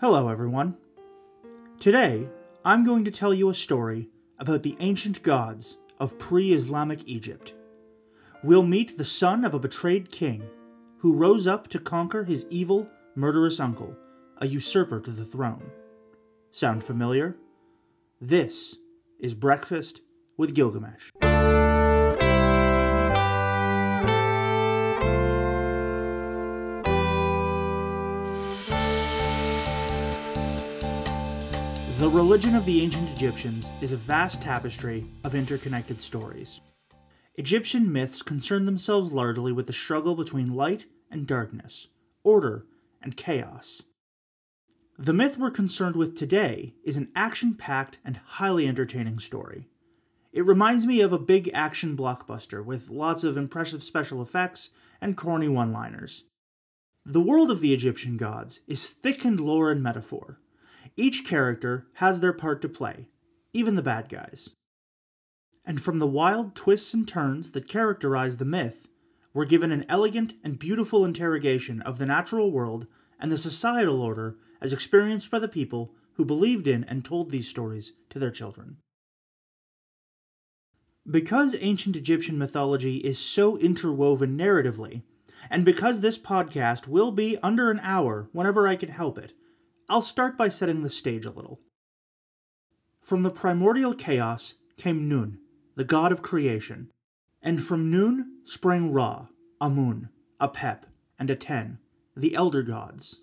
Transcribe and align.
Hello, 0.00 0.28
everyone. 0.28 0.76
Today, 1.80 2.28
I'm 2.64 2.84
going 2.84 3.04
to 3.04 3.10
tell 3.10 3.34
you 3.34 3.48
a 3.48 3.54
story 3.54 4.10
about 4.38 4.62
the 4.62 4.76
ancient 4.78 5.24
gods 5.24 5.76
of 5.98 6.16
pre 6.20 6.52
Islamic 6.52 7.00
Egypt. 7.08 7.54
We'll 8.44 8.62
meet 8.62 8.96
the 8.96 9.04
son 9.04 9.44
of 9.44 9.54
a 9.54 9.58
betrayed 9.58 10.12
king 10.12 10.44
who 10.98 11.14
rose 11.14 11.48
up 11.48 11.66
to 11.70 11.80
conquer 11.80 12.22
his 12.22 12.46
evil, 12.48 12.88
murderous 13.16 13.58
uncle, 13.58 13.96
a 14.36 14.46
usurper 14.46 15.00
to 15.00 15.10
the 15.10 15.24
throne. 15.24 15.68
Sound 16.52 16.84
familiar? 16.84 17.34
This 18.20 18.76
is 19.18 19.34
Breakfast 19.34 20.02
with 20.36 20.54
Gilgamesh. 20.54 21.10
The 31.98 32.08
religion 32.08 32.54
of 32.54 32.64
the 32.64 32.80
ancient 32.80 33.10
Egyptians 33.10 33.68
is 33.80 33.90
a 33.90 33.96
vast 33.96 34.40
tapestry 34.40 35.04
of 35.24 35.34
interconnected 35.34 36.00
stories. 36.00 36.60
Egyptian 37.34 37.92
myths 37.92 38.22
concern 38.22 38.66
themselves 38.66 39.10
largely 39.10 39.50
with 39.50 39.66
the 39.66 39.72
struggle 39.72 40.14
between 40.14 40.54
light 40.54 40.86
and 41.10 41.26
darkness, 41.26 41.88
order 42.22 42.66
and 43.02 43.16
chaos. 43.16 43.82
The 44.96 45.12
myth 45.12 45.38
we're 45.38 45.50
concerned 45.50 45.96
with 45.96 46.16
today 46.16 46.76
is 46.84 46.96
an 46.96 47.10
action 47.16 47.56
packed 47.56 47.98
and 48.04 48.18
highly 48.18 48.68
entertaining 48.68 49.18
story. 49.18 49.66
It 50.32 50.46
reminds 50.46 50.86
me 50.86 51.00
of 51.00 51.12
a 51.12 51.18
big 51.18 51.50
action 51.52 51.96
blockbuster 51.96 52.64
with 52.64 52.90
lots 52.90 53.24
of 53.24 53.36
impressive 53.36 53.82
special 53.82 54.22
effects 54.22 54.70
and 55.00 55.16
corny 55.16 55.48
one 55.48 55.72
liners. 55.72 56.22
The 57.04 57.20
world 57.20 57.50
of 57.50 57.58
the 57.58 57.74
Egyptian 57.74 58.16
gods 58.16 58.60
is 58.68 58.86
thick 58.86 59.24
in 59.24 59.36
lore 59.36 59.72
and 59.72 59.82
metaphor, 59.82 60.38
each 60.98 61.24
character 61.24 61.86
has 61.94 62.20
their 62.20 62.32
part 62.32 62.60
to 62.60 62.68
play, 62.68 63.08
even 63.52 63.76
the 63.76 63.82
bad 63.82 64.08
guys. 64.08 64.50
And 65.64 65.80
from 65.80 66.00
the 66.00 66.06
wild 66.06 66.54
twists 66.54 66.92
and 66.92 67.06
turns 67.06 67.52
that 67.52 67.68
characterize 67.68 68.36
the 68.36 68.44
myth, 68.44 68.88
we're 69.32 69.44
given 69.44 69.70
an 69.70 69.86
elegant 69.88 70.34
and 70.42 70.58
beautiful 70.58 71.04
interrogation 71.04 71.80
of 71.82 71.98
the 71.98 72.06
natural 72.06 72.50
world 72.50 72.86
and 73.20 73.30
the 73.30 73.38
societal 73.38 74.02
order 74.02 74.36
as 74.60 74.72
experienced 74.72 75.30
by 75.30 75.38
the 75.38 75.46
people 75.46 75.94
who 76.14 76.24
believed 76.24 76.66
in 76.66 76.82
and 76.84 77.04
told 77.04 77.30
these 77.30 77.48
stories 77.48 77.92
to 78.10 78.18
their 78.18 78.32
children. 78.32 78.78
Because 81.08 81.54
ancient 81.60 81.94
Egyptian 81.94 82.36
mythology 82.36 82.96
is 82.96 83.18
so 83.18 83.56
interwoven 83.56 84.36
narratively, 84.36 85.02
and 85.48 85.64
because 85.64 86.00
this 86.00 86.18
podcast 86.18 86.88
will 86.88 87.12
be 87.12 87.38
under 87.42 87.70
an 87.70 87.80
hour 87.82 88.28
whenever 88.32 88.66
I 88.66 88.74
can 88.74 88.88
help 88.88 89.16
it, 89.16 89.32
I'll 89.90 90.02
start 90.02 90.36
by 90.36 90.50
setting 90.50 90.82
the 90.82 90.90
stage 90.90 91.24
a 91.24 91.30
little. 91.30 91.60
From 93.00 93.22
the 93.22 93.30
primordial 93.30 93.94
chaos 93.94 94.52
came 94.76 95.08
Nun, 95.08 95.38
the 95.76 95.84
god 95.84 96.12
of 96.12 96.20
creation, 96.20 96.90
and 97.40 97.62
from 97.62 97.90
Nun 97.90 98.40
sprang 98.44 98.92
Ra, 98.92 99.28
Amun, 99.62 100.10
Apep, 100.40 100.82
and 101.18 101.30
Aten, 101.30 101.78
the 102.14 102.34
elder 102.34 102.62
gods. 102.62 103.22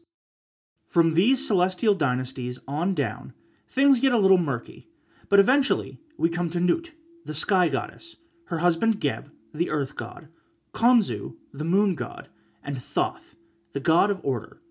From 0.87 1.13
these 1.13 1.45
celestial 1.45 1.93
dynasties 1.93 2.57
on 2.67 2.95
down, 2.95 3.33
things 3.67 3.99
get 3.99 4.11
a 4.11 4.17
little 4.17 4.39
murky, 4.39 4.87
but 5.29 5.39
eventually 5.39 5.99
we 6.17 6.29
come 6.29 6.49
to 6.49 6.59
Nut, 6.59 6.91
the 7.25 7.33
sky 7.35 7.69
goddess, 7.69 8.15
her 8.45 8.57
husband 8.57 8.99
Geb, 8.99 9.29
the 9.53 9.69
earth 9.69 9.95
god, 9.95 10.29
Khonsu, 10.73 11.35
the 11.53 11.63
moon 11.63 11.93
god, 11.93 12.29
and 12.63 12.81
Thoth, 12.81 13.35
the 13.73 13.79
god 13.79 14.09
of 14.09 14.19
order, 14.23 14.61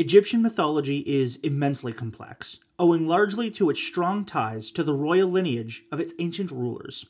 Egyptian 0.00 0.40
mythology 0.40 1.00
is 1.00 1.36
immensely 1.42 1.92
complex, 1.92 2.58
owing 2.78 3.06
largely 3.06 3.50
to 3.50 3.68
its 3.68 3.82
strong 3.82 4.24
ties 4.24 4.70
to 4.70 4.82
the 4.82 4.94
royal 4.94 5.28
lineage 5.28 5.84
of 5.92 6.00
its 6.00 6.14
ancient 6.18 6.50
rulers. 6.50 7.04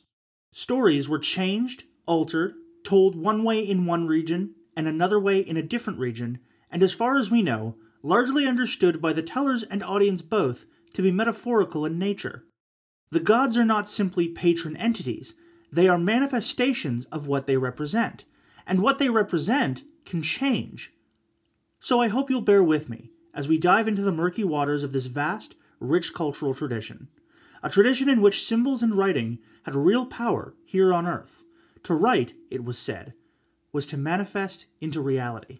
Stories 0.51 1.07
were 1.07 1.17
changed, 1.17 1.85
altered, 2.05 2.53
told 2.83 3.15
one 3.15 3.45
way 3.45 3.61
in 3.61 3.85
one 3.85 4.07
region 4.07 4.55
and 4.75 4.89
another 4.89 5.21
way 5.21 5.39
in 5.39 5.55
a 5.55 5.61
different 5.61 5.99
region, 5.99 6.39
and 6.69 6.83
as 6.83 6.93
far 6.93 7.15
as 7.15 7.31
we 7.31 7.41
know, 7.41 7.77
largely 8.03 8.45
understood 8.45 9.01
by 9.01 9.13
the 9.13 9.23
tellers 9.23 9.63
and 9.63 9.81
audience 9.83 10.21
both 10.21 10.65
to 10.91 11.01
be 11.01 11.13
metaphorical 11.13 11.85
in 11.85 11.97
nature. 11.97 12.43
The 13.09 13.21
gods 13.21 13.55
are 13.55 13.63
not 13.63 13.87
simply 13.87 14.27
patron 14.27 14.75
entities, 14.75 15.33
they 15.71 15.87
are 15.87 15.97
manifestations 15.97 17.05
of 17.05 17.25
what 17.25 17.47
they 17.47 17.55
represent, 17.55 18.25
and 18.67 18.81
what 18.81 18.99
they 18.99 19.07
represent 19.07 19.83
can 20.03 20.21
change 20.21 20.91
so 21.81 21.99
I 21.99 22.09
hope 22.09 22.29
you'll 22.29 22.41
bear 22.41 22.63
with 22.63 22.87
me 22.87 23.09
as 23.33 23.47
we 23.47 23.57
dive 23.57 23.87
into 23.87 24.03
the 24.03 24.11
murky 24.11 24.43
waters 24.43 24.83
of 24.83 24.93
this 24.93 25.07
vast, 25.07 25.55
rich 25.79 26.13
cultural 26.13 26.53
tradition. 26.53 27.07
A 27.63 27.69
tradition 27.69 28.07
in 28.07 28.21
which 28.21 28.45
symbols 28.45 28.83
and 28.83 28.95
writing 28.95 29.39
had 29.63 29.75
real 29.75 30.05
power 30.05 30.53
here 30.63 30.93
on 30.93 31.07
earth. 31.07 31.43
To 31.83 31.95
write, 31.95 32.33
it 32.51 32.63
was 32.63 32.77
said, 32.77 33.13
was 33.73 33.87
to 33.87 33.97
manifest 33.97 34.67
into 34.79 35.01
reality. 35.01 35.59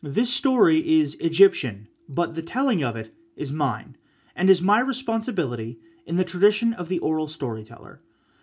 This 0.00 0.32
story 0.32 1.00
is 1.00 1.16
Egyptian, 1.16 1.88
but 2.08 2.34
the 2.34 2.42
telling 2.42 2.82
of 2.82 2.96
it 2.96 3.12
is 3.36 3.52
mine, 3.52 3.98
and 4.34 4.48
is 4.48 4.62
my 4.62 4.80
responsibility 4.80 5.78
in 6.06 6.16
the 6.16 6.24
tradition 6.24 6.72
of 6.72 6.88
the 6.88 7.00
oral 7.00 7.28
storyteller. 7.28 8.00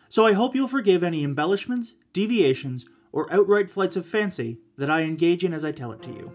So 0.07 0.25
I 0.25 0.33
hope 0.33 0.53
you'll 0.53 0.67
forgive 0.67 1.03
any 1.03 1.23
embellishments, 1.23 1.95
deviations, 2.13 2.85
or 3.11 3.31
outright 3.31 3.69
flights 3.69 3.95
of 3.95 4.05
fancy 4.05 4.59
that 4.77 4.89
I 4.89 5.01
engage 5.01 5.44
in 5.44 5.53
as 5.53 5.66
I 5.66 5.72
tell 5.72 5.91
it 5.91 6.01
to 6.03 6.09
you. 6.09 6.31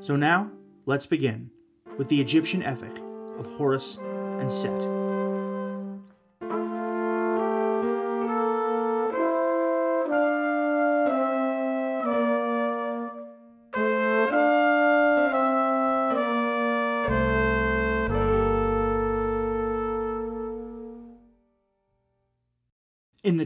So 0.00 0.16
now, 0.16 0.50
let's 0.84 1.06
begin 1.06 1.50
with 1.96 2.08
the 2.08 2.20
Egyptian 2.20 2.62
epic 2.62 3.02
of 3.38 3.46
Horus 3.46 3.98
and 4.38 4.52
Set. 4.52 5.05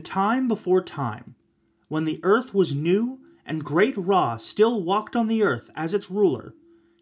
The 0.00 0.08
time 0.08 0.48
before 0.48 0.82
time, 0.82 1.34
when 1.88 2.06
the 2.06 2.20
earth 2.22 2.54
was 2.54 2.74
new 2.74 3.20
and 3.44 3.62
great 3.62 3.94
Ra 3.98 4.38
still 4.38 4.82
walked 4.82 5.14
on 5.14 5.28
the 5.28 5.42
earth 5.42 5.70
as 5.74 5.92
its 5.92 6.10
ruler, 6.10 6.54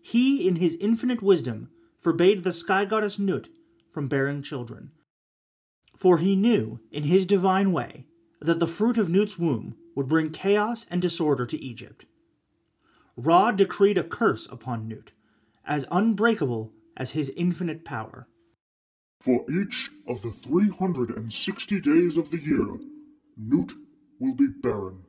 he, 0.02 0.48
in 0.48 0.56
his 0.56 0.76
infinite 0.80 1.22
wisdom, 1.22 1.70
forbade 2.00 2.42
the 2.42 2.50
sky 2.50 2.84
goddess 2.84 3.16
Nut 3.16 3.48
from 3.92 4.08
bearing 4.08 4.42
children. 4.42 4.90
For 5.96 6.18
he 6.18 6.34
knew, 6.34 6.80
in 6.90 7.04
his 7.04 7.24
divine 7.24 7.70
way, 7.70 8.06
that 8.40 8.58
the 8.58 8.66
fruit 8.66 8.98
of 8.98 9.08
Nut's 9.08 9.38
womb 9.38 9.76
would 9.94 10.08
bring 10.08 10.30
chaos 10.30 10.84
and 10.90 11.00
disorder 11.00 11.46
to 11.46 11.64
Egypt. 11.64 12.04
Ra 13.16 13.52
decreed 13.52 13.96
a 13.96 14.02
curse 14.02 14.48
upon 14.50 14.88
Nut, 14.88 15.12
as 15.64 15.86
unbreakable 15.92 16.72
as 16.96 17.12
his 17.12 17.30
infinite 17.36 17.84
power. 17.84 18.26
For 19.20 19.44
each 19.50 19.90
of 20.06 20.22
the 20.22 20.30
360 20.30 21.80
days 21.80 22.16
of 22.16 22.30
the 22.30 22.38
year, 22.38 22.78
Nut 23.36 23.72
will 24.20 24.34
be 24.34 24.46
barren. 24.46 25.04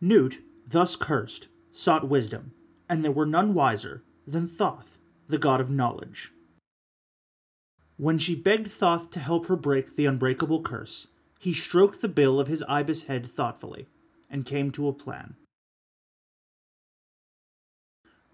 Nut, 0.00 0.38
thus 0.66 0.96
cursed, 0.96 1.48
sought 1.70 2.08
wisdom, 2.08 2.52
and 2.88 3.04
there 3.04 3.12
were 3.12 3.26
none 3.26 3.54
wiser 3.54 4.02
than 4.26 4.46
Thoth, 4.46 4.98
the 5.28 5.38
god 5.38 5.60
of 5.60 5.70
knowledge. 5.70 6.32
When 7.96 8.18
she 8.18 8.34
begged 8.34 8.68
Thoth 8.68 9.10
to 9.10 9.20
help 9.20 9.46
her 9.46 9.56
break 9.56 9.94
the 9.94 10.06
unbreakable 10.06 10.62
curse, 10.62 11.06
he 11.38 11.52
stroked 11.52 12.00
the 12.00 12.08
bill 12.08 12.40
of 12.40 12.48
his 12.48 12.62
ibis 12.68 13.02
head 13.02 13.26
thoughtfully 13.26 13.86
and 14.28 14.46
came 14.46 14.70
to 14.72 14.88
a 14.88 14.92
plan. 14.92 15.36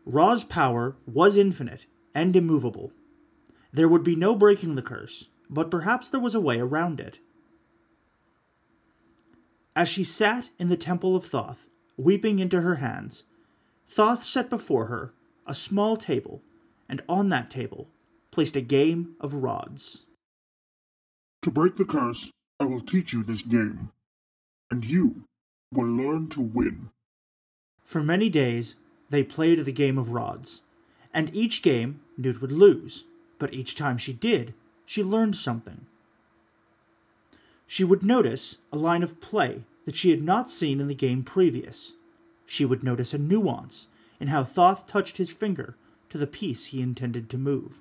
Ra's 0.04 0.44
power 0.44 0.96
was 1.04 1.36
infinite 1.36 1.86
and 2.14 2.36
immovable, 2.36 2.92
there 3.76 3.88
would 3.88 4.02
be 4.02 4.16
no 4.16 4.34
breaking 4.34 4.74
the 4.74 4.80
curse, 4.80 5.28
but 5.50 5.70
perhaps 5.70 6.08
there 6.08 6.20
was 6.20 6.34
a 6.34 6.40
way 6.40 6.58
around 6.58 6.98
it. 6.98 7.20
As 9.76 9.86
she 9.86 10.02
sat 10.02 10.48
in 10.58 10.70
the 10.70 10.78
temple 10.78 11.14
of 11.14 11.26
Thoth, 11.26 11.68
weeping 11.98 12.38
into 12.38 12.62
her 12.62 12.76
hands, 12.76 13.24
Thoth 13.86 14.24
set 14.24 14.48
before 14.48 14.86
her 14.86 15.12
a 15.46 15.54
small 15.54 15.98
table, 15.98 16.40
and 16.88 17.02
on 17.06 17.28
that 17.28 17.50
table 17.50 17.88
placed 18.30 18.56
a 18.56 18.62
game 18.62 19.14
of 19.20 19.34
rods. 19.34 20.06
To 21.42 21.50
break 21.50 21.76
the 21.76 21.84
curse, 21.84 22.30
I 22.58 22.64
will 22.64 22.80
teach 22.80 23.12
you 23.12 23.22
this 23.22 23.42
game, 23.42 23.90
and 24.70 24.86
you 24.86 25.24
will 25.70 25.86
learn 25.86 26.28
to 26.30 26.40
win. 26.40 26.88
For 27.84 28.02
many 28.02 28.30
days 28.30 28.76
they 29.10 29.22
played 29.22 29.66
the 29.66 29.72
game 29.72 29.98
of 29.98 30.08
rods, 30.08 30.62
and 31.12 31.34
each 31.34 31.60
game 31.60 32.00
Nut 32.16 32.40
would 32.40 32.52
lose 32.52 33.04
but 33.38 33.52
each 33.52 33.74
time 33.74 33.98
she 33.98 34.12
did, 34.12 34.54
she 34.84 35.02
learned 35.02 35.36
something. 35.36 35.86
She 37.66 37.84
would 37.84 38.02
notice 38.02 38.58
a 38.72 38.76
line 38.76 39.02
of 39.02 39.20
play 39.20 39.64
that 39.84 39.96
she 39.96 40.10
had 40.10 40.22
not 40.22 40.50
seen 40.50 40.80
in 40.80 40.88
the 40.88 40.94
game 40.94 41.22
previous. 41.22 41.92
She 42.46 42.64
would 42.64 42.84
notice 42.84 43.12
a 43.12 43.18
nuance 43.18 43.88
in 44.20 44.28
how 44.28 44.44
Thoth 44.44 44.86
touched 44.86 45.16
his 45.16 45.32
finger 45.32 45.76
to 46.08 46.18
the 46.18 46.26
piece 46.26 46.66
he 46.66 46.80
intended 46.80 47.28
to 47.30 47.38
move. 47.38 47.80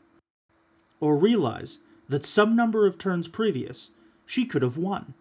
Or 1.00 1.16
realize 1.16 1.80
that 2.10 2.25
some 2.25 2.56
number 2.56 2.88
of 2.88 2.98
turns 2.98 3.28
previous, 3.28 3.92
she 4.25 4.46
could 4.46 4.62
have 4.62 4.78
won. 4.78 5.13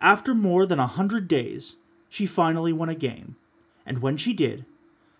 After 0.00 0.34
more 0.34 0.66
than 0.66 0.78
a 0.78 0.86
hundred 0.86 1.28
days, 1.28 1.76
she 2.08 2.26
finally 2.26 2.72
won 2.72 2.88
a 2.88 2.94
game, 2.94 3.36
and 3.84 4.00
when 4.00 4.16
she 4.16 4.32
did, 4.32 4.64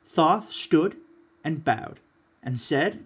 Thoth 0.05 0.53
stood 0.53 0.97
and 1.43 1.65
bowed 1.65 2.01
and 2.43 2.59
said, 2.59 3.03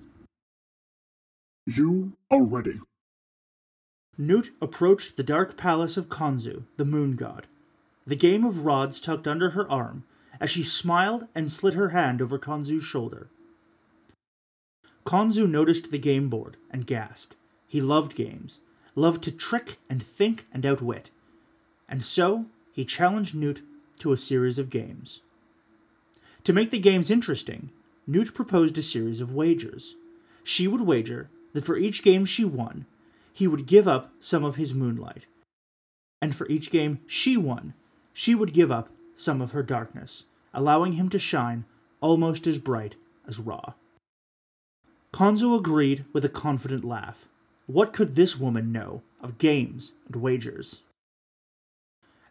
You 1.70 2.14
are 2.30 2.42
ready. 2.42 2.80
Nut 4.16 4.48
approached 4.58 5.18
the 5.18 5.22
dark 5.22 5.58
palace 5.58 5.98
of 5.98 6.08
Khonsu, 6.08 6.62
the 6.78 6.86
moon 6.86 7.14
god, 7.14 7.46
the 8.06 8.16
game 8.16 8.42
of 8.46 8.64
rods 8.64 9.02
tucked 9.02 9.28
under 9.28 9.50
her 9.50 9.70
arm 9.70 10.04
as 10.40 10.48
she 10.48 10.62
smiled 10.62 11.28
and 11.34 11.52
slid 11.52 11.74
her 11.74 11.90
hand 11.90 12.22
over 12.22 12.38
Khonsu's 12.38 12.84
shoulder. 12.84 13.28
Khonsu 15.04 15.46
noticed 15.46 15.90
the 15.90 15.98
game 15.98 16.30
board 16.30 16.56
and 16.70 16.86
gasped. 16.86 17.36
He 17.66 17.82
loved 17.82 18.14
games, 18.14 18.60
loved 18.94 19.22
to 19.24 19.30
trick 19.30 19.76
and 19.90 20.02
think 20.02 20.46
and 20.50 20.64
outwit, 20.64 21.10
and 21.86 22.02
so 22.02 22.46
he 22.72 22.86
challenged 22.86 23.34
Nut 23.34 23.60
to 23.98 24.12
a 24.12 24.16
series 24.16 24.58
of 24.58 24.70
games. 24.70 25.20
To 26.44 26.54
make 26.54 26.70
the 26.70 26.78
games 26.78 27.10
interesting, 27.10 27.68
Nut 28.06 28.32
proposed 28.32 28.78
a 28.78 28.82
series 28.82 29.20
of 29.20 29.34
wagers. 29.34 29.96
She 30.42 30.66
would 30.66 30.80
wager 30.80 31.28
that 31.52 31.64
for 31.64 31.76
each 31.76 32.02
game 32.02 32.24
she 32.24 32.44
won, 32.44 32.86
he 33.32 33.46
would 33.46 33.66
give 33.66 33.86
up 33.86 34.10
some 34.20 34.44
of 34.44 34.56
his 34.56 34.74
moonlight. 34.74 35.26
And 36.20 36.34
for 36.34 36.48
each 36.48 36.70
game 36.70 37.00
she 37.06 37.36
won, 37.36 37.74
she 38.12 38.34
would 38.34 38.52
give 38.52 38.70
up 38.70 38.88
some 39.14 39.40
of 39.40 39.52
her 39.52 39.62
darkness, 39.62 40.24
allowing 40.52 40.92
him 40.92 41.08
to 41.10 41.18
shine 41.18 41.64
almost 42.00 42.46
as 42.46 42.58
bright 42.58 42.96
as 43.26 43.38
Ra. 43.38 43.74
Khonsu 45.12 45.56
agreed 45.56 46.04
with 46.12 46.24
a 46.24 46.28
confident 46.28 46.84
laugh. 46.84 47.26
What 47.66 47.92
could 47.92 48.14
this 48.14 48.38
woman 48.38 48.72
know 48.72 49.02
of 49.20 49.38
games 49.38 49.94
and 50.06 50.16
wagers? 50.16 50.82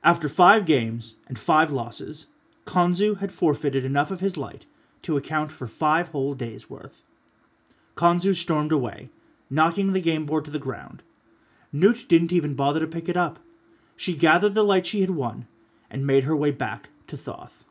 After 0.04 0.30
five 0.30 0.66
games 0.66 1.16
and 1.28 1.38
five 1.38 1.72
losses, 1.72 2.28
Khonsu 2.66 3.20
had 3.20 3.32
forfeited 3.32 3.84
enough 3.84 4.12
of 4.12 4.20
his 4.20 4.38
light 4.38 4.66
to 5.04 5.18
account 5.18 5.52
for 5.52 5.68
five 5.68 6.10
whole 6.10 6.34
days' 6.34 6.70
worth. 6.70 7.04
Khonsu 7.98 8.36
stormed 8.36 8.72
away, 8.72 9.10
knocking 9.50 9.92
the 9.92 10.00
game 10.00 10.26
board 10.26 10.46
to 10.46 10.52
the 10.52 10.60
ground. 10.60 11.02
Nut 11.74 12.06
didn't 12.08 12.32
even 12.32 12.54
bother 12.54 12.80
to 12.80 12.88
pick 12.88 13.10
it 13.10 13.18
up. 13.18 13.40
She 13.96 14.16
gathered 14.16 14.54
the 14.54 14.64
light 14.64 14.86
she 14.86 15.02
had 15.02 15.10
won 15.10 15.48
and 15.90 16.06
made 16.06 16.24
her 16.24 16.36
way 16.36 16.52
back 16.52 16.90
to 17.08 17.18
Thoth. 17.18 17.66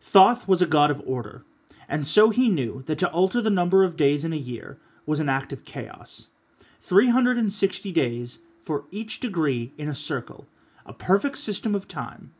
Thoth 0.00 0.46
was 0.46 0.62
a 0.62 0.66
god 0.66 0.90
of 0.90 1.02
order, 1.04 1.44
and 1.88 2.06
so 2.06 2.30
he 2.30 2.48
knew 2.48 2.82
that 2.86 2.98
to 2.98 3.10
alter 3.10 3.40
the 3.40 3.50
number 3.50 3.82
of 3.82 3.96
days 3.96 4.24
in 4.24 4.32
a 4.32 4.36
year 4.36 4.78
was 5.06 5.18
an 5.18 5.28
act 5.28 5.52
of 5.52 5.64
chaos. 5.64 6.28
360 6.80 7.90
days 7.92 8.38
for 8.62 8.84
each 8.90 9.18
degree 9.18 9.72
in 9.76 9.88
a 9.88 9.94
circle, 9.94 10.46
a 10.86 10.92
perfect 10.92 11.38
system 11.38 11.74
of 11.74 11.88
time. 11.88 12.32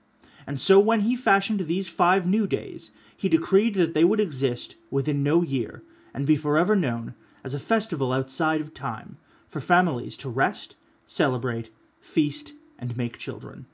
And 0.47 0.61
so 0.61 0.79
when 0.79 1.01
he 1.01 1.17
fashioned 1.17 1.61
these 1.61 1.89
five 1.89 2.27
new 2.27 2.47
days, 2.47 2.91
he 3.17 3.29
decreed 3.29 3.75
that 3.75 3.95
they 3.95 4.05
would 4.05 4.21
exist 4.21 4.77
within 4.91 5.23
no 5.23 5.43
year 5.43 5.83
and 6.13 6.27
be 6.27 6.37
forever 6.37 6.77
known 6.77 7.15
as 7.43 7.55
a 7.55 7.61
festival 7.61 8.13
outside 8.13 8.61
of 8.61 8.75
time 8.75 9.19
for 9.49 9.61
families 9.61 10.17
to 10.17 10.29
rest, 10.29 10.77
celebrate, 11.07 11.71
feast, 12.01 12.53
and 12.79 12.97
make 12.97 13.19
children. 13.19 13.67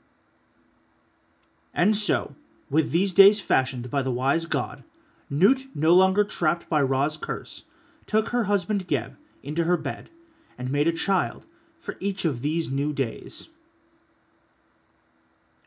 And 1.73 1.95
so, 1.95 2.35
with 2.69 2.91
these 2.91 3.13
days 3.13 3.39
fashioned 3.39 3.89
by 3.89 4.01
the 4.01 4.11
wise 4.11 4.45
god, 4.45 4.83
Nut, 5.29 5.63
no 5.73 5.93
longer 5.93 6.23
trapped 6.23 6.67
by 6.67 6.81
Ra's 6.81 7.17
curse, 7.17 7.63
took 8.05 8.29
her 8.29 8.43
husband 8.43 8.87
Geb 8.87 9.15
into 9.41 9.63
her 9.63 9.77
bed 9.77 10.09
and 10.57 10.69
made 10.69 10.87
a 10.87 10.93
child 10.93 11.45
for 11.79 11.95
each 11.99 12.25
of 12.25 12.41
these 12.41 12.69
new 12.69 12.93
days. 12.93 13.47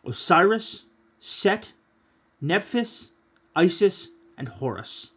Osiris, 0.06 0.84
Set, 1.18 1.72
Nephthys, 2.42 3.10
Isis, 3.56 4.08
and 4.36 4.48
Horus. 4.48 5.12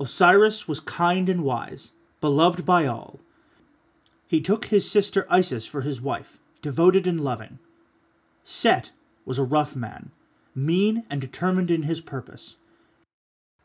Osiris 0.00 0.66
was 0.66 0.80
kind 0.80 1.28
and 1.28 1.44
wise, 1.44 1.92
beloved 2.20 2.64
by 2.64 2.86
all. 2.86 3.20
He 4.26 4.40
took 4.40 4.66
his 4.66 4.90
sister 4.90 5.26
Isis 5.28 5.66
for 5.66 5.82
his 5.82 6.00
wife, 6.00 6.38
devoted 6.62 7.06
and 7.06 7.20
loving. 7.20 7.58
Set 8.42 8.92
was 9.26 9.38
a 9.38 9.44
rough 9.44 9.76
man, 9.76 10.12
mean 10.54 11.04
and 11.10 11.20
determined 11.20 11.70
in 11.70 11.82
his 11.82 12.00
purpose. 12.00 12.56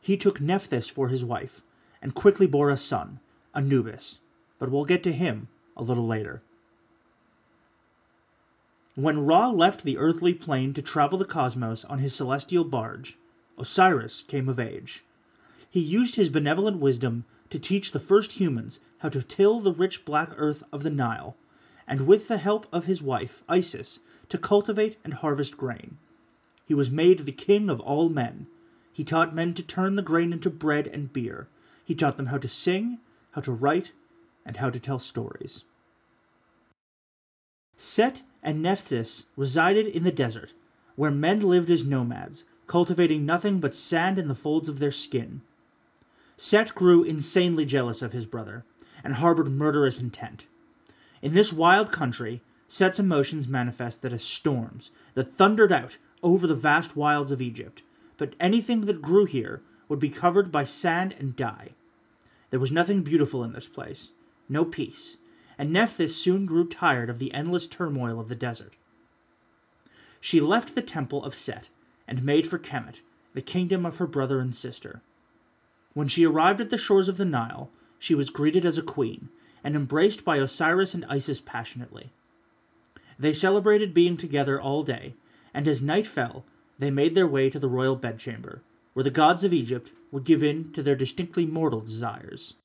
He 0.01 0.18
took 0.18 0.42
Nephthys 0.42 0.89
for 0.89 1.07
his 1.07 1.24
wife, 1.24 1.62
and 2.01 2.13
quickly 2.13 2.45
bore 2.45 2.69
a 2.69 2.78
son, 2.78 3.19
Anubis, 3.54 4.19
but 4.60 4.69
we'll 4.69 4.86
get 4.86 5.01
to 5.04 5.13
him 5.13 5.48
a 5.78 5.83
little 5.83 6.06
later. 6.06 6.42
When 8.95 9.25
Ra 9.25 9.50
left 9.50 9.83
the 9.83 9.97
earthly 9.97 10.33
plane 10.33 10.74
to 10.74 10.81
travel 10.81 11.18
the 11.18 11.25
cosmos 11.25 11.83
on 11.83 12.00
his 12.00 12.15
celestial 12.15 12.63
barge, 12.63 13.18
Osiris 13.57 14.24
came 14.24 14.47
of 14.47 14.57
age. 14.57 15.03
He 15.69 15.81
used 15.81 16.15
his 16.15 16.30
benevolent 16.30 16.80
wisdom 16.80 17.25
to 17.50 17.59
teach 17.59 17.92
the 17.92 18.00
first 18.00 18.33
humans 18.33 18.80
how 19.00 19.09
to 19.09 19.21
till 19.21 19.59
the 19.59 19.74
rich 19.74 20.06
black 20.06 20.31
earth 20.38 20.63
of 20.71 20.83
the 20.83 20.89
Nile, 20.89 21.36
and 21.86 22.07
with 22.07 22.30
the 22.30 22.38
help 22.38 22.68
of 22.71 22.86
his 22.86 23.03
wife, 23.03 23.44
Isis, 23.50 24.00
to 24.30 24.38
cultivate 24.38 24.95
and 25.03 25.15
harvest 25.15 25.57
grain. 25.57 25.97
He 26.65 26.74
was 26.74 26.89
made 26.89 27.19
the 27.19 27.33
king 27.33 27.69
of 27.69 27.81
all 27.81 28.07
men. 28.07 28.47
He 28.94 29.03
taught 29.03 29.36
men 29.36 29.53
to 29.56 29.63
turn 29.63 29.97
the 29.97 30.01
grain 30.01 30.31
into 30.31 30.50
bread 30.50 30.88
and 30.88 31.12
beer. 31.12 31.50
He 31.83 31.95
taught 31.95 32.15
them 32.15 32.27
how 32.27 32.38
to 32.38 32.47
sing, 32.47 33.00
how 33.31 33.42
to 33.42 33.51
write, 33.51 33.92
and 34.45 34.56
how 34.56 34.69
to 34.69 34.80
tell 34.80 35.00
stories. 35.00 35.65
Set 37.75 38.24
and 38.45 38.62
Nephthys 38.62 39.25
resided 39.36 39.88
in 39.88 40.03
the 40.03 40.12
desert, 40.12 40.53
where 40.95 41.12
men 41.12 41.42
lived 41.42 41.71
as 41.71 41.83
nomads, 41.83 42.45
cultivating 42.68 43.25
nothing 43.25 43.59
but 43.59 43.75
sand 43.75 44.19
in 44.19 44.27
the 44.27 44.36
folds 44.36 44.69
of 44.69 44.77
their 44.80 44.92
skin. 44.92 45.42
Set 46.38 46.75
grew 46.75 47.03
insanely 47.03 47.65
jealous 47.65 48.01
of 48.03 48.13
his 48.13 48.27
brother, 48.27 48.63
and 49.03 49.15
harbored 49.15 49.51
murderous 49.51 50.00
intent. 50.00 50.45
In 51.21 51.33
this 51.33 51.52
wild 51.52 51.92
country, 51.92 52.42
Set's 52.68 52.99
emotions 52.99 53.47
manifested 53.47 54.14
as 54.14 54.23
storms 54.23 54.92
that 55.16 55.33
thundered 55.33 55.71
out 55.71 55.97
over 56.23 56.47
the 56.47 56.56
vast 56.56 56.95
wilds 56.95 57.31
of 57.31 57.42
Egypt, 57.42 57.81
but 58.18 58.33
anything 58.40 58.81
that 58.81 59.02
grew 59.02 59.25
here 59.25 59.61
would 59.87 59.99
be 59.99 60.09
covered 60.09 60.52
by 60.52 60.64
sand 60.64 61.16
and 61.19 61.35
die. 61.35 61.69
There 62.52 62.59
was 62.59 62.71
nothing 62.71 63.02
beautiful 63.02 63.44
in 63.44 63.54
this 63.54 63.68
place, 63.68 64.11
no 64.49 64.66
peace, 64.66 65.18
and 65.57 65.71
Nephthys 65.71 66.16
soon 66.16 66.45
grew 66.45 66.68
tired 66.68 67.09
of 67.09 67.19
the 67.19 67.33
endless 67.33 67.68
turmoil 67.68 68.19
of 68.19 68.28
the 68.28 68.35
desert. 68.35 68.76
She 70.19 70.42
left 70.42 70.76
the 70.76 70.81
temple 70.81 71.24
of 71.24 71.35
Set 71.35 71.69
and 72.07 72.24
made 72.24 72.47
for 72.47 72.57
Kemet, 72.57 73.02
the 73.33 73.42
kingdom 73.42 73.85
of 73.85 73.97
her 73.97 74.07
brother 74.07 74.40
and 74.40 74.56
sister. 74.56 75.02
When 75.94 76.07
she 76.07 76.26
arrived 76.26 76.62
at 76.62 76.69
the 76.69 76.78
shores 76.78 77.07
of 77.07 77.18
the 77.18 77.26
Nile, 77.26 77.69
she 78.00 78.16
was 78.16 78.30
greeted 78.30 78.66
as 78.66 78.78
a 78.78 78.83
queen 78.83 79.30
and 79.64 79.76
embraced 79.76 80.24
by 80.24 80.38
Osiris 80.38 80.94
and 80.94 81.06
Isis 81.09 81.42
passionately. 81.42 82.12
They 83.18 83.33
celebrated 83.33 83.94
being 83.94 84.18
together 84.18 84.59
all 84.59 84.83
day, 84.83 85.16
and 85.54 85.68
as 85.68 85.81
night 85.81 86.06
fell, 86.06 86.45
they 86.78 86.92
made 86.92 87.16
their 87.16 87.28
way 87.28 87.50
to 87.50 87.59
the 87.59 87.69
royal 87.69 87.95
bedchamber, 87.95 88.62
where 88.94 89.04
the 89.04 89.09
gods 89.09 89.44
of 89.44 89.54
Egypt 89.54 89.92
would 90.12 90.24
give 90.24 90.44
in 90.44 90.71
to 90.74 90.83
their 90.83 90.95
distinctly 90.95 91.45
mortal 91.45 91.81
desires. 91.81 92.56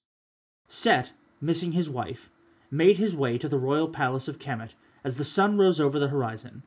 Set, 0.69 1.13
missing 1.41 1.73
his 1.73 1.89
wife, 1.89 2.31
made 2.71 2.97
his 2.97 3.17
way 3.17 3.37
to 3.39 3.49
the 3.49 3.59
royal 3.59 3.89
palace 3.89 4.29
of 4.29 4.39
Kemet 4.39 4.75
as 5.03 5.17
the 5.17 5.25
sun 5.25 5.57
rose 5.57 5.81
over 5.81 5.99
the 5.99 6.09
horizon, 6.09 6.63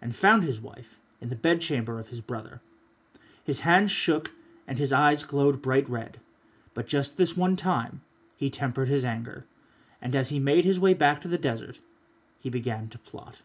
and 0.00 0.14
found 0.14 0.42
his 0.42 0.60
wife 0.60 0.98
in 1.20 1.28
the 1.28 1.36
bedchamber 1.36 1.98
of 1.98 2.08
his 2.08 2.20
brother. 2.20 2.60
His 3.42 3.60
hands 3.60 3.90
shook 3.90 4.32
and 4.66 4.78
his 4.78 4.92
eyes 4.92 5.22
glowed 5.22 5.62
bright 5.62 5.88
red, 5.88 6.18
but 6.72 6.86
just 6.86 7.16
this 7.16 7.36
one 7.36 7.56
time 7.56 8.02
he 8.36 8.50
tempered 8.50 8.88
his 8.88 9.04
anger, 9.04 9.46
and 10.00 10.14
as 10.14 10.30
he 10.30 10.38
made 10.38 10.64
his 10.64 10.80
way 10.80 10.94
back 10.94 11.20
to 11.20 11.28
the 11.28 11.38
desert, 11.38 11.78
he 12.38 12.50
began 12.50 12.88
to 12.88 12.98
plot. 12.98 13.42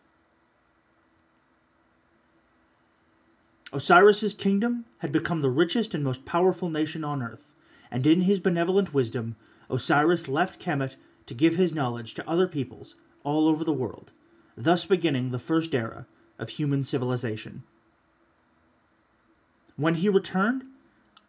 Osiris's 3.71 4.33
kingdom 4.33 4.85
had 4.99 5.11
become 5.11 5.41
the 5.41 5.49
richest 5.49 5.93
and 5.93 6.03
most 6.03 6.25
powerful 6.25 6.69
nation 6.69 7.03
on 7.03 7.21
earth, 7.21 7.53
and 7.91 8.07
in 8.07 8.21
his 8.21 8.39
benevolent 8.39 8.93
wisdom, 8.93 9.35
Osiris 9.69 10.27
left 10.27 10.59
Kemet 10.59 10.95
to 11.29 11.35
give 11.35 11.57
his 11.57 11.75
knowledge 11.75 12.15
to 12.15 12.27
other 12.27 12.47
peoples 12.47 12.95
all 13.23 13.47
over 13.47 13.63
the 13.63 13.71
world, 13.71 14.11
thus 14.57 14.83
beginning 14.85 15.29
the 15.29 15.37
first 15.37 15.75
era 15.75 16.07
of 16.39 16.49
human 16.49 16.81
civilization. 16.81 17.61
When 19.77 19.93
he 19.93 20.09
returned, 20.09 20.63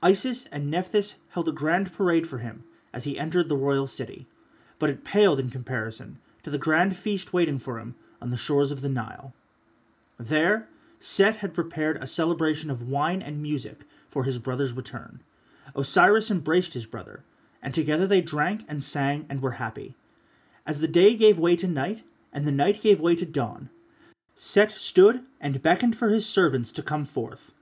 Isis 0.02 0.47
and 0.50 0.71
Nephthys 0.71 1.16
held 1.33 1.49
a 1.49 1.52
grand 1.52 1.92
parade 1.92 2.26
for 2.26 2.38
him 2.38 2.64
as 2.95 3.04
he 3.04 3.19
entered 3.19 3.50
the 3.50 3.59
royal 3.59 3.87
city, 3.87 4.26
but 4.78 4.88
it 4.88 5.04
paled 5.04 5.38
in 5.38 5.50
comparison 5.50 6.19
to 6.45 6.49
the 6.50 6.57
grand 6.57 6.97
feast 6.97 7.35
waiting 7.35 7.59
for 7.59 7.78
him 7.78 7.95
on 8.23 8.30
the 8.30 8.38
shores 8.38 8.73
of 8.73 8.80
the 8.80 8.88
Nile. 8.88 9.35
There, 10.19 10.66
Set 10.99 11.37
had 11.37 11.52
prepared 11.52 11.99
a 11.99 12.07
celebration 12.07 12.71
of 12.71 12.88
wine 12.88 13.21
and 13.21 13.42
music 13.42 13.80
for 14.09 14.25
his 14.25 14.38
brother's 14.38 14.73
return. 14.73 15.21
Osiris 15.75 16.30
embraced 16.30 16.73
his 16.73 16.87
brother, 16.87 17.23
and 17.62 17.75
together 17.75 18.07
they 18.07 18.21
drank 18.21 18.64
and 18.69 18.83
sang 18.83 19.26
and 19.29 19.43
were 19.43 19.52
happy. 19.52 19.95
As 20.67 20.81
the 20.81 20.88
day 20.88 21.17
gave 21.17 21.38
way 21.38 21.57
to 21.57 21.67
night, 21.67 22.02
and 22.33 22.47
the 22.47 22.52
night 22.52 22.81
gave 22.81 23.00
way 23.00 23.14
to 23.17 23.26
dawn, 23.26 23.71
Set 24.35 24.71
stood 24.71 25.25
and 25.40 25.61
beckoned 25.61 25.97
for 25.97 26.09
his 26.09 26.26
servants 26.26 26.73
to 26.73 26.83
come 26.83 27.05
forth. 27.05 27.52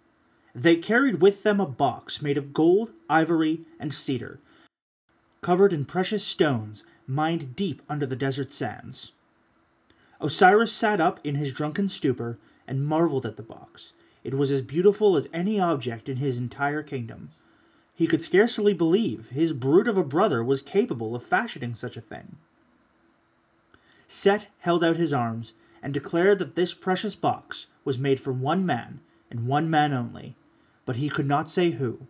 They 0.54 0.76
carried 0.76 1.20
with 1.20 1.42
them 1.42 1.60
a 1.60 1.66
box 1.66 2.22
made 2.22 2.38
of 2.38 2.52
gold, 2.52 2.92
ivory, 3.10 3.62
and 3.80 3.92
cedar, 3.92 4.38
covered 5.40 5.72
in 5.72 5.84
precious 5.84 6.24
stones 6.24 6.84
mined 7.06 7.56
deep 7.56 7.82
under 7.88 8.06
the 8.06 8.16
desert 8.16 8.52
sands. 8.52 9.12
Osiris 10.20 10.72
sat 10.72 11.00
up 11.00 11.20
in 11.24 11.36
his 11.36 11.52
drunken 11.52 11.88
stupor 11.88 12.38
and 12.66 12.86
marveled 12.86 13.26
at 13.26 13.36
the 13.36 13.42
box. 13.42 13.92
It 14.24 14.34
was 14.34 14.50
as 14.50 14.60
beautiful 14.60 15.16
as 15.16 15.28
any 15.32 15.58
object 15.58 16.08
in 16.08 16.18
his 16.18 16.38
entire 16.38 16.82
kingdom. 16.82 17.30
He 17.98 18.06
could 18.06 18.22
scarcely 18.22 18.74
believe 18.74 19.30
his 19.30 19.52
brute 19.52 19.88
of 19.88 19.96
a 19.96 20.04
brother 20.04 20.44
was 20.44 20.62
capable 20.62 21.16
of 21.16 21.24
fashioning 21.24 21.74
such 21.74 21.96
a 21.96 22.00
thing. 22.00 22.36
Set 24.06 24.46
held 24.60 24.84
out 24.84 24.96
his 24.96 25.12
arms 25.12 25.52
and 25.82 25.92
declared 25.92 26.38
that 26.38 26.54
this 26.54 26.74
precious 26.74 27.16
box 27.16 27.66
was 27.84 27.98
made 27.98 28.20
for 28.20 28.32
one 28.32 28.64
man 28.64 29.00
and 29.32 29.48
one 29.48 29.68
man 29.68 29.92
only, 29.92 30.36
but 30.86 30.94
he 30.94 31.08
could 31.08 31.26
not 31.26 31.50
say 31.50 31.72
who. 31.72 32.06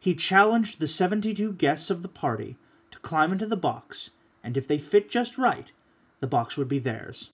He 0.00 0.14
challenged 0.14 0.80
the 0.80 0.88
seventy 0.88 1.34
two 1.34 1.52
guests 1.52 1.90
of 1.90 2.00
the 2.00 2.08
party 2.08 2.56
to 2.92 2.98
climb 3.00 3.30
into 3.30 3.44
the 3.44 3.58
box, 3.58 4.08
and 4.42 4.56
if 4.56 4.66
they 4.66 4.78
fit 4.78 5.10
just 5.10 5.36
right, 5.36 5.70
the 6.20 6.26
box 6.26 6.56
would 6.56 6.68
be 6.68 6.78
theirs. 6.78 7.28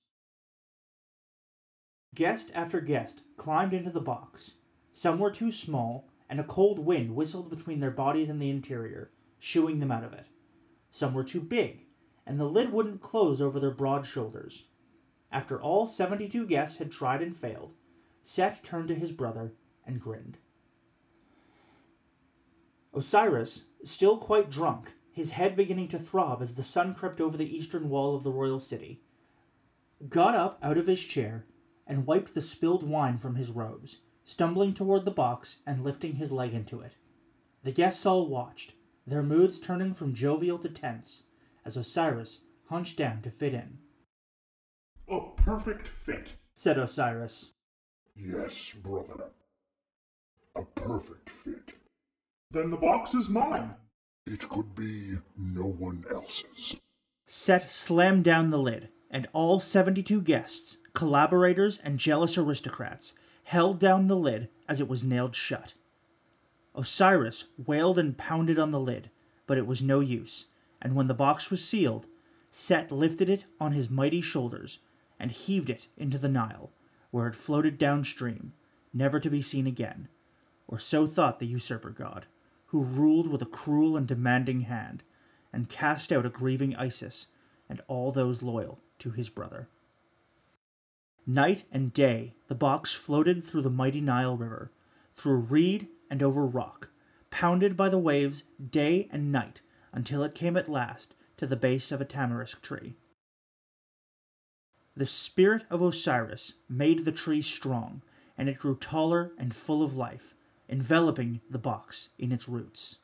Guest 2.16 2.50
after 2.52 2.80
guest 2.80 3.22
climbed 3.36 3.74
into 3.74 3.90
the 3.90 4.00
box. 4.00 4.54
Some 4.90 5.20
were 5.20 5.30
too 5.30 5.52
small, 5.52 6.04
and 6.28 6.38
a 6.38 6.44
cold 6.44 6.78
wind 6.78 7.14
whistled 7.14 7.50
between 7.50 7.80
their 7.80 7.90
bodies 7.90 8.28
and 8.28 8.40
the 8.40 8.50
interior, 8.50 9.10
shooing 9.38 9.78
them 9.78 9.90
out 9.90 10.04
of 10.04 10.12
it. 10.12 10.26
Some 10.90 11.14
were 11.14 11.24
too 11.24 11.40
big, 11.40 11.86
and 12.26 12.38
the 12.38 12.44
lid 12.44 12.72
wouldn't 12.72 13.00
close 13.00 13.40
over 13.40 13.58
their 13.58 13.70
broad 13.70 14.06
shoulders. 14.06 14.66
After 15.30 15.60
all 15.60 15.86
seventy 15.86 16.28
two 16.28 16.46
guests 16.46 16.78
had 16.78 16.90
tried 16.90 17.22
and 17.22 17.36
failed, 17.36 17.74
Set 18.22 18.62
turned 18.62 18.88
to 18.88 18.94
his 18.94 19.12
brother 19.12 19.54
and 19.86 20.00
grinned. 20.00 20.38
Osiris, 22.94 23.64
still 23.84 24.18
quite 24.18 24.50
drunk, 24.50 24.92
his 25.12 25.30
head 25.30 25.56
beginning 25.56 25.88
to 25.88 25.98
throb 25.98 26.42
as 26.42 26.54
the 26.54 26.62
sun 26.62 26.94
crept 26.94 27.20
over 27.20 27.36
the 27.36 27.56
eastern 27.56 27.88
wall 27.88 28.14
of 28.14 28.22
the 28.22 28.32
royal 28.32 28.58
city, 28.58 29.02
got 30.08 30.34
up 30.34 30.58
out 30.62 30.78
of 30.78 30.86
his 30.86 31.02
chair 31.02 31.46
and 31.86 32.06
wiped 32.06 32.34
the 32.34 32.42
spilled 32.42 32.82
wine 32.82 33.18
from 33.18 33.36
his 33.36 33.50
robes, 33.50 33.98
stumbling 34.28 34.74
toward 34.74 35.06
the 35.06 35.10
box 35.10 35.56
and 35.66 35.82
lifting 35.82 36.16
his 36.16 36.30
leg 36.30 36.52
into 36.52 36.82
it. 36.82 36.96
The 37.62 37.72
guests 37.72 38.04
all 38.04 38.28
watched, 38.28 38.74
their 39.06 39.22
moods 39.22 39.58
turning 39.58 39.94
from 39.94 40.12
jovial 40.12 40.58
to 40.58 40.68
tense, 40.68 41.22
as 41.64 41.78
Osiris 41.78 42.40
hunched 42.66 42.98
down 42.98 43.22
to 43.22 43.30
fit 43.30 43.54
in. 43.54 43.78
A 45.08 45.20
perfect 45.34 45.88
fit, 45.88 46.36
said 46.52 46.76
Osiris. 46.76 47.52
Yes, 48.14 48.74
brother. 48.74 49.30
A 50.54 50.64
perfect 50.64 51.30
fit. 51.30 51.76
Then 52.50 52.68
the 52.68 52.76
box 52.76 53.14
is 53.14 53.30
mine. 53.30 53.76
It 54.26 54.46
could 54.50 54.74
be 54.74 55.14
no 55.38 55.64
one 55.64 56.04
else's. 56.12 56.76
Set 57.26 57.70
slammed 57.70 58.24
down 58.24 58.50
the 58.50 58.58
lid, 58.58 58.90
and 59.10 59.26
all 59.32 59.58
72 59.58 60.20
guests, 60.20 60.76
collaborators, 60.92 61.78
and 61.78 61.98
jealous 61.98 62.36
aristocrats 62.36 63.14
held 63.48 63.80
down 63.80 64.08
the 64.08 64.16
lid 64.16 64.46
as 64.68 64.78
it 64.78 64.86
was 64.86 65.02
nailed 65.02 65.34
shut. 65.34 65.72
Osiris 66.74 67.44
wailed 67.56 67.96
and 67.96 68.18
pounded 68.18 68.58
on 68.58 68.72
the 68.72 68.78
lid, 68.78 69.08
but 69.46 69.56
it 69.56 69.66
was 69.66 69.80
no 69.80 70.00
use, 70.00 70.48
and 70.82 70.94
when 70.94 71.06
the 71.06 71.14
box 71.14 71.50
was 71.50 71.64
sealed, 71.64 72.06
Set 72.50 72.92
lifted 72.92 73.30
it 73.30 73.46
on 73.58 73.72
his 73.72 73.88
mighty 73.88 74.20
shoulders 74.20 74.80
and 75.18 75.30
heaved 75.30 75.70
it 75.70 75.88
into 75.96 76.18
the 76.18 76.28
Nile, 76.28 76.70
where 77.10 77.26
it 77.26 77.34
floated 77.34 77.78
downstream, 77.78 78.52
never 78.92 79.18
to 79.18 79.30
be 79.30 79.40
seen 79.40 79.66
again, 79.66 80.08
or 80.66 80.78
so 80.78 81.06
thought 81.06 81.38
the 81.38 81.46
usurper 81.46 81.88
god 81.88 82.26
who 82.66 82.82
ruled 82.82 83.28
with 83.28 83.40
a 83.40 83.46
cruel 83.46 83.96
and 83.96 84.06
demanding 84.06 84.60
hand, 84.60 85.02
and 85.54 85.70
cast 85.70 86.12
out 86.12 86.26
a 86.26 86.28
grieving 86.28 86.76
Isis 86.76 87.28
and 87.66 87.80
all 87.88 88.12
those 88.12 88.42
loyal 88.42 88.78
to 88.98 89.10
his 89.10 89.30
brother. 89.30 89.70
Night 91.30 91.64
and 91.70 91.92
day 91.92 92.36
the 92.46 92.54
box 92.54 92.94
floated 92.94 93.44
through 93.44 93.60
the 93.60 93.68
mighty 93.68 94.00
Nile 94.00 94.34
River, 94.34 94.72
through 95.12 95.36
reed 95.36 95.88
and 96.08 96.22
over 96.22 96.46
rock, 96.46 96.88
pounded 97.30 97.76
by 97.76 97.90
the 97.90 97.98
waves 97.98 98.44
day 98.70 99.10
and 99.12 99.30
night 99.30 99.60
until 99.92 100.22
it 100.22 100.34
came 100.34 100.56
at 100.56 100.70
last 100.70 101.14
to 101.36 101.46
the 101.46 101.54
base 101.54 101.92
of 101.92 102.00
a 102.00 102.06
tamarisk 102.06 102.62
tree. 102.62 102.96
The 104.96 105.04
spirit 105.04 105.66
of 105.68 105.82
Osiris 105.82 106.54
made 106.66 107.04
the 107.04 107.12
tree 107.12 107.42
strong, 107.42 108.00
and 108.38 108.48
it 108.48 108.58
grew 108.58 108.76
taller 108.76 109.32
and 109.36 109.54
full 109.54 109.82
of 109.82 109.94
life, 109.94 110.34
enveloping 110.66 111.42
the 111.50 111.58
box 111.58 112.08
in 112.18 112.32
its 112.32 112.48
roots. 112.48 113.00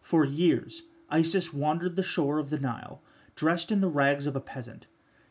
For 0.00 0.24
years, 0.24 0.82
Isis 1.10 1.52
wandered 1.52 1.96
the 1.96 2.04
shore 2.04 2.38
of 2.38 2.50
the 2.50 2.60
Nile, 2.60 3.02
dressed 3.34 3.72
in 3.72 3.80
the 3.80 3.88
rags 3.88 4.28
of 4.28 4.36
a 4.36 4.40
peasant. 4.40 4.86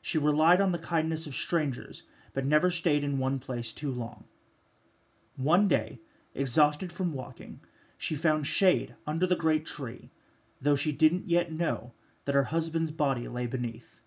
She 0.06 0.20
relied 0.20 0.62
on 0.62 0.72
the 0.72 0.78
kindness 0.78 1.26
of 1.26 1.34
strangers, 1.34 2.04
but 2.32 2.46
never 2.46 2.70
stayed 2.70 3.04
in 3.04 3.18
one 3.18 3.40
place 3.40 3.74
too 3.74 3.92
long. 3.92 4.26
One 5.36 5.68
day, 5.68 6.00
exhausted 6.36 6.94
from 6.94 7.12
walking, 7.12 7.62
she 7.98 8.14
found 8.14 8.46
shade 8.46 8.94
under 9.08 9.26
the 9.26 9.36
great 9.36 9.66
tree, 9.66 10.12
though 10.62 10.76
she 10.76 10.92
didn't 10.92 11.28
yet 11.28 11.52
know 11.52 11.94
that 12.26 12.36
her 12.36 12.44
husband's 12.44 12.92
body 12.92 13.28
lay 13.28 13.48
beneath. 13.48 14.02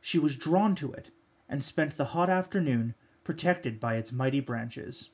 She 0.00 0.18
was 0.18 0.34
drawn 0.34 0.74
to 0.74 0.92
it 0.92 1.12
and 1.48 1.62
spent 1.62 1.96
the 1.96 2.06
hot 2.06 2.28
afternoon 2.28 2.96
protected 3.22 3.78
by 3.78 3.94
its 3.94 4.10
mighty 4.10 4.40
branches. 4.40 5.10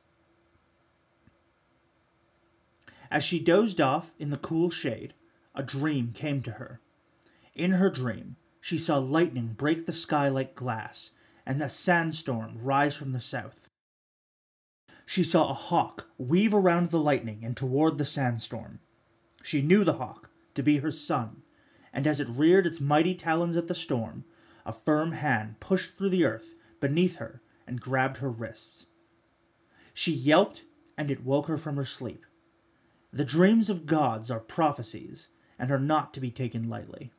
As 3.11 3.25
she 3.25 3.39
dozed 3.39 3.79
off 3.79 4.15
in 4.19 4.31
the 4.31 4.39
cool 4.39 4.71
shade, 4.71 5.13
a 5.55 5.63
dream 5.63 6.15
came 6.15 6.41
to 6.45 6.53
her. 6.53 6.81
In 7.55 7.73
her 7.73 7.91
dream, 7.91 8.37
she 8.69 8.77
saw 8.77 8.99
lightning 8.99 9.55
break 9.55 9.87
the 9.87 9.93
sky 9.95 10.29
like 10.29 10.55
glass, 10.55 11.13
and 11.47 11.63
a 11.63 11.71
sandstorm 11.71 12.59
rise 12.61 12.95
from 12.95 13.13
the 13.13 13.21
south. 13.21 13.71
She 15.07 15.25
saw 15.25 15.49
a 15.49 15.55
hawk 15.55 16.11
weave 16.19 16.53
around 16.53 16.91
the 16.91 17.01
lightning 17.01 17.47
and 17.47 17.57
toward 17.57 17.97
the 17.97 18.05
sandstorm. 18.05 18.81
She 19.43 19.63
knew 19.63 19.85
the 19.85 19.95
hawk 19.95 20.29
to 20.55 20.63
be 20.63 20.81
her 20.81 20.91
son, 20.91 21.45
and 21.95 22.07
as 22.07 22.21
it 22.21 22.29
reared 22.29 22.67
its 22.67 22.79
mighty 22.79 23.15
talons 23.15 23.57
at 23.57 23.69
the 23.69 23.75
storm, 23.75 24.27
a 24.67 24.75
firm 24.75 25.13
hand 25.13 25.61
pushed 25.61 25.97
through 25.97 26.11
the 26.11 26.27
earth 26.27 26.55
beneath 26.79 27.17
her 27.17 27.41
and 27.67 27.81
grabbed 27.81 28.19
her 28.19 28.29
wrists. 28.29 28.85
She 29.95 30.13
yelped, 30.13 30.65
and 30.95 31.11
it 31.11 31.25
woke 31.25 31.47
her 31.47 31.57
from 31.57 31.77
her 31.77 31.87
sleep. 31.87 32.27
The 33.15 33.25
dreams 33.25 33.71
of 33.71 33.87
gods 33.87 34.31
are 34.31 34.41
prophecies 34.41 35.29
and 35.59 35.71
are 35.71 35.81
not 35.81 36.13
to 36.13 36.21
be 36.21 36.31
taken 36.31 36.69
lightly. 36.69 37.13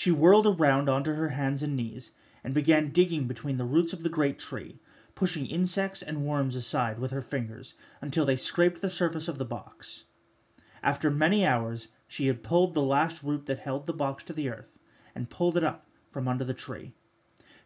She 0.00 0.10
whirled 0.10 0.46
around 0.46 0.88
onto 0.88 1.12
her 1.12 1.28
hands 1.28 1.62
and 1.62 1.76
knees 1.76 2.12
and 2.42 2.54
began 2.54 2.88
digging 2.88 3.26
between 3.26 3.58
the 3.58 3.66
roots 3.66 3.92
of 3.92 4.02
the 4.02 4.08
great 4.08 4.38
tree, 4.38 4.80
pushing 5.14 5.44
insects 5.44 6.00
and 6.00 6.24
worms 6.24 6.56
aside 6.56 6.98
with 6.98 7.10
her 7.10 7.20
fingers 7.20 7.74
until 8.00 8.24
they 8.24 8.36
scraped 8.36 8.80
the 8.80 8.88
surface 8.88 9.28
of 9.28 9.36
the 9.36 9.44
box. 9.44 10.06
After 10.82 11.10
many 11.10 11.44
hours, 11.44 11.88
she 12.08 12.28
had 12.28 12.42
pulled 12.42 12.72
the 12.72 12.82
last 12.82 13.22
root 13.22 13.44
that 13.44 13.58
held 13.58 13.86
the 13.86 13.92
box 13.92 14.24
to 14.24 14.32
the 14.32 14.48
earth 14.48 14.78
and 15.14 15.28
pulled 15.28 15.58
it 15.58 15.64
up 15.64 15.86
from 16.10 16.28
under 16.28 16.44
the 16.44 16.54
tree. 16.54 16.94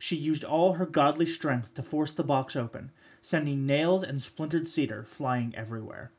She 0.00 0.16
used 0.16 0.42
all 0.42 0.72
her 0.72 0.86
godly 0.86 1.26
strength 1.26 1.74
to 1.74 1.84
force 1.84 2.10
the 2.10 2.24
box 2.24 2.56
open, 2.56 2.90
sending 3.20 3.64
nails 3.64 4.02
and 4.02 4.20
splintered 4.20 4.66
cedar 4.66 5.04
flying 5.04 5.54
everywhere. 5.54 6.10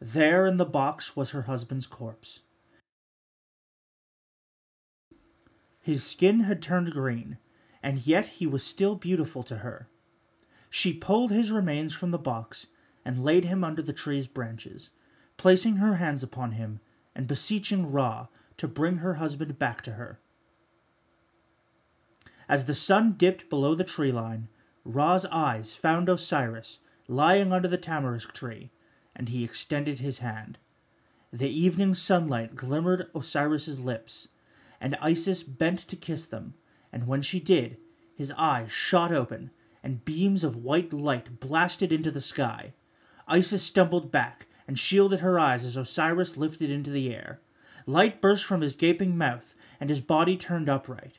There 0.00 0.46
in 0.46 0.56
the 0.56 0.64
box 0.64 1.14
was 1.14 1.32
her 1.32 1.42
husband's 1.42 1.86
corpse. 1.86 2.40
His 5.88 6.04
skin 6.04 6.40
had 6.40 6.60
turned 6.60 6.92
green, 6.92 7.38
and 7.82 8.06
yet 8.06 8.26
he 8.26 8.46
was 8.46 8.62
still 8.62 8.94
beautiful 8.94 9.42
to 9.44 9.56
her. 9.60 9.88
She 10.68 10.92
pulled 10.92 11.30
his 11.30 11.50
remains 11.50 11.94
from 11.94 12.10
the 12.10 12.18
box 12.18 12.66
and 13.06 13.24
laid 13.24 13.46
him 13.46 13.64
under 13.64 13.80
the 13.80 13.94
tree's 13.94 14.26
branches, 14.26 14.90
placing 15.38 15.76
her 15.76 15.94
hands 15.94 16.22
upon 16.22 16.52
him 16.52 16.80
and 17.14 17.26
beseeching 17.26 17.90
Ra 17.90 18.26
to 18.58 18.68
bring 18.68 18.98
her 18.98 19.14
husband 19.14 19.58
back 19.58 19.80
to 19.80 19.92
her. 19.92 20.20
As 22.50 22.66
the 22.66 22.74
sun 22.74 23.14
dipped 23.14 23.48
below 23.48 23.74
the 23.74 23.82
tree 23.82 24.12
line, 24.12 24.48
Ra's 24.84 25.24
eyes 25.32 25.74
found 25.74 26.10
Osiris 26.10 26.80
lying 27.06 27.50
under 27.50 27.66
the 27.66 27.78
tamarisk 27.78 28.34
tree 28.34 28.70
and 29.16 29.30
he 29.30 29.42
extended 29.42 30.00
his 30.00 30.18
hand. 30.18 30.58
The 31.32 31.48
evening 31.48 31.94
sunlight 31.94 32.56
glimmered 32.56 33.08
Osiris's 33.14 33.80
lips, 33.80 34.28
and 34.80 34.96
Isis 35.00 35.42
bent 35.42 35.78
to 35.80 35.96
kiss 35.96 36.26
them, 36.26 36.54
and 36.92 37.06
when 37.06 37.22
she 37.22 37.40
did, 37.40 37.78
his 38.14 38.32
eyes 38.32 38.70
shot 38.70 39.12
open, 39.12 39.50
and 39.82 40.04
beams 40.04 40.44
of 40.44 40.56
white 40.56 40.92
light 40.92 41.40
blasted 41.40 41.92
into 41.92 42.10
the 42.10 42.20
sky. 42.20 42.74
Isis 43.26 43.62
stumbled 43.62 44.10
back 44.10 44.46
and 44.66 44.78
shielded 44.78 45.20
her 45.20 45.38
eyes 45.38 45.64
as 45.64 45.76
Osiris 45.76 46.36
lifted 46.36 46.70
into 46.70 46.90
the 46.90 47.14
air. 47.14 47.40
Light 47.86 48.20
burst 48.20 48.44
from 48.44 48.60
his 48.60 48.74
gaping 48.74 49.16
mouth, 49.16 49.54
and 49.80 49.88
his 49.88 50.00
body 50.00 50.36
turned 50.36 50.68
upright. 50.68 51.18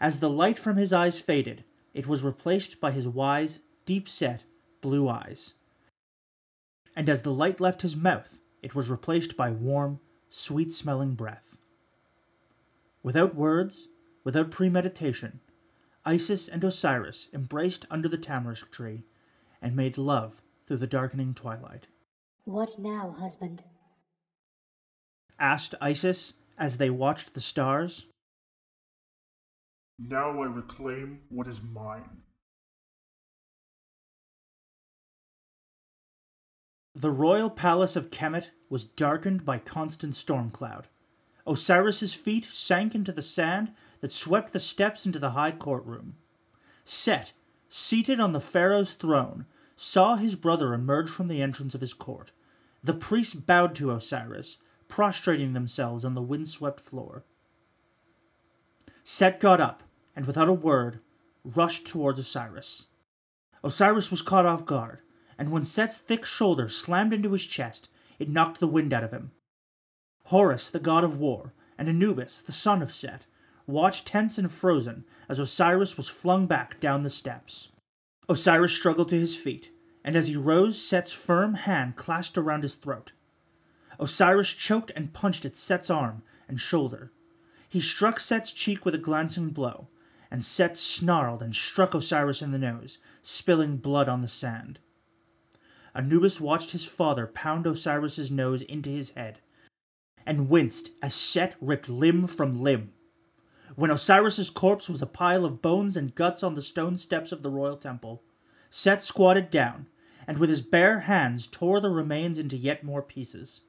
As 0.00 0.20
the 0.20 0.30
light 0.30 0.58
from 0.58 0.76
his 0.76 0.92
eyes 0.92 1.20
faded, 1.20 1.64
it 1.92 2.06
was 2.06 2.22
replaced 2.22 2.80
by 2.80 2.92
his 2.92 3.06
wise, 3.06 3.60
deep 3.84 4.08
set, 4.08 4.44
blue 4.80 5.08
eyes. 5.08 5.54
And 6.96 7.08
as 7.08 7.22
the 7.22 7.32
light 7.32 7.60
left 7.60 7.82
his 7.82 7.96
mouth, 7.96 8.38
it 8.62 8.74
was 8.74 8.88
replaced 8.88 9.36
by 9.36 9.50
warm, 9.50 10.00
sweet 10.30 10.72
smelling 10.72 11.14
breath. 11.14 11.57
Without 13.08 13.34
words, 13.34 13.88
without 14.22 14.50
premeditation, 14.50 15.40
Isis 16.04 16.46
and 16.46 16.62
Osiris 16.62 17.28
embraced 17.32 17.86
under 17.90 18.06
the 18.06 18.18
tamarisk 18.18 18.70
tree 18.70 19.06
and 19.62 19.74
made 19.74 19.96
love 19.96 20.42
through 20.66 20.76
the 20.76 20.86
darkening 20.86 21.32
twilight. 21.32 21.86
What 22.44 22.78
now, 22.78 23.16
husband? 23.18 23.62
asked 25.38 25.74
Isis 25.80 26.34
as 26.58 26.76
they 26.76 26.90
watched 26.90 27.32
the 27.32 27.40
stars. 27.40 28.04
Now 29.98 30.42
I 30.42 30.44
reclaim 30.44 31.20
what 31.30 31.46
is 31.46 31.62
mine. 31.62 32.24
The 36.94 37.10
royal 37.10 37.48
palace 37.48 37.96
of 37.96 38.10
Kemet 38.10 38.50
was 38.68 38.84
darkened 38.84 39.46
by 39.46 39.56
constant 39.56 40.14
storm 40.14 40.50
cloud. 40.50 40.88
Osiris's 41.48 42.14
feet 42.14 42.44
sank 42.44 42.94
into 42.94 43.10
the 43.10 43.22
sand 43.22 43.72
that 44.00 44.12
swept 44.12 44.52
the 44.52 44.60
steps 44.60 45.06
into 45.06 45.18
the 45.18 45.30
high 45.30 45.50
courtroom. 45.50 46.14
Set, 46.84 47.32
seated 47.68 48.20
on 48.20 48.32
the 48.32 48.40
pharaoh's 48.40 48.92
throne, 48.92 49.46
saw 49.74 50.16
his 50.16 50.34
brother 50.34 50.74
emerge 50.74 51.08
from 51.08 51.28
the 51.28 51.42
entrance 51.42 51.74
of 51.74 51.80
his 51.80 51.94
court. 51.94 52.32
The 52.84 52.94
priests 52.94 53.34
bowed 53.34 53.74
to 53.76 53.90
Osiris, 53.90 54.58
prostrating 54.88 55.52
themselves 55.52 56.04
on 56.04 56.14
the 56.14 56.22
windswept 56.22 56.80
floor. 56.80 57.24
Set 59.02 59.40
got 59.40 59.60
up, 59.60 59.82
and 60.14 60.26
without 60.26 60.48
a 60.48 60.52
word, 60.52 61.00
rushed 61.44 61.86
towards 61.86 62.18
Osiris. 62.18 62.88
Osiris 63.64 64.10
was 64.10 64.22
caught 64.22 64.46
off 64.46 64.66
guard, 64.66 65.00
and 65.38 65.50
when 65.50 65.64
Set's 65.64 65.96
thick 65.96 66.24
shoulder 66.24 66.68
slammed 66.68 67.12
into 67.12 67.32
his 67.32 67.44
chest, 67.44 67.88
it 68.18 68.28
knocked 68.28 68.60
the 68.60 68.66
wind 68.66 68.92
out 68.92 69.04
of 69.04 69.12
him. 69.12 69.30
Horus, 70.28 70.68
the 70.68 70.78
god 70.78 71.04
of 71.04 71.18
war, 71.18 71.54
and 71.78 71.88
Anubis, 71.88 72.42
the 72.42 72.52
son 72.52 72.82
of 72.82 72.92
Set, 72.92 73.24
watched 73.66 74.06
tense 74.06 74.36
and 74.36 74.52
frozen 74.52 75.06
as 75.26 75.38
Osiris 75.38 75.96
was 75.96 76.10
flung 76.10 76.46
back 76.46 76.78
down 76.80 77.02
the 77.02 77.08
steps. 77.08 77.68
Osiris 78.28 78.72
struggled 78.72 79.08
to 79.08 79.18
his 79.18 79.34
feet, 79.34 79.70
and 80.04 80.14
as 80.14 80.28
he 80.28 80.36
rose, 80.36 80.78
Set's 80.78 81.14
firm 81.14 81.54
hand 81.54 81.96
clasped 81.96 82.36
around 82.36 82.62
his 82.62 82.74
throat. 82.74 83.12
Osiris 83.98 84.52
choked 84.52 84.92
and 84.94 85.14
punched 85.14 85.46
at 85.46 85.56
Set's 85.56 85.88
arm 85.88 86.22
and 86.46 86.60
shoulder. 86.60 87.10
He 87.66 87.80
struck 87.80 88.20
Set's 88.20 88.52
cheek 88.52 88.84
with 88.84 88.94
a 88.94 88.98
glancing 88.98 89.48
blow, 89.48 89.88
and 90.30 90.44
Set 90.44 90.76
snarled 90.76 91.42
and 91.42 91.56
struck 91.56 91.94
Osiris 91.94 92.42
in 92.42 92.52
the 92.52 92.58
nose, 92.58 92.98
spilling 93.22 93.78
blood 93.78 94.10
on 94.10 94.20
the 94.20 94.28
sand. 94.28 94.78
Anubis 95.94 96.38
watched 96.38 96.72
his 96.72 96.84
father 96.84 97.26
pound 97.26 97.66
Osiris's 97.66 98.30
nose 98.30 98.60
into 98.60 98.90
his 98.90 99.12
head, 99.12 99.40
and 100.28 100.50
winced 100.50 100.90
as 101.00 101.14
Set 101.14 101.56
ripped 101.58 101.88
limb 101.88 102.26
from 102.26 102.62
limb. 102.62 102.92
When 103.76 103.90
Osiris's 103.90 104.50
corpse 104.50 104.86
was 104.86 105.00
a 105.00 105.06
pile 105.06 105.46
of 105.46 105.62
bones 105.62 105.96
and 105.96 106.14
guts 106.14 106.42
on 106.42 106.54
the 106.54 106.60
stone 106.60 106.98
steps 106.98 107.32
of 107.32 107.42
the 107.42 107.50
royal 107.50 107.78
temple, 107.78 108.22
Set 108.68 109.02
squatted 109.02 109.50
down, 109.50 109.86
and 110.26 110.36
with 110.36 110.50
his 110.50 110.60
bare 110.60 111.00
hands 111.00 111.46
tore 111.46 111.80
the 111.80 111.88
remains 111.88 112.38
into 112.38 112.58
yet 112.58 112.84
more 112.84 113.00
pieces. 113.00 113.62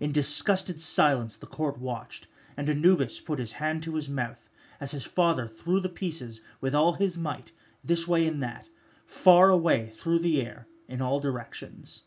In 0.00 0.12
disgusted 0.12 0.82
silence 0.82 1.38
the 1.38 1.46
court 1.46 1.78
watched, 1.78 2.26
and 2.58 2.68
Anubis 2.68 3.18
put 3.18 3.38
his 3.38 3.52
hand 3.52 3.82
to 3.84 3.94
his 3.94 4.10
mouth 4.10 4.50
as 4.80 4.90
his 4.90 5.06
father 5.06 5.48
threw 5.48 5.80
the 5.80 5.88
pieces 5.88 6.42
with 6.60 6.74
all 6.74 6.92
his 6.92 7.16
might, 7.16 7.52
this 7.82 8.06
way 8.06 8.26
and 8.26 8.42
that, 8.42 8.68
far 9.06 9.48
away 9.48 9.86
through 9.86 10.18
the 10.18 10.42
air, 10.42 10.66
in 10.88 11.00
all 11.00 11.20
directions. 11.20 12.02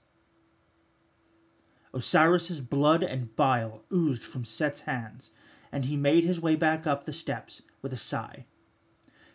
Osiris's 1.95 2.59
blood 2.59 3.03
and 3.03 3.33
bile 3.37 3.85
oozed 3.91 4.23
from 4.23 4.43
Set's 4.43 4.81
hands, 4.81 5.31
and 5.71 5.85
he 5.85 5.95
made 5.95 6.25
his 6.25 6.41
way 6.41 6.57
back 6.57 6.85
up 6.85 7.05
the 7.05 7.13
steps 7.13 7.61
with 7.81 7.93
a 7.93 7.97
sigh. 7.97 8.45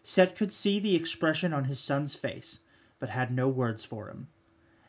Set 0.03 0.37
could 0.37 0.53
see 0.53 0.79
the 0.79 0.94
expression 0.94 1.55
on 1.55 1.64
his 1.64 1.81
son's 1.81 2.14
face, 2.14 2.61
but 2.99 3.09
had 3.09 3.33
no 3.33 3.49
words 3.49 3.85
for 3.87 4.09
him. 4.09 4.29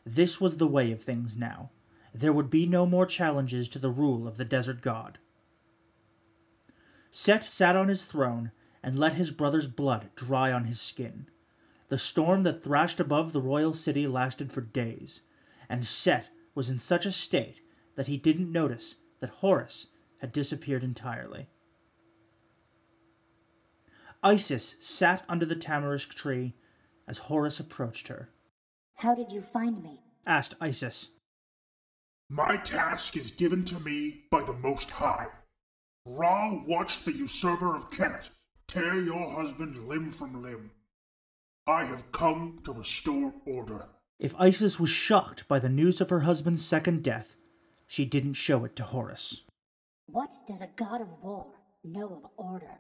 This 0.06 0.42
was 0.42 0.58
the 0.58 0.68
way 0.68 0.92
of 0.92 1.02
things 1.02 1.38
now. 1.38 1.72
There 2.14 2.34
would 2.34 2.50
be 2.50 2.66
no 2.66 2.86
more 2.86 3.06
challenges 3.06 3.70
to 3.70 3.80
the 3.80 3.90
rule 3.90 4.28
of 4.28 4.36
the 4.36 4.44
desert 4.44 4.82
god. 4.82 5.18
Set 7.10 7.44
sat 7.44 7.78
on 7.78 7.88
his 7.88 8.04
throne 8.04 8.52
and 8.84 9.00
let 9.00 9.14
his 9.14 9.32
brother's 9.32 9.68
blood 9.68 10.10
dry 10.16 10.52
on 10.52 10.66
his 10.66 10.82
skin. 10.82 11.28
The 11.88 11.98
storm 11.98 12.44
that 12.44 12.64
thrashed 12.64 13.00
above 13.00 13.32
the 13.32 13.42
royal 13.42 13.74
city 13.74 14.08
lasted 14.08 14.52
for 14.52 14.62
days, 14.62 15.22
and 15.70 15.86
Set 15.86 16.30
was 16.54 16.70
in 16.70 16.80
such 16.80 17.06
a 17.06 17.12
state 17.12 17.61
that 17.96 18.08
he 18.08 18.18
didn't 18.18 18.52
notice 18.52 18.96
that 19.20 19.30
Horus 19.30 19.88
had 20.20 20.32
disappeared 20.32 20.84
entirely. 20.84 21.48
Isis 24.24 24.76
sat 24.80 25.24
under 25.28 25.46
the 25.46 25.56
tamarisk 25.56 26.14
tree 26.14 26.54
as 27.08 27.18
Horus 27.18 27.60
approached 27.60 28.08
her. 28.08 28.30
How 28.96 29.16
did 29.16 29.32
you 29.32 29.42
find 29.42 29.82
me? 29.82 30.02
asked 30.28 30.56
Isis. 30.62 31.10
My 32.30 32.58
task 32.58 33.18
is 33.18 33.32
given 33.32 33.66
to 33.66 33.80
me 33.80 34.26
by 34.30 34.44
the 34.44 34.54
Most 34.54 34.92
High. 34.92 35.28
Ra 36.06 36.54
watched 36.66 37.06
the 37.06 37.14
usurper 37.14 37.76
of 37.76 37.90
Kemet 37.90 38.30
tear 38.68 39.02
your 39.02 39.32
husband 39.34 39.88
limb 39.88 40.12
from 40.12 40.42
limb. 40.42 40.72
I 41.68 41.86
have 41.86 42.12
come 42.12 42.60
to 42.64 42.72
restore 42.72 43.34
order. 43.46 43.88
If 44.20 44.34
Isis 44.40 44.80
was 44.80 44.90
shocked 44.90 45.48
by 45.48 45.60
the 45.60 45.70
news 45.70 46.00
of 46.00 46.10
her 46.10 46.22
husband's 46.22 46.64
second 46.64 47.04
death, 47.04 47.36
she 47.92 48.06
didn't 48.06 48.36
show 48.36 48.64
it 48.64 48.74
to 48.74 48.84
Horus. 48.84 49.44
What 50.06 50.30
does 50.48 50.62
a 50.62 50.70
god 50.78 51.02
of 51.02 51.10
war 51.22 51.48
know 51.84 52.22
of 52.24 52.32
order? 52.38 52.80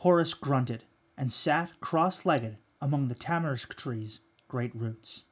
Horus 0.00 0.34
grunted 0.34 0.84
and 1.16 1.32
sat 1.32 1.80
cross 1.80 2.26
legged 2.26 2.58
among 2.82 3.08
the 3.08 3.14
tamarisk 3.14 3.74
tree's 3.76 4.20
great 4.46 4.74
roots. 4.74 5.24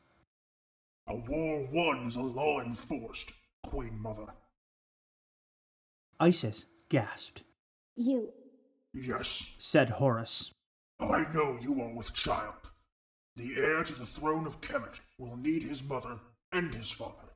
A 1.07 1.17
war 1.17 1.69
won 1.71 2.07
is 2.07 2.17
a 2.17 2.23
law 2.23 2.61
enforced, 2.63 3.33
Queen 3.63 4.01
Mother. 4.01 4.33
Isis 6.19 6.65
gasped. 6.89 7.43
You. 7.95 8.31
Yes, 8.95 9.55
said 9.59 9.91
Horus. 9.91 10.51
I 10.99 11.27
know 11.35 11.59
you 11.61 11.79
are 11.83 11.95
with 11.95 12.15
child. 12.15 12.71
The 13.37 13.55
heir 13.55 13.85
to 13.85 13.93
the 13.93 14.07
throne 14.07 14.47
of 14.47 14.63
Kemet 14.63 15.01
will 15.19 15.37
need 15.37 15.63
his 15.63 15.85
mother 15.85 16.19
and 16.53 16.73
his 16.73 16.91
father. 16.91 17.32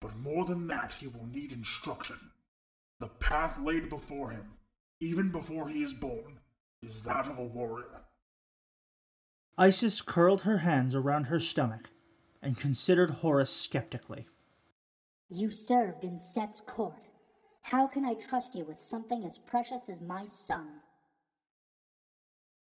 But 0.00 0.16
more 0.16 0.44
than 0.44 0.66
that, 0.68 0.94
he 0.94 1.06
will 1.06 1.26
need 1.26 1.52
instruction. 1.52 2.18
The 3.00 3.08
path 3.08 3.58
laid 3.58 3.88
before 3.88 4.30
him, 4.30 4.52
even 5.00 5.30
before 5.30 5.68
he 5.68 5.82
is 5.82 5.92
born, 5.92 6.40
is 6.82 7.02
that 7.02 7.26
of 7.26 7.38
a 7.38 7.44
warrior. 7.44 8.02
Isis 9.58 10.00
curled 10.00 10.42
her 10.42 10.58
hands 10.58 10.94
around 10.94 11.24
her 11.24 11.40
stomach 11.40 11.90
and 12.42 12.56
considered 12.56 13.10
Horus 13.10 13.54
skeptically. 13.54 14.26
You 15.28 15.50
served 15.50 16.04
in 16.04 16.18
Set's 16.18 16.60
court. 16.60 17.08
How 17.62 17.86
can 17.86 18.04
I 18.04 18.14
trust 18.14 18.54
you 18.54 18.64
with 18.64 18.80
something 18.80 19.24
as 19.24 19.38
precious 19.38 19.88
as 19.88 20.00
my 20.00 20.24
son? 20.24 20.66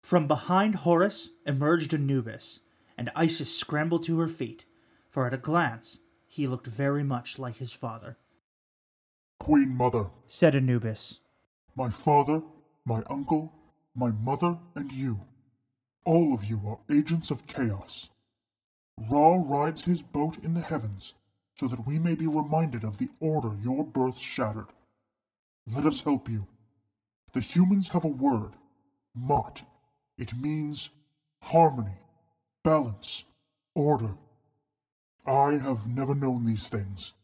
From 0.02 0.26
behind 0.26 0.76
Horus 0.76 1.30
emerged 1.46 1.92
Anubis, 1.92 2.60
and 2.96 3.10
Isis 3.14 3.54
scrambled 3.54 4.04
to 4.04 4.18
her 4.20 4.28
feet, 4.28 4.64
for 5.10 5.26
at 5.26 5.34
a 5.34 5.38
glance 5.38 5.98
he 6.36 6.46
looked 6.46 6.66
very 6.66 7.02
much 7.02 7.38
like 7.38 7.56
his 7.56 7.72
father. 7.72 8.18
Queen 9.40 9.70
Mother, 9.70 10.10
said 10.26 10.54
Anubis, 10.54 11.20
my 11.74 11.88
father, 11.88 12.42
my 12.84 13.02
uncle, 13.08 13.54
my 13.94 14.10
mother, 14.10 14.58
and 14.74 14.92
you, 14.92 15.20
all 16.04 16.34
of 16.34 16.44
you 16.44 16.60
are 16.66 16.94
agents 16.94 17.30
of 17.30 17.46
chaos. 17.46 18.10
Ra 19.10 19.36
rides 19.38 19.84
his 19.84 20.02
boat 20.02 20.36
in 20.44 20.52
the 20.52 20.60
heavens 20.60 21.14
so 21.54 21.66
that 21.68 21.86
we 21.86 21.98
may 21.98 22.14
be 22.14 22.26
reminded 22.26 22.84
of 22.84 22.98
the 22.98 23.08
order 23.18 23.52
your 23.62 23.82
birth 23.82 24.18
shattered. 24.18 24.68
Let 25.66 25.86
us 25.86 26.02
help 26.02 26.28
you. 26.28 26.46
The 27.32 27.40
humans 27.40 27.88
have 27.88 28.04
a 28.04 28.08
word, 28.08 28.52
Ma'at. 29.18 29.62
It 30.18 30.36
means 30.36 30.90
harmony, 31.40 31.98
balance, 32.62 33.24
order. 33.74 34.16
I 35.26 35.58
have 35.58 35.88
never 35.88 36.14
known 36.14 36.46
these 36.46 36.68
things, 36.68 37.14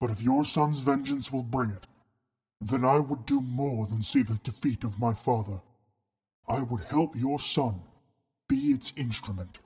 But 0.00 0.10
if 0.10 0.22
your 0.22 0.44
son's 0.44 0.78
vengeance 0.78 1.32
will 1.32 1.42
bring 1.42 1.70
it, 1.70 1.86
then 2.60 2.84
I 2.84 2.98
would 2.98 3.26
do 3.26 3.40
more 3.40 3.86
than 3.86 4.02
see 4.02 4.22
the 4.22 4.40
defeat 4.42 4.84
of 4.84 5.00
my 5.00 5.14
father. 5.14 5.60
I 6.48 6.60
would 6.60 6.84
help 6.84 7.16
your 7.16 7.40
son 7.40 7.82
be 8.48 8.72
its 8.72 8.92
instrument. 8.96 9.58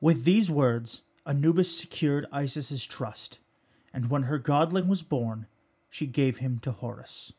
With 0.00 0.24
these 0.24 0.50
words, 0.50 1.02
Anubis 1.26 1.76
secured 1.76 2.26
Isis's 2.32 2.86
trust, 2.86 3.40
and 3.92 4.10
when 4.10 4.24
her 4.24 4.38
godling 4.38 4.86
was 4.86 5.02
born, 5.02 5.46
she 5.90 6.06
gave 6.06 6.38
him 6.38 6.58
to 6.60 6.72
Horus. 6.72 7.32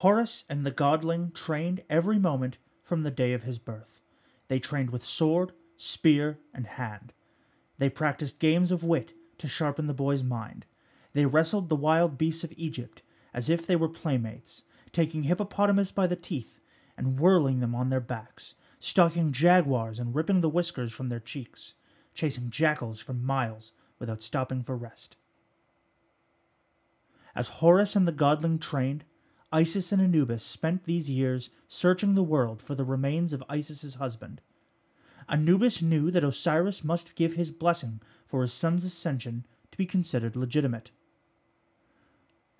Horus 0.00 0.44
and 0.50 0.66
the 0.66 0.70
godling 0.70 1.32
trained 1.32 1.82
every 1.88 2.18
moment 2.18 2.58
from 2.82 3.02
the 3.02 3.10
day 3.10 3.32
of 3.32 3.44
his 3.44 3.58
birth. 3.58 4.02
They 4.48 4.58
trained 4.58 4.90
with 4.90 5.04
sword, 5.04 5.52
spear, 5.76 6.38
and 6.52 6.66
hand. 6.66 7.12
They 7.78 7.90
practiced 7.90 8.38
games 8.38 8.70
of 8.70 8.84
wit 8.84 9.12
to 9.38 9.48
sharpen 9.48 9.86
the 9.86 9.94
boy's 9.94 10.22
mind. 10.22 10.64
They 11.12 11.26
wrestled 11.26 11.68
the 11.68 11.76
wild 11.76 12.18
beasts 12.18 12.44
of 12.44 12.52
Egypt 12.56 13.02
as 13.32 13.48
if 13.48 13.66
they 13.66 13.76
were 13.76 13.88
playmates, 13.88 14.64
taking 14.92 15.24
hippopotamus 15.24 15.90
by 15.90 16.06
the 16.06 16.16
teeth 16.16 16.60
and 16.96 17.18
whirling 17.18 17.60
them 17.60 17.74
on 17.74 17.90
their 17.90 18.00
backs, 18.00 18.54
stalking 18.78 19.32
jaguars 19.32 19.98
and 19.98 20.14
ripping 20.14 20.40
the 20.40 20.48
whiskers 20.48 20.92
from 20.92 21.08
their 21.08 21.20
cheeks, 21.20 21.74
chasing 22.14 22.48
jackals 22.50 23.00
for 23.00 23.12
miles 23.12 23.72
without 23.98 24.22
stopping 24.22 24.62
for 24.62 24.76
rest. 24.76 25.16
As 27.34 27.48
Horus 27.48 27.96
and 27.96 28.06
the 28.06 28.12
godling 28.12 28.60
trained, 28.60 29.04
Isis 29.52 29.90
and 29.90 30.00
Anubis 30.00 30.44
spent 30.44 30.84
these 30.84 31.10
years 31.10 31.50
searching 31.66 32.14
the 32.14 32.22
world 32.22 32.62
for 32.62 32.74
the 32.74 32.84
remains 32.84 33.32
of 33.32 33.42
Isis's 33.48 33.96
husband. 33.96 34.40
Anubis 35.28 35.80
knew 35.80 36.10
that 36.10 36.24
Osiris 36.24 36.84
must 36.84 37.14
give 37.14 37.34
his 37.34 37.50
blessing 37.50 38.00
for 38.26 38.42
his 38.42 38.52
son's 38.52 38.84
ascension 38.84 39.46
to 39.70 39.78
be 39.78 39.86
considered 39.86 40.36
legitimate. 40.36 40.90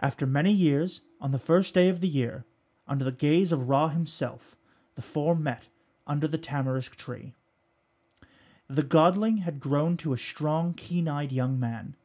After 0.00 0.26
many 0.26 0.52
years, 0.52 1.02
on 1.20 1.30
the 1.30 1.38
first 1.38 1.74
day 1.74 1.88
of 1.88 2.00
the 2.00 2.08
year, 2.08 2.44
under 2.86 3.04
the 3.04 3.12
gaze 3.12 3.52
of 3.52 3.68
Ra 3.68 3.88
himself, 3.88 4.56
the 4.94 5.02
four 5.02 5.34
met 5.34 5.68
under 6.06 6.28
the 6.28 6.38
tamarisk 6.38 6.96
tree. 6.96 7.34
The 8.68 8.82
godling 8.82 9.38
had 9.38 9.60
grown 9.60 9.96
to 9.98 10.12
a 10.12 10.18
strong, 10.18 10.74
keen 10.74 11.08
eyed 11.08 11.32
young 11.32 11.60
man, 11.60 11.96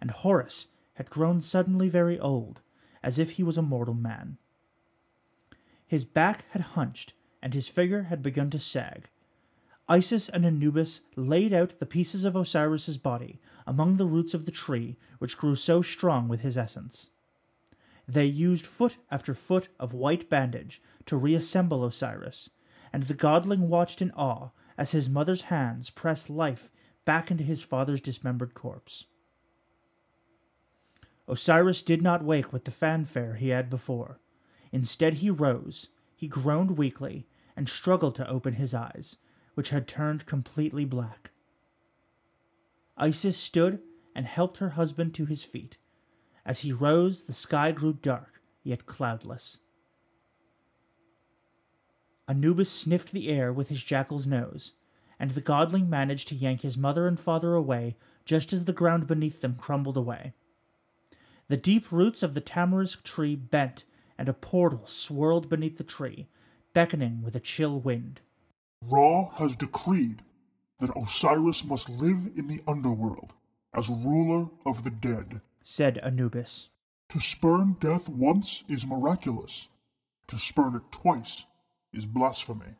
and 0.00 0.10
Horus 0.10 0.66
had 0.94 1.10
grown 1.10 1.40
suddenly 1.40 1.88
very 1.88 2.18
old, 2.18 2.60
as 3.02 3.18
if 3.18 3.32
he 3.32 3.42
was 3.42 3.56
a 3.56 3.62
mortal 3.62 3.94
man. 3.94 4.38
His 5.86 6.04
back 6.04 6.44
had 6.50 6.62
hunched, 6.62 7.14
and 7.40 7.54
his 7.54 7.68
figure 7.68 8.02
had 8.02 8.22
begun 8.22 8.50
to 8.50 8.58
sag. 8.58 9.08
Isis 9.90 10.28
and 10.28 10.44
Anubis 10.44 11.00
laid 11.16 11.54
out 11.54 11.78
the 11.78 11.86
pieces 11.86 12.24
of 12.24 12.36
Osiris's 12.36 12.98
body 12.98 13.40
among 13.66 13.96
the 13.96 14.06
roots 14.06 14.34
of 14.34 14.44
the 14.44 14.52
tree 14.52 14.96
which 15.18 15.38
grew 15.38 15.56
so 15.56 15.80
strong 15.80 16.28
with 16.28 16.42
his 16.42 16.58
essence. 16.58 17.10
They 18.06 18.26
used 18.26 18.66
foot 18.66 18.98
after 19.10 19.34
foot 19.34 19.68
of 19.80 19.94
white 19.94 20.28
bandage 20.28 20.82
to 21.06 21.16
reassemble 21.16 21.84
Osiris, 21.84 22.50
and 22.92 23.04
the 23.04 23.14
godling 23.14 23.68
watched 23.68 24.02
in 24.02 24.10
awe 24.12 24.50
as 24.76 24.92
his 24.92 25.08
mother's 25.08 25.42
hands 25.42 25.90
pressed 25.90 26.28
life 26.28 26.70
back 27.04 27.30
into 27.30 27.44
his 27.44 27.62
father's 27.62 28.00
dismembered 28.00 28.52
corpse. 28.52 29.06
Osiris 31.26 31.82
did 31.82 32.02
not 32.02 32.24
wake 32.24 32.52
with 32.52 32.64
the 32.64 32.70
fanfare 32.70 33.34
he 33.34 33.48
had 33.48 33.68
before. 33.68 34.18
Instead, 34.70 35.14
he 35.14 35.30
rose, 35.30 35.88
he 36.14 36.28
groaned 36.28 36.76
weakly, 36.78 37.26
and 37.56 37.68
struggled 37.68 38.14
to 38.14 38.28
open 38.28 38.54
his 38.54 38.72
eyes, 38.72 39.16
which 39.58 39.70
had 39.70 39.88
turned 39.88 40.24
completely 40.24 40.84
black. 40.84 41.32
Isis 42.96 43.36
stood 43.36 43.80
and 44.14 44.24
helped 44.24 44.58
her 44.58 44.68
husband 44.68 45.12
to 45.14 45.26
his 45.26 45.42
feet, 45.42 45.78
as 46.46 46.60
he 46.60 46.72
rose, 46.72 47.24
the 47.24 47.32
sky 47.32 47.72
grew 47.72 47.92
dark, 47.92 48.40
yet 48.62 48.86
cloudless. 48.86 49.58
Anubis 52.28 52.70
sniffed 52.70 53.10
the 53.10 53.28
air 53.28 53.52
with 53.52 53.68
his 53.68 53.82
jackal's 53.82 54.28
nose, 54.28 54.74
and 55.18 55.32
the 55.32 55.40
godling 55.40 55.90
managed 55.90 56.28
to 56.28 56.36
yank 56.36 56.60
his 56.60 56.78
mother 56.78 57.08
and 57.08 57.18
father 57.18 57.54
away 57.54 57.96
just 58.24 58.52
as 58.52 58.64
the 58.64 58.72
ground 58.72 59.08
beneath 59.08 59.40
them 59.40 59.56
crumbled 59.56 59.96
away. 59.96 60.34
The 61.48 61.56
deep 61.56 61.90
roots 61.90 62.22
of 62.22 62.34
the 62.34 62.40
tamarisk 62.40 63.02
tree 63.02 63.34
bent, 63.34 63.82
and 64.16 64.28
a 64.28 64.32
portal 64.34 64.86
swirled 64.86 65.48
beneath 65.48 65.78
the 65.78 65.82
tree, 65.82 66.28
beckoning 66.74 67.22
with 67.22 67.34
a 67.34 67.40
chill 67.40 67.80
wind. 67.80 68.20
Ra 68.82 69.30
has 69.36 69.56
decreed 69.56 70.22
that 70.80 70.96
Osiris 70.96 71.64
must 71.64 71.88
live 71.88 72.30
in 72.36 72.46
the 72.46 72.62
underworld 72.66 73.34
as 73.74 73.88
ruler 73.88 74.48
of 74.64 74.84
the 74.84 74.90
dead 74.90 75.40
said 75.68 75.98
Anubis. 75.98 76.70
To 77.10 77.20
spurn 77.20 77.76
death 77.78 78.08
once 78.08 78.64
is 78.68 78.86
miraculous. 78.86 79.68
To 80.28 80.38
spurn 80.38 80.74
it 80.76 80.90
twice 80.90 81.44
is 81.92 82.06
blasphemy. 82.06 82.76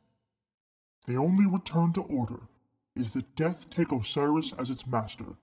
The 1.06 1.16
only 1.16 1.46
return 1.46 1.92
to 1.94 2.02
order 2.02 2.40
is 2.96 3.10
that 3.12 3.36
death 3.36 3.68
take 3.68 3.92
Osiris 3.92 4.54
as 4.58 4.70
its 4.70 4.86
master, 4.86 5.36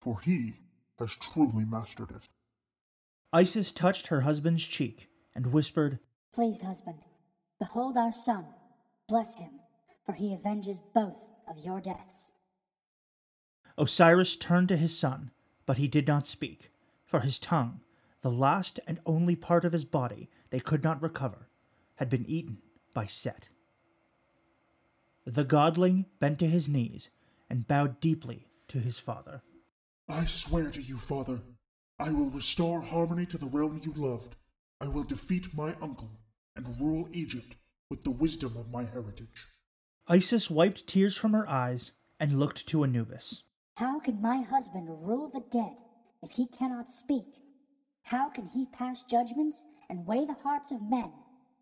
for 0.00 0.20
he 0.20 0.54
has 0.98 1.14
truly 1.14 1.64
mastered 1.64 2.10
it. 2.10 2.28
Isis 3.32 3.70
touched 3.70 4.08
her 4.08 4.22
husband's 4.22 4.66
cheek 4.66 5.08
and 5.36 5.52
whispered, 5.52 6.00
Please, 6.32 6.62
husband, 6.62 6.98
behold 7.60 7.96
our 7.96 8.12
son. 8.12 8.44
Bless 9.08 9.36
him, 9.36 9.60
for 10.04 10.12
he 10.12 10.34
avenges 10.34 10.80
both 10.94 11.18
of 11.48 11.58
your 11.58 11.80
deaths. 11.80 12.32
Osiris 13.78 14.36
turned 14.36 14.68
to 14.68 14.76
his 14.76 14.96
son, 14.96 15.30
but 15.66 15.78
he 15.78 15.88
did 15.88 16.06
not 16.06 16.26
speak 16.26 16.70
for 17.04 17.20
his 17.20 17.38
tongue, 17.38 17.80
the 18.22 18.30
last 18.30 18.80
and 18.86 19.00
only 19.06 19.36
part 19.36 19.64
of 19.64 19.72
his 19.72 19.84
body 19.84 20.28
they 20.50 20.60
could 20.60 20.82
not 20.82 21.02
recover, 21.02 21.48
had 21.96 22.08
been 22.08 22.26
eaten 22.26 22.58
by 22.94 23.06
Set. 23.06 23.48
The 25.24 25.44
godling 25.44 26.06
bent 26.18 26.38
to 26.40 26.46
his 26.46 26.68
knees 26.68 27.10
and 27.48 27.66
bowed 27.66 28.00
deeply 28.00 28.46
to 28.68 28.78
his 28.78 28.98
father. 28.98 29.42
I 30.08 30.24
swear 30.24 30.70
to 30.70 30.82
you, 30.82 30.96
father, 30.98 31.40
I 31.98 32.10
will 32.10 32.30
restore 32.30 32.80
harmony 32.80 33.26
to 33.26 33.38
the 33.38 33.46
realm 33.46 33.80
you 33.84 33.92
loved. 33.94 34.34
I 34.80 34.88
will 34.88 35.04
defeat 35.04 35.54
my 35.54 35.74
uncle 35.80 36.10
and 36.56 36.80
rule 36.80 37.08
Egypt 37.12 37.56
with 37.88 38.02
the 38.02 38.10
wisdom 38.10 38.56
of 38.56 38.70
my 38.70 38.84
heritage. 38.84 39.46
Isis 40.08 40.50
wiped 40.50 40.86
tears 40.86 41.16
from 41.16 41.32
her 41.32 41.48
eyes 41.48 41.92
and 42.18 42.38
looked 42.38 42.66
to 42.68 42.82
Anubis. 42.82 43.44
How 43.76 44.00
can 44.00 44.20
my 44.20 44.42
husband 44.42 44.88
rule 44.88 45.28
the 45.28 45.44
dead 45.50 45.76
if 46.22 46.32
he 46.32 46.46
cannot 46.46 46.90
speak? 46.90 47.42
How 48.02 48.28
can 48.28 48.48
he 48.48 48.66
pass 48.66 49.02
judgments 49.04 49.62
and 49.88 50.06
weigh 50.06 50.24
the 50.24 50.34
hearts 50.34 50.72
of 50.72 50.82
men 50.82 51.12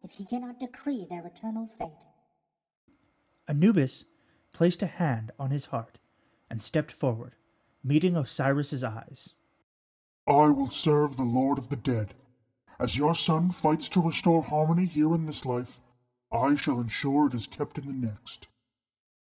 if 0.03 0.13
he 0.13 0.25
cannot 0.25 0.59
decree 0.59 1.07
their 1.09 1.27
eternal 1.27 1.67
fate? 1.67 1.91
Anubis 3.47 4.07
placed 4.53 4.83
a 4.83 4.87
hand 4.87 5.33
on 5.39 5.51
his 5.51 5.67
heart 5.67 5.99
and 6.49 6.63
stepped 6.63 6.93
forward, 6.93 7.35
meeting 7.85 8.17
Osiris's 8.17 8.83
eyes. 8.83 9.35
I 10.27 10.47
will 10.49 10.71
serve 10.71 11.17
the 11.17 11.25
Lord 11.25 11.59
of 11.59 11.69
the 11.69 11.77
Dead. 11.77 12.15
As 12.79 12.97
your 12.97 13.15
son 13.15 13.53
fights 13.53 13.89
to 13.91 14.01
restore 14.01 14.43
harmony 14.43 14.87
here 14.87 15.15
in 15.15 15.27
this 15.27 15.45
life, 15.45 15.79
I 16.33 16.55
shall 16.55 16.81
ensure 16.81 17.27
it 17.27 17.35
is 17.35 17.49
kept 17.49 17.77
in 17.77 17.87
the 17.87 17.93
next. 17.93 18.47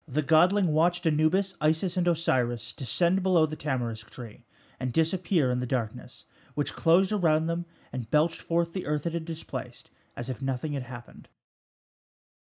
The 0.07 0.21
godling 0.21 0.67
watched 0.67 1.07
Anubis, 1.07 1.55
Isis, 1.59 1.97
and 1.97 2.07
Osiris 2.07 2.71
descend 2.71 3.23
below 3.23 3.45
the 3.45 3.55
tamarisk 3.55 4.11
tree 4.11 4.45
and 4.79 4.93
disappear 4.93 5.49
in 5.49 5.59
the 5.59 5.65
darkness, 5.65 6.25
which 6.53 6.75
closed 6.75 7.11
around 7.11 7.47
them 7.47 7.65
and 7.91 8.11
belched 8.11 8.41
forth 8.41 8.73
the 8.73 8.85
earth 8.85 9.07
it 9.07 9.13
had 9.13 9.25
displaced, 9.25 9.89
as 10.15 10.29
if 10.29 10.41
nothing 10.41 10.73
had 10.73 10.83
happened. 10.83 11.29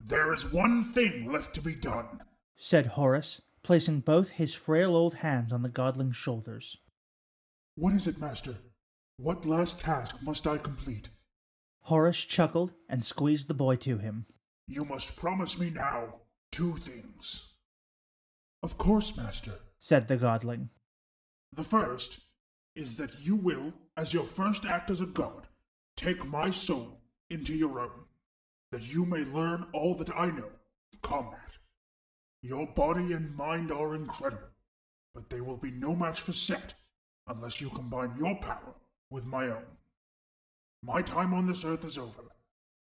There 0.00 0.32
is 0.32 0.50
one 0.50 0.92
thing 0.92 1.30
left 1.30 1.54
to 1.54 1.62
be 1.62 1.74
done, 1.74 2.22
said 2.56 2.86
Horus, 2.86 3.42
placing 3.62 4.00
both 4.00 4.30
his 4.30 4.54
frail 4.54 4.96
old 4.96 5.14
hands 5.14 5.52
on 5.52 5.62
the 5.62 5.68
godling's 5.68 6.16
shoulders. 6.16 6.78
What 7.76 7.94
is 7.94 8.06
it, 8.06 8.18
master? 8.18 8.56
What 9.16 9.46
last 9.46 9.78
task 9.78 10.16
must 10.22 10.46
I 10.46 10.58
complete? 10.58 11.10
Horus 11.82 12.24
chuckled 12.24 12.72
and 12.88 13.04
squeezed 13.04 13.48
the 13.48 13.54
boy 13.54 13.76
to 13.76 13.98
him. 13.98 14.26
You 14.70 14.84
must 14.84 15.16
promise 15.16 15.58
me 15.58 15.70
now 15.70 16.20
two 16.52 16.76
things. 16.76 17.54
Of 18.62 18.78
course, 18.78 19.16
master, 19.16 19.54
said 19.80 20.06
the 20.06 20.16
godling. 20.16 20.68
The 21.52 21.64
first 21.64 22.20
is 22.76 22.94
that 22.94 23.18
you 23.18 23.34
will, 23.34 23.72
as 23.96 24.14
your 24.14 24.22
first 24.22 24.64
act 24.64 24.88
as 24.88 25.00
a 25.00 25.06
god, 25.06 25.48
take 25.96 26.24
my 26.24 26.52
soul 26.52 27.00
into 27.30 27.52
your 27.52 27.80
own, 27.80 28.04
that 28.70 28.84
you 28.84 29.04
may 29.04 29.24
learn 29.24 29.66
all 29.74 29.96
that 29.96 30.16
I 30.16 30.26
know 30.26 30.52
of 30.92 31.02
combat. 31.02 31.56
Your 32.40 32.68
body 32.68 33.12
and 33.12 33.34
mind 33.36 33.72
are 33.72 33.96
incredible, 33.96 34.54
but 35.16 35.28
they 35.30 35.40
will 35.40 35.56
be 35.56 35.72
no 35.72 35.96
match 35.96 36.20
for 36.20 36.32
Set 36.32 36.74
unless 37.26 37.60
you 37.60 37.70
combine 37.70 38.14
your 38.16 38.36
power 38.36 38.76
with 39.10 39.26
my 39.26 39.48
own. 39.48 39.66
My 40.84 41.02
time 41.02 41.34
on 41.34 41.48
this 41.48 41.64
earth 41.64 41.84
is 41.84 41.98
over. 41.98 42.29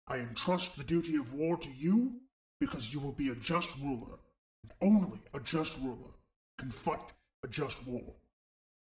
I 0.09 0.19
entrust 0.19 0.77
the 0.77 0.85
duty 0.85 1.17
of 1.17 1.33
war 1.33 1.57
to 1.57 1.69
you 1.71 2.21
because 2.61 2.93
you 2.93 3.01
will 3.01 3.12
be 3.12 3.29
a 3.31 3.35
just 3.37 3.71
ruler, 3.81 4.19
and 4.62 4.73
only 4.81 5.19
a 5.35 5.41
just 5.41 5.79
ruler 5.81 6.15
can 6.59 6.71
fight 6.71 7.12
a 7.45 7.49
just 7.49 7.87
war. 7.87 8.15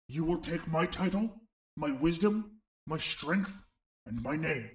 You 0.10 0.24
will 0.24 0.40
take 0.40 0.68
my 0.68 0.86
title, 0.86 1.30
my 1.78 1.92
wisdom, 1.92 2.60
my 2.88 2.98
strength, 2.98 3.64
and 4.06 4.22
my 4.22 4.36
name. 4.36 4.70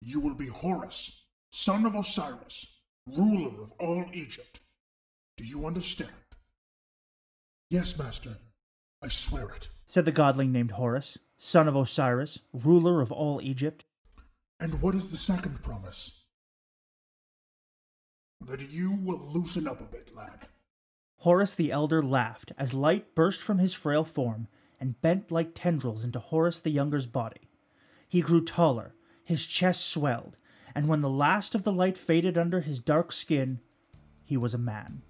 You 0.00 0.20
will 0.20 0.34
be 0.34 0.48
Horus, 0.48 1.26
son 1.52 1.86
of 1.86 1.94
Osiris, 1.94 2.66
ruler 3.06 3.62
of 3.62 3.72
all 3.78 4.04
Egypt. 4.12 4.60
Do 5.36 5.44
you 5.44 5.66
understand? 5.66 6.10
Yes, 7.70 7.98
master. 7.98 8.36
I 9.02 9.08
swear 9.08 9.48
it, 9.56 9.68
said 9.86 10.04
the 10.04 10.12
godling 10.12 10.52
named 10.52 10.72
Horus, 10.72 11.18
son 11.38 11.66
of 11.66 11.74
Osiris, 11.74 12.38
ruler 12.52 13.00
of 13.00 13.10
all 13.10 13.40
Egypt. 13.42 13.84
And 14.62 14.80
what 14.80 14.94
is 14.94 15.08
the 15.08 15.16
second 15.16 15.60
promise? 15.60 16.20
That 18.46 18.60
you 18.60 18.92
will 18.92 19.18
loosen 19.18 19.66
up 19.66 19.80
a 19.80 19.84
bit, 19.84 20.14
lad. 20.14 20.46
Horus 21.16 21.56
the 21.56 21.72
elder 21.72 22.00
laughed 22.00 22.52
as 22.56 22.72
light 22.72 23.16
burst 23.16 23.42
from 23.42 23.58
his 23.58 23.74
frail 23.74 24.04
form 24.04 24.46
and 24.78 25.00
bent 25.00 25.32
like 25.32 25.50
tendrils 25.56 26.04
into 26.04 26.20
Horus 26.20 26.60
the 26.60 26.70
younger's 26.70 27.06
body. 27.06 27.48
He 28.08 28.20
grew 28.20 28.44
taller, 28.44 28.94
his 29.24 29.46
chest 29.46 29.88
swelled, 29.88 30.38
and 30.76 30.86
when 30.86 31.00
the 31.00 31.10
last 31.10 31.56
of 31.56 31.64
the 31.64 31.72
light 31.72 31.98
faded 31.98 32.38
under 32.38 32.60
his 32.60 32.78
dark 32.78 33.10
skin, 33.10 33.58
he 34.24 34.36
was 34.36 34.54
a 34.54 34.58
man. 34.58 35.02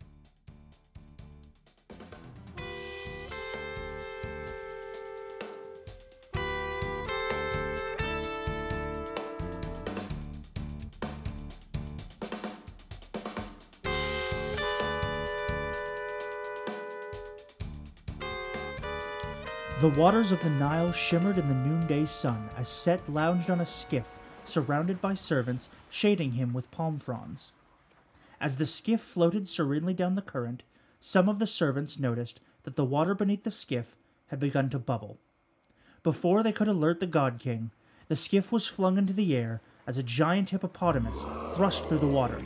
The 19.83 19.89
waters 19.89 20.31
of 20.31 20.41
the 20.45 20.49
Nile 20.49 20.93
shimmered 20.93 21.39
in 21.39 21.49
the 21.49 21.57
noonday 21.57 22.07
sun 22.07 22.49
as 22.57 22.69
Set 22.69 23.09
lounged 23.09 23.51
on 23.51 23.61
a 23.61 23.67
skiff 23.67 24.21
surrounded 24.45 25.01
by 25.01 25.15
servants 25.15 25.71
shading 25.91 26.31
him 26.31 26.53
with 26.53 26.71
palm 26.71 27.01
fronds. 27.01 27.51
As 28.41 28.55
the 28.55 28.65
skiff 28.65 29.01
floated 29.01 29.49
serenely 29.49 29.93
down 29.93 30.15
the 30.15 30.23
current, 30.23 30.63
some 31.01 31.29
of 31.29 31.41
the 31.41 31.49
servants 31.49 31.99
noticed 31.99 32.39
that 32.63 32.77
the 32.77 32.85
water 32.85 33.13
beneath 33.13 33.43
the 33.43 33.51
skiff 33.51 33.97
had 34.29 34.39
begun 34.39 34.71
to 34.71 34.79
bubble. 34.79 35.19
Before 36.05 36.45
they 36.45 36.53
could 36.53 36.69
alert 36.69 37.01
the 37.01 37.09
God 37.09 37.41
King, 37.41 37.73
the 38.07 38.15
skiff 38.15 38.53
was 38.53 38.69
flung 38.69 38.99
into 38.99 39.13
the 39.13 39.37
air 39.37 39.63
as 39.85 39.99
a 39.99 40.05
giant 40.05 40.51
hippopotamus 40.51 41.25
thrust 41.57 41.87
through 41.87 41.99
the 41.99 42.07
water. 42.07 42.41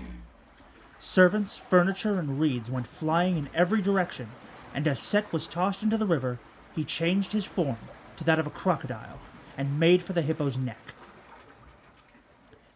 Servants, 0.99 1.59
furniture, 1.59 2.19
and 2.19 2.41
reeds 2.41 2.71
went 2.71 2.87
flying 2.87 3.37
in 3.37 3.51
every 3.53 3.83
direction, 3.83 4.27
and 4.73 4.89
as 4.89 4.99
Set 4.99 5.31
was 5.35 5.47
tossed 5.47 5.83
into 5.83 5.99
the 5.99 6.07
river, 6.07 6.39
he 6.77 6.85
changed 6.85 7.33
his 7.33 7.47
form 7.47 7.79
to 8.17 8.25
that 8.25 8.39
of 8.39 8.47
a 8.47 8.51
crocodile 8.51 9.19
and 9.57 9.81
made 9.81 10.03
for 10.03 10.13
the 10.13 10.23
hippo's 10.23 10.59
neck. 10.59 10.95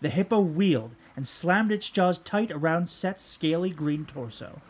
The 0.00 0.08
hippo 0.08 0.40
wheeled 0.40 0.92
and 1.14 1.28
slammed 1.28 1.70
its 1.70 1.90
jaws 1.90 2.18
tight 2.18 2.50
around 2.50 2.88
Set's 2.88 3.22
scaly 3.22 3.70
green 3.70 4.06
torso. 4.06 4.62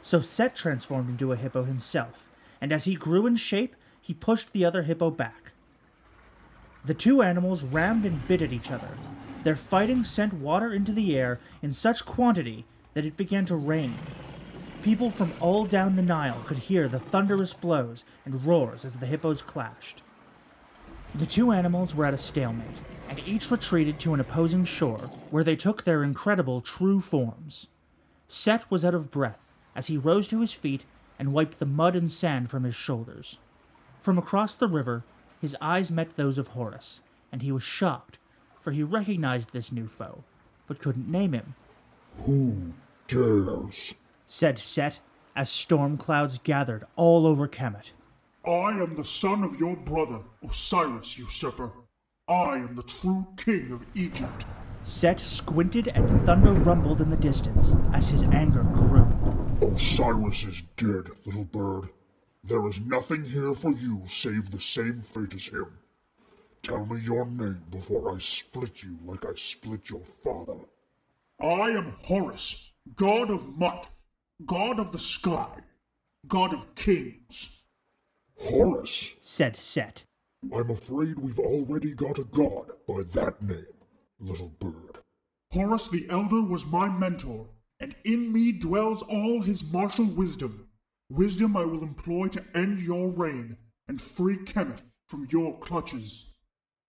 So 0.00 0.22
Set 0.22 0.56
transformed 0.56 1.10
into 1.10 1.32
a 1.32 1.36
hippo 1.36 1.64
himself, 1.64 2.28
and 2.60 2.72
as 2.72 2.86
he 2.86 2.94
grew 2.94 3.26
in 3.26 3.36
shape, 3.36 3.76
he 4.00 4.14
pushed 4.14 4.52
the 4.52 4.64
other 4.64 4.82
hippo 4.82 5.10
back. 5.10 5.52
The 6.84 6.94
two 6.94 7.20
animals 7.20 7.64
rammed 7.64 8.06
and 8.06 8.26
bit 8.26 8.40
at 8.40 8.52
each 8.52 8.70
other. 8.70 8.88
Their 9.44 9.56
fighting 9.56 10.04
sent 10.04 10.32
water 10.32 10.72
into 10.72 10.92
the 10.92 11.18
air 11.18 11.38
in 11.60 11.72
such 11.72 12.06
quantity 12.06 12.64
that 12.94 13.04
it 13.04 13.18
began 13.18 13.44
to 13.46 13.56
rain, 13.56 13.98
People 14.82 15.10
from 15.10 15.32
all 15.40 15.64
down 15.64 15.96
the 15.96 16.02
Nile 16.02 16.42
could 16.46 16.58
hear 16.58 16.88
the 16.88 17.00
thunderous 17.00 17.52
blows 17.52 18.04
and 18.24 18.44
roars 18.46 18.84
as 18.84 18.96
the 18.96 19.06
hippos 19.06 19.42
clashed. 19.42 20.02
The 21.14 21.26
two 21.26 21.50
animals 21.50 21.94
were 21.94 22.06
at 22.06 22.14
a 22.14 22.18
stalemate, 22.18 22.80
and 23.08 23.18
each 23.26 23.50
retreated 23.50 23.98
to 24.00 24.14
an 24.14 24.20
opposing 24.20 24.64
shore, 24.64 25.10
where 25.30 25.42
they 25.42 25.56
took 25.56 25.82
their 25.82 26.04
incredible 26.04 26.60
true 26.60 27.00
forms. 27.00 27.66
Set 28.28 28.70
was 28.70 28.84
out 28.84 28.94
of 28.94 29.10
breath 29.10 29.52
as 29.74 29.88
he 29.88 29.96
rose 29.96 30.28
to 30.28 30.40
his 30.40 30.52
feet 30.52 30.84
and 31.18 31.32
wiped 31.32 31.58
the 31.58 31.66
mud 31.66 31.96
and 31.96 32.10
sand 32.10 32.48
from 32.48 32.64
his 32.64 32.74
shoulders. 32.74 33.38
From 34.00 34.16
across 34.16 34.54
the 34.54 34.68
river, 34.68 35.02
his 35.40 35.56
eyes 35.60 35.90
met 35.90 36.16
those 36.16 36.38
of 36.38 36.48
Horus, 36.48 37.00
and 37.32 37.42
he 37.42 37.50
was 37.50 37.62
shocked, 37.62 38.18
for 38.60 38.70
he 38.70 38.82
recognized 38.82 39.52
this 39.52 39.72
new 39.72 39.88
foe, 39.88 40.22
but 40.66 40.78
couldn't 40.78 41.10
name 41.10 41.32
him. 41.32 41.54
Who 42.26 42.74
dares? 43.08 43.94
Said 44.30 44.58
Set 44.58 45.00
as 45.34 45.48
storm 45.48 45.96
clouds 45.96 46.38
gathered 46.44 46.84
all 46.96 47.26
over 47.26 47.48
Kemet. 47.48 47.92
I 48.44 48.72
am 48.72 48.94
the 48.94 49.04
son 49.04 49.42
of 49.42 49.58
your 49.58 49.74
brother, 49.74 50.20
Osiris, 50.44 51.16
usurper. 51.16 51.72
I 52.28 52.56
am 52.56 52.76
the 52.76 52.82
true 52.82 53.26
king 53.38 53.72
of 53.72 53.86
Egypt. 53.94 54.44
Set 54.82 55.18
squinted 55.18 55.88
and 55.88 56.26
thunder 56.26 56.52
rumbled 56.52 57.00
in 57.00 57.08
the 57.08 57.16
distance 57.16 57.74
as 57.94 58.08
his 58.08 58.22
anger 58.24 58.64
grew. 58.64 59.06
Osiris 59.62 60.44
is 60.44 60.62
dead, 60.76 61.08
little 61.24 61.44
bird. 61.44 61.88
There 62.44 62.68
is 62.68 62.78
nothing 62.80 63.24
here 63.24 63.54
for 63.54 63.72
you 63.72 64.04
save 64.10 64.50
the 64.50 64.60
same 64.60 65.00
fate 65.00 65.34
as 65.34 65.46
him. 65.46 65.78
Tell 66.62 66.84
me 66.84 67.00
your 67.00 67.24
name 67.24 67.62
before 67.70 68.14
I 68.14 68.18
split 68.18 68.82
you 68.82 68.98
like 69.06 69.24
I 69.24 69.32
split 69.36 69.88
your 69.88 70.04
father. 70.22 70.60
I 71.40 71.70
am 71.70 71.94
Horus, 72.02 72.72
god 72.94 73.30
of 73.30 73.56
Mut, 73.56 73.88
God 74.46 74.78
of 74.78 74.92
the 74.92 74.98
sky, 74.98 75.48
God 76.28 76.54
of 76.54 76.74
kings. 76.76 77.62
Horus, 78.38 79.16
said 79.18 79.56
Set. 79.56 80.04
I'm 80.54 80.70
afraid 80.70 81.18
we've 81.18 81.40
already 81.40 81.92
got 81.92 82.18
a 82.18 82.24
god 82.24 82.70
by 82.86 83.02
that 83.14 83.42
name, 83.42 83.66
little 84.20 84.54
bird. 84.60 84.98
Horus 85.52 85.88
the 85.88 86.06
Elder 86.08 86.40
was 86.42 86.64
my 86.64 86.88
mentor, 86.88 87.48
and 87.80 87.96
in 88.04 88.32
me 88.32 88.52
dwells 88.52 89.02
all 89.02 89.42
his 89.42 89.64
martial 89.64 90.06
wisdom. 90.06 90.68
Wisdom 91.10 91.56
I 91.56 91.64
will 91.64 91.82
employ 91.82 92.28
to 92.28 92.44
end 92.54 92.78
your 92.78 93.08
reign 93.08 93.56
and 93.88 94.00
free 94.00 94.36
Kemet 94.36 94.82
from 95.08 95.26
your 95.30 95.58
clutches. 95.58 96.26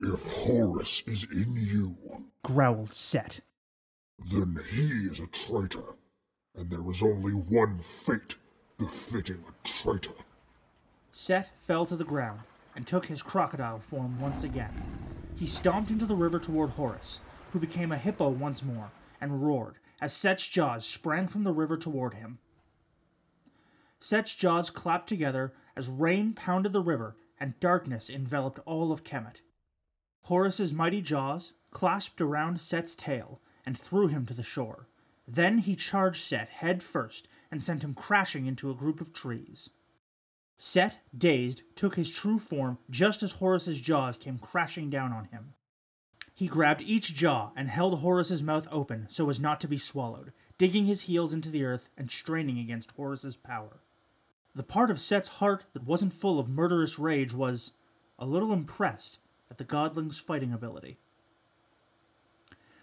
If 0.02 0.24
Horus 0.26 1.02
is 1.08 1.26
in 1.32 1.56
you, 1.56 1.98
growled 2.44 2.94
Set, 2.94 3.40
then 4.20 4.64
he 4.72 5.08
is 5.08 5.20
a 5.20 5.28
traitor 5.28 5.96
and 6.56 6.70
there 6.70 6.82
was 6.82 7.02
only 7.02 7.32
one 7.32 7.80
fate 7.80 8.36
befitting 8.78 9.44
a 9.48 9.68
traitor. 9.68 10.12
Set 11.12 11.52
fell 11.66 11.86
to 11.86 11.96
the 11.96 12.04
ground 12.04 12.42
and 12.76 12.86
took 12.86 13.06
his 13.06 13.22
crocodile 13.22 13.80
form 13.80 14.20
once 14.20 14.44
again. 14.44 14.72
He 15.36 15.48
stomped 15.48 15.90
into 15.90 16.06
the 16.06 16.16
river 16.16 16.40
toward 16.40 16.72
Horus, 16.72 17.20
who 17.52 17.60
became 17.60 17.92
a 17.92 17.98
hippo 17.98 18.30
once 18.30 18.64
more 18.64 18.92
and 19.22 19.46
roared 19.46 19.76
as 20.02 20.14
Set's 20.14 20.48
jaws 20.48 20.86
sprang 20.86 21.28
from 21.28 21.44
the 21.44 21.52
river 21.52 21.78
toward 21.78 22.14
him. 22.14 22.40
Set's 24.00 24.34
jaws 24.34 24.70
clapped 24.70 25.10
together 25.10 25.54
as 25.76 25.88
rain 25.88 26.34
pounded 26.34 26.74
the 26.74 26.82
river 26.82 27.16
and 27.40 27.60
darkness 27.60 28.10
enveloped 28.10 28.60
all 28.66 28.92
of 28.92 29.04
Kemet. 29.04 29.42
Horus's 30.24 30.74
mighty 30.74 31.02
jaws 31.02 31.54
clasped 31.72 32.22
around 32.22 32.62
Set's 32.62 32.96
tail 32.96 33.42
and 33.66 33.78
threw 33.78 34.08
him 34.08 34.26
to 34.26 34.34
the 34.34 34.44
shore. 34.44 34.88
Then 35.32 35.60
he 35.60 35.76
charged 35.76 36.24
Set 36.24 36.50
head 36.50 36.82
first 36.82 37.28
and 37.52 37.62
sent 37.62 37.84
him 37.84 37.94
crashing 37.94 38.48
into 38.48 38.72
a 38.72 38.76
group 38.76 39.00
of 39.00 39.14
trees. 39.14 39.70
Set, 40.58 41.00
dazed, 41.16 41.62
took 41.76 41.96
his 41.96 42.10
true 42.10 42.40
form 42.40 42.80
just 42.90 43.22
as 43.22 43.34
Horus's 43.34 43.80
jaws 43.80 44.18
came 44.18 44.40
crashing 44.40 44.90
down 44.90 45.14
on 45.14 45.26
him. 45.26 45.54
He 46.34 46.48
grabbed 46.48 46.82
each 46.82 47.14
jaw 47.14 47.52
and 47.56 47.70
held 47.70 48.00
Horus's 48.00 48.42
mouth 48.42 48.68
open 48.72 49.06
so 49.08 49.30
as 49.30 49.40
not 49.40 49.62
to 49.62 49.68
be 49.68 49.78
swallowed, 49.78 50.34
digging 50.58 50.86
his 50.86 51.02
heels 51.02 51.32
into 51.32 51.50
the 51.50 51.64
earth 51.64 51.90
and 51.96 52.10
straining 52.10 52.58
against 52.58 52.92
Horus's 52.94 53.36
power. 53.36 53.82
The 54.56 54.64
part 54.64 54.90
of 54.90 55.00
Set's 55.00 55.28
heart 55.28 55.66
that 55.74 55.84
wasn't 55.84 56.14
full 56.14 56.40
of 56.40 56.50
murderous 56.50 56.98
rage 56.98 57.36
was 57.36 57.72
a 58.18 58.26
little 58.26 58.52
impressed 58.52 59.20
at 59.52 59.60
the 59.60 59.64
godling's 59.64 60.20
fighting 60.20 60.54
ability. 60.54 60.98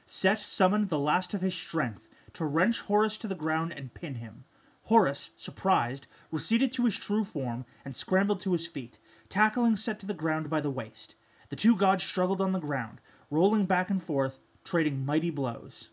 Set 0.04 0.38
summoned 0.38 0.88
the 0.88 0.98
last 0.98 1.34
of 1.34 1.40
his 1.40 1.54
strength 1.54 2.06
to 2.36 2.44
wrench 2.44 2.80
Horus 2.82 3.16
to 3.16 3.26
the 3.26 3.34
ground 3.34 3.72
and 3.72 3.94
pin 3.94 4.16
him. 4.16 4.44
Horus, 4.84 5.30
surprised, 5.36 6.06
receded 6.30 6.70
to 6.72 6.84
his 6.84 6.98
true 6.98 7.24
form 7.24 7.64
and 7.82 7.96
scrambled 7.96 8.40
to 8.40 8.52
his 8.52 8.66
feet, 8.66 8.98
tackling 9.30 9.74
Set 9.74 9.98
to 10.00 10.06
the 10.06 10.12
ground 10.12 10.50
by 10.50 10.60
the 10.60 10.70
waist. 10.70 11.14
The 11.48 11.56
two 11.56 11.74
gods 11.74 12.04
struggled 12.04 12.42
on 12.42 12.52
the 12.52 12.60
ground, 12.60 13.00
rolling 13.30 13.64
back 13.64 13.88
and 13.88 14.02
forth, 14.02 14.38
trading 14.64 15.06
mighty 15.06 15.30
blows. 15.30 15.88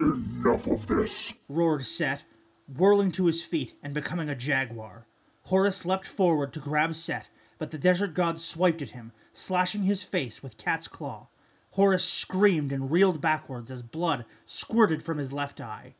Enough 0.00 0.66
of 0.66 0.86
this! 0.86 1.34
roared 1.46 1.84
Set, 1.84 2.24
whirling 2.66 3.12
to 3.12 3.26
his 3.26 3.44
feet 3.44 3.74
and 3.82 3.92
becoming 3.92 4.30
a 4.30 4.34
jaguar. 4.34 5.06
Horus 5.42 5.84
leapt 5.84 6.06
forward 6.06 6.54
to 6.54 6.60
grab 6.60 6.94
Set, 6.94 7.28
but 7.58 7.70
the 7.70 7.78
desert 7.78 8.14
god 8.14 8.40
swiped 8.40 8.80
at 8.80 8.90
him, 8.90 9.12
slashing 9.34 9.82
his 9.82 10.02
face 10.02 10.42
with 10.42 10.56
cat's 10.56 10.88
claw. 10.88 11.28
Horus 11.76 12.06
screamed 12.06 12.72
and 12.72 12.90
reeled 12.90 13.20
backwards 13.20 13.70
as 13.70 13.82
blood 13.82 14.24
squirted 14.46 15.02
from 15.02 15.18
his 15.18 15.30
left 15.30 15.60
eye. 15.60 15.94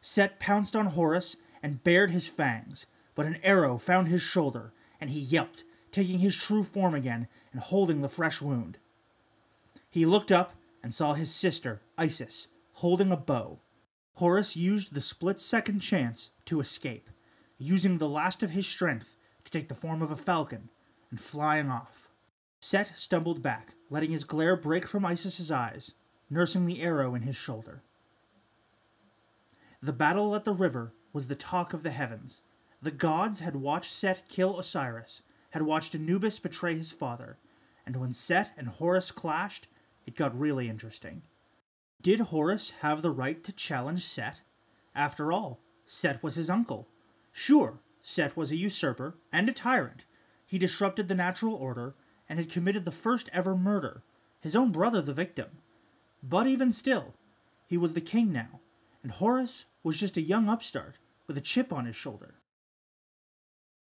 Set 0.00 0.40
pounced 0.40 0.74
on 0.74 0.86
Horus 0.86 1.36
and 1.62 1.84
bared 1.84 2.10
his 2.10 2.26
fangs, 2.26 2.84
but 3.14 3.24
an 3.24 3.36
arrow 3.44 3.78
found 3.78 4.08
his 4.08 4.22
shoulder, 4.22 4.72
and 5.00 5.10
he 5.10 5.20
yelped, 5.20 5.62
taking 5.92 6.18
his 6.18 6.36
true 6.36 6.64
form 6.64 6.96
again 6.96 7.28
and 7.52 7.60
holding 7.60 8.00
the 8.00 8.08
fresh 8.08 8.42
wound. 8.42 8.78
He 9.88 10.04
looked 10.04 10.32
up 10.32 10.56
and 10.82 10.92
saw 10.92 11.14
his 11.14 11.32
sister, 11.32 11.80
Isis, 11.96 12.48
holding 12.72 13.12
a 13.12 13.16
bow. 13.16 13.60
Horus 14.14 14.56
used 14.56 14.94
the 14.94 15.00
split 15.00 15.38
second 15.38 15.78
chance 15.78 16.32
to 16.46 16.58
escape, 16.58 17.08
using 17.56 17.98
the 17.98 18.08
last 18.08 18.42
of 18.42 18.50
his 18.50 18.66
strength 18.66 19.16
to 19.44 19.52
take 19.52 19.68
the 19.68 19.76
form 19.76 20.02
of 20.02 20.10
a 20.10 20.16
falcon 20.16 20.70
and 21.12 21.20
flying 21.20 21.70
off. 21.70 22.08
Set 22.58 22.98
stumbled 22.98 23.44
back, 23.44 23.74
letting 23.90 24.10
his 24.10 24.24
glare 24.24 24.56
break 24.56 24.86
from 24.86 25.04
Isis's 25.04 25.50
eyes, 25.50 25.94
nursing 26.30 26.66
the 26.66 26.82
arrow 26.82 27.14
in 27.14 27.22
his 27.22 27.36
shoulder. 27.36 27.82
The 29.82 29.92
battle 29.92 30.34
at 30.34 30.44
the 30.44 30.52
river 30.52 30.92
was 31.12 31.28
the 31.28 31.34
talk 31.34 31.72
of 31.72 31.82
the 31.82 31.90
heavens. 31.90 32.42
The 32.82 32.90
gods 32.90 33.40
had 33.40 33.56
watched 33.56 33.92
Set 33.92 34.28
kill 34.28 34.58
Osiris, 34.58 35.22
had 35.50 35.62
watched 35.62 35.94
Anubis 35.94 36.38
betray 36.38 36.74
his 36.74 36.92
father, 36.92 37.38
and 37.86 37.96
when 37.96 38.12
Set 38.12 38.52
and 38.56 38.68
Horus 38.68 39.10
clashed, 39.10 39.68
it 40.06 40.16
got 40.16 40.38
really 40.38 40.68
interesting. 40.68 41.22
Did 42.02 42.20
Horus 42.20 42.70
have 42.80 43.02
the 43.02 43.10
right 43.10 43.42
to 43.44 43.52
challenge 43.52 44.04
Set? 44.04 44.42
After 44.94 45.32
all, 45.32 45.60
Set 45.86 46.22
was 46.22 46.34
his 46.34 46.50
uncle. 46.50 46.88
Sure, 47.32 47.80
Set 48.02 48.36
was 48.36 48.50
a 48.50 48.56
usurper 48.56 49.16
and 49.32 49.48
a 49.48 49.52
tyrant. 49.52 50.04
He 50.46 50.58
disrupted 50.58 51.08
the 51.08 51.14
natural 51.14 51.54
order 51.54 51.94
and 52.28 52.38
had 52.38 52.50
committed 52.50 52.84
the 52.84 52.90
first 52.90 53.28
ever 53.32 53.56
murder, 53.56 54.02
his 54.40 54.54
own 54.54 54.70
brother 54.70 55.00
the 55.00 55.14
victim. 55.14 55.58
But 56.22 56.46
even 56.46 56.72
still, 56.72 57.14
he 57.66 57.76
was 57.76 57.94
the 57.94 58.00
king 58.00 58.32
now, 58.32 58.60
and 59.02 59.12
Horus 59.12 59.66
was 59.82 59.98
just 59.98 60.16
a 60.16 60.22
young 60.22 60.48
upstart 60.48 60.96
with 61.26 61.38
a 61.38 61.42
chip 61.42 61.72
on 61.72 61.86
his 61.86 61.96
shoulder. 61.96 62.34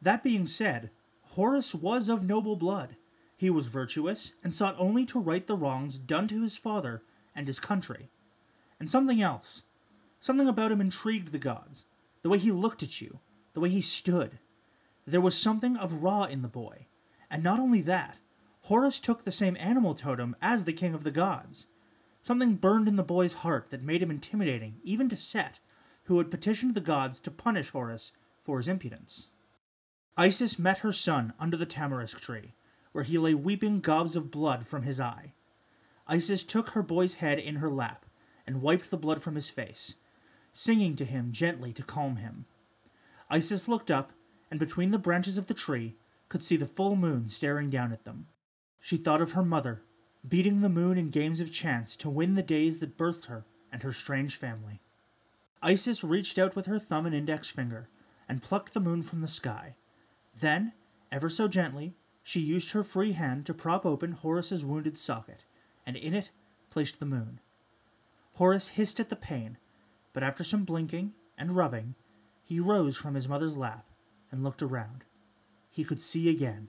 That 0.01 0.23
being 0.23 0.47
said, 0.47 0.91
Horus 1.33 1.75
was 1.75 2.09
of 2.09 2.25
noble 2.25 2.57
blood. 2.57 2.97
He 3.37 3.51
was 3.51 3.67
virtuous 3.69 4.33
and 4.43 4.55
sought 4.55 4.77
only 4.79 5.05
to 5.07 5.21
right 5.21 5.47
the 5.47 5.57
wrongs 5.57 5.99
done 5.99 6.29
to 6.29 6.43
his 6.43 6.57
father 6.57 7.03
and 7.35 7.47
his 7.47 7.61
country. 7.61 8.11
And 8.81 8.91
something 8.91 9.23
else. 9.23 9.63
Something 10.21 10.49
about 10.49 10.73
him 10.73 10.81
intrigued 10.81 11.33
the 11.33 11.39
gods. 11.39 11.85
The 12.23 12.29
way 12.29 12.39
he 12.39 12.51
looked 12.51 12.83
at 12.83 13.01
you, 13.01 13.21
the 13.53 13.61
way 13.61 13.69
he 13.69 13.81
stood. 13.81 14.39
There 15.07 15.21
was 15.21 15.41
something 15.41 15.77
of 15.77 16.03
Ra 16.03 16.25
in 16.25 16.43
the 16.43 16.49
boy. 16.49 16.87
And 17.31 17.43
not 17.43 17.61
only 17.61 17.81
that, 17.83 18.19
Horus 18.69 19.01
took 19.01 19.25
the 19.25 19.33
same 19.33 19.57
animal 19.59 19.95
totem 19.95 20.37
as 20.43 20.67
the 20.67 20.75
king 20.75 20.93
of 20.93 21.03
the 21.03 21.11
gods. 21.11 21.69
Something 22.21 22.57
burned 22.57 22.87
in 22.87 22.97
the 22.97 23.03
boy's 23.03 23.33
heart 23.33 23.71
that 23.71 23.83
made 23.83 24.03
him 24.03 24.11
intimidating, 24.11 24.79
even 24.83 25.09
to 25.09 25.17
Set, 25.17 25.59
who 26.05 26.19
had 26.19 26.31
petitioned 26.31 26.75
the 26.75 26.83
gods 26.83 27.19
to 27.21 27.31
punish 27.31 27.71
Horus 27.71 28.13
for 28.45 28.59
his 28.59 28.69
impudence. 28.69 29.29
Isis 30.19 30.59
met 30.59 30.79
her 30.79 30.93
son 30.93 31.33
under 31.41 31.57
the 31.57 31.65
tamarisk 31.65 32.21
tree, 32.21 32.53
where 32.93 33.05
he 33.05 33.17
lay 33.17 33.33
weeping 33.33 33.81
gobs 33.81 34.15
of 34.15 34.31
blood 34.31 34.67
from 34.67 34.83
his 34.83 35.01
eye. 35.01 35.33
Isis 36.07 36.45
took 36.45 36.69
her 36.71 36.83
boy's 36.83 37.15
head 37.15 37.39
in 37.39 37.57
her 37.57 37.71
lap 37.71 38.05
and 38.47 38.61
wiped 38.61 38.91
the 38.91 38.99
blood 38.99 39.23
from 39.23 39.35
his 39.35 39.49
face, 39.49 39.95
singing 40.53 40.95
to 40.97 41.07
him 41.07 41.33
gently 41.33 41.73
to 41.73 41.83
calm 41.83 42.17
him. 42.17 42.45
Isis 43.31 43.67
looked 43.67 43.91
up, 43.91 44.13
and 44.51 44.61
between 44.61 44.91
the 44.91 44.99
branches 44.99 45.39
of 45.39 45.47
the 45.47 45.55
tree 45.55 45.97
could 46.29 46.43
see 46.43 46.59
the 46.59 46.67
full 46.67 46.97
moon 46.97 47.29
staring 47.29 47.71
down 47.71 47.93
at 47.93 48.05
them. 48.05 48.27
She 48.81 48.97
thought 48.97 49.21
of 49.21 49.33
her 49.33 49.45
mother, 49.45 49.83
beating 50.27 50.61
the 50.61 50.69
moon 50.69 50.99
in 50.99 51.11
games 51.11 51.41
of 51.41 51.53
chance 51.53 51.97
to 51.97 52.11
win 52.11 52.35
the 52.35 52.43
days 52.43 52.79
that 52.79 52.97
birthed 52.97 53.27
her 53.27 53.45
and 53.73 53.83
her 53.83 53.93
strange 53.93 54.37
family. 54.37 54.81
Isis 55.63 56.05
reached 56.05 56.39
out 56.39 56.55
with 56.55 56.67
her 56.67 56.79
thumb 56.79 57.07
and 57.07 57.15
index 57.15 57.51
finger 57.51 57.89
and 58.29 58.43
plucked 58.43 58.75
the 58.75 58.81
moon 58.81 59.03
from 59.03 59.21
the 59.21 59.29
sky. 59.29 59.75
Then, 60.39 60.73
ever 61.11 61.29
so 61.29 61.49
gently, 61.49 61.95
she 62.23 62.41
used 62.41 62.73
her 62.73 62.85
free 62.85 63.13
hand 63.13 63.47
to 63.47 63.55
prop 63.55 63.87
open 63.87 64.13
Horus's 64.13 64.65
wounded 64.65 64.99
socket, 64.99 65.45
and 65.87 65.97
in 65.97 66.15
it 66.15 66.31
placed 66.71 67.01
the 67.01 67.07
moon. 67.07 67.41
Horus 68.35 68.69
hissed 68.69 69.01
at 69.01 69.09
the 69.09 69.17
pain, 69.17 69.57
but 70.13 70.23
after 70.23 70.45
some 70.45 70.65
blinking 70.65 71.15
and 71.37 71.57
rubbing, 71.57 71.95
he 72.45 72.61
rose 72.61 72.97
from 72.97 73.15
his 73.15 73.29
mother's 73.29 73.57
lap 73.57 73.87
and 74.31 74.45
looked 74.45 74.63
around. 74.63 75.05
He 75.71 75.85
could 75.85 76.01
see 76.01 76.29
again. 76.29 76.69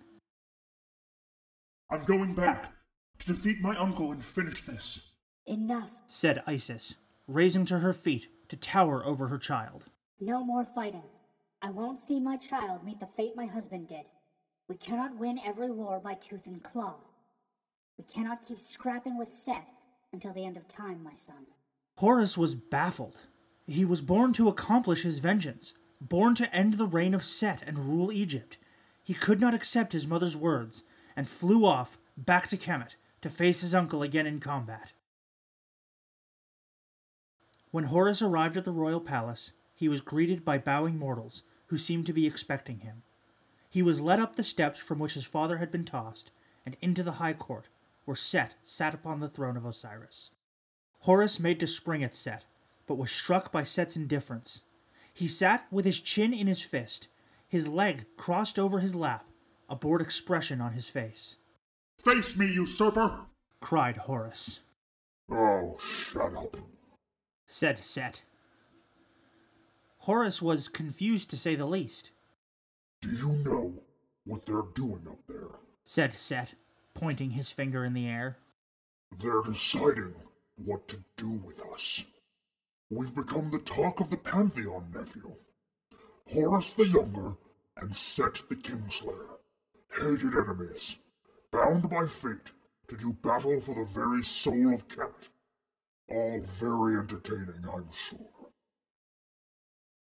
I'm 1.91 2.04
going 2.04 2.36
back 2.36 2.71
to 3.17 3.34
defeat 3.34 3.62
my 3.62 3.75
uncle 3.75 4.12
and 4.12 4.23
finish 4.23 4.62
this. 4.62 5.13
Enough. 5.47 5.89
said 6.06 6.43
Isis, 6.45 6.93
raising 7.28 7.65
to 7.65 7.80
her 7.80 7.93
feet 7.93 8.28
to 8.49 8.56
tower 8.56 9.04
over 9.04 9.30
her 9.30 9.39
child. 9.39 9.86
No 10.19 10.43
more 10.43 10.63
fighting. 10.63 11.02
I 11.63 11.71
won't 11.71 11.99
see 11.99 12.19
my 12.19 12.38
child 12.38 12.84
meet 12.84 12.99
the 12.99 13.08
fate 13.08 13.36
my 13.36 13.47
husband 13.47 13.88
did. 13.88 14.06
We 14.67 14.75
cannot 14.75 15.17
win 15.17 15.39
every 15.43 15.71
war 15.71 15.99
by 15.99 16.13
tooth 16.13 16.45
and 16.45 16.62
claw. 16.62 16.97
We 17.97 18.04
cannot 18.04 18.45
keep 18.45 18.60
scrapping 18.60 19.17
with 19.17 19.34
Set 19.34 19.67
until 20.13 20.32
the 20.34 20.45
end 20.45 20.58
of 20.58 20.67
time, 20.67 21.04
my 21.04 21.15
son. 21.15 21.47
Horus 21.97 22.38
was 22.38 22.54
baffled. 22.54 23.17
He 23.65 23.84
was 23.84 24.04
born 24.04 24.32
to 24.34 24.47
accomplish 24.47 25.02
his 25.02 25.17
vengeance, 25.17 25.73
born 25.99 26.36
to 26.36 26.56
end 26.56 26.75
the 26.75 26.86
reign 26.86 27.15
of 27.15 27.23
Set 27.23 27.63
and 27.63 27.80
rule 27.80 28.12
Egypt. 28.12 28.60
He 29.04 29.15
could 29.15 29.41
not 29.41 29.56
accept 29.56 29.93
his 29.93 30.06
mother's 30.06 30.38
words 30.38 30.84
and 31.15 31.28
flew 31.28 31.65
off 31.65 31.98
back 32.17 32.48
to 32.50 32.58
Kemet 32.58 32.95
to 33.22 33.30
face 33.30 33.62
his 33.62 33.76
uncle 33.76 34.02
again 34.02 34.28
in 34.28 34.39
combat. 34.39 34.93
When 37.72 37.86
Horus 37.86 38.22
arrived 38.22 38.58
at 38.58 38.65
the 38.65 38.72
royal 38.72 39.00
palace, 39.00 39.52
he 39.76 39.88
was 39.88 40.02
greeted 40.02 40.43
by 40.43 40.58
bowing 40.58 40.98
mortals 40.98 41.43
who 41.67 41.78
seemed 41.78 42.06
to 42.08 42.13
be 42.13 42.26
expecting 42.26 42.80
him. 42.80 43.04
He 43.69 43.84
was 43.84 44.00
led 44.00 44.19
up 44.19 44.36
the 44.36 44.43
steps 44.43 44.80
from 44.80 44.98
which 44.98 45.13
his 45.13 45.26
father 45.26 45.58
had 45.58 45.72
been 45.72 45.86
tossed 45.86 46.32
and 46.65 46.76
into 46.82 47.04
the 47.04 47.13
high 47.13 47.34
court, 47.34 47.67
where 48.06 48.15
Set 48.15 48.56
sat 48.63 48.95
upon 48.95 49.19
the 49.19 49.30
throne 49.30 49.56
of 49.56 49.65
Osiris. 49.65 50.32
Horus 51.02 51.39
made 51.39 51.60
to 51.60 51.67
spring 51.67 52.04
at 52.04 52.15
Set, 52.15 52.45
but 52.88 52.98
was 52.98 53.12
struck 53.12 53.52
by 53.52 53.63
Set's 53.63 53.95
indifference. 53.95 54.63
He 55.13 55.28
sat 55.28 55.67
with 55.72 55.86
his 55.86 56.00
chin 56.00 56.34
in 56.34 56.48
his 56.48 56.63
fist, 56.63 57.08
his 57.48 57.67
leg 57.67 58.06
crossed 58.17 58.58
over 58.58 58.80
his 58.80 58.95
lap, 58.95 59.29
a 59.69 59.75
bored 59.75 60.01
expression 60.01 60.60
on 60.62 60.73
his 60.73 60.89
face. 60.89 61.38
Face 62.03 62.36
me, 62.36 62.47
usurper! 62.47 63.25
cried 63.62 63.97
Horus. 63.97 64.62
Oh, 65.32 65.77
shut 66.12 66.36
up. 66.36 66.58
said 67.47 67.77
Set. 67.77 68.23
Horus 69.99 70.41
was 70.41 70.67
confused 70.67 71.29
to 71.29 71.38
say 71.38 71.55
the 71.55 71.65
least, 71.65 72.12
Do 73.01 73.12
you 73.12 73.34
know 73.43 73.73
what 74.25 74.45
they're 74.45 74.63
doing 74.73 75.05
up 75.10 75.19
there? 75.27 75.49
said 75.84 76.13
Set, 76.13 76.53
pointing 76.93 77.32
his 77.32 77.49
finger 77.49 77.84
in 77.86 77.93
the 77.93 78.08
air. 78.08 78.38
They're 79.19 79.41
deciding 79.41 80.13
what 80.55 80.88
to 80.88 81.03
do 81.17 81.29
with 81.29 81.62
us. 81.73 82.03
We've 82.89 83.13
become 83.13 83.51
the 83.51 83.60
talk 83.60 83.99
of 83.99 84.10
the 84.10 84.17
Pantheon, 84.17 84.91
nephew. 84.95 85.36
Horus 86.32 86.73
the 86.73 86.88
Younger 86.88 87.36
and 87.77 87.95
Set 87.95 88.41
the 88.49 88.55
Kingslayer, 88.55 89.38
hated 89.93 90.34
enemies, 90.34 90.97
bound 91.52 91.89
by 91.89 92.06
fate 92.08 92.52
to 92.88 92.97
do 92.97 93.13
battle 93.13 93.60
for 93.62 93.75
the 93.75 93.86
very 93.86 94.23
soul 94.23 94.73
of 94.73 94.88
Kemet. 94.88 95.30
All 96.10 96.39
very 96.41 96.97
entertaining, 96.97 97.63
I'm 97.71 97.88
sure. 98.10 98.49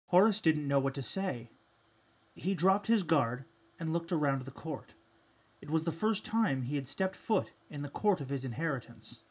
Horus 0.08 0.40
didn't 0.40 0.68
know 0.68 0.78
what 0.78 0.94
to 0.94 1.02
say. 1.02 1.50
He 2.34 2.54
dropped 2.54 2.86
his 2.86 3.02
guard 3.02 3.44
and 3.80 3.92
looked 3.92 4.12
around 4.12 4.42
the 4.42 4.50
court. 4.50 4.94
It 5.62 5.70
was 5.70 5.84
the 5.84 5.92
first 5.92 6.24
time 6.24 6.62
he 6.62 6.76
had 6.76 6.86
stepped 6.86 7.16
foot 7.16 7.52
in 7.70 7.82
the 7.82 7.88
court 7.88 8.20
of 8.20 8.28
his 8.28 8.44
inheritance, 8.44 9.22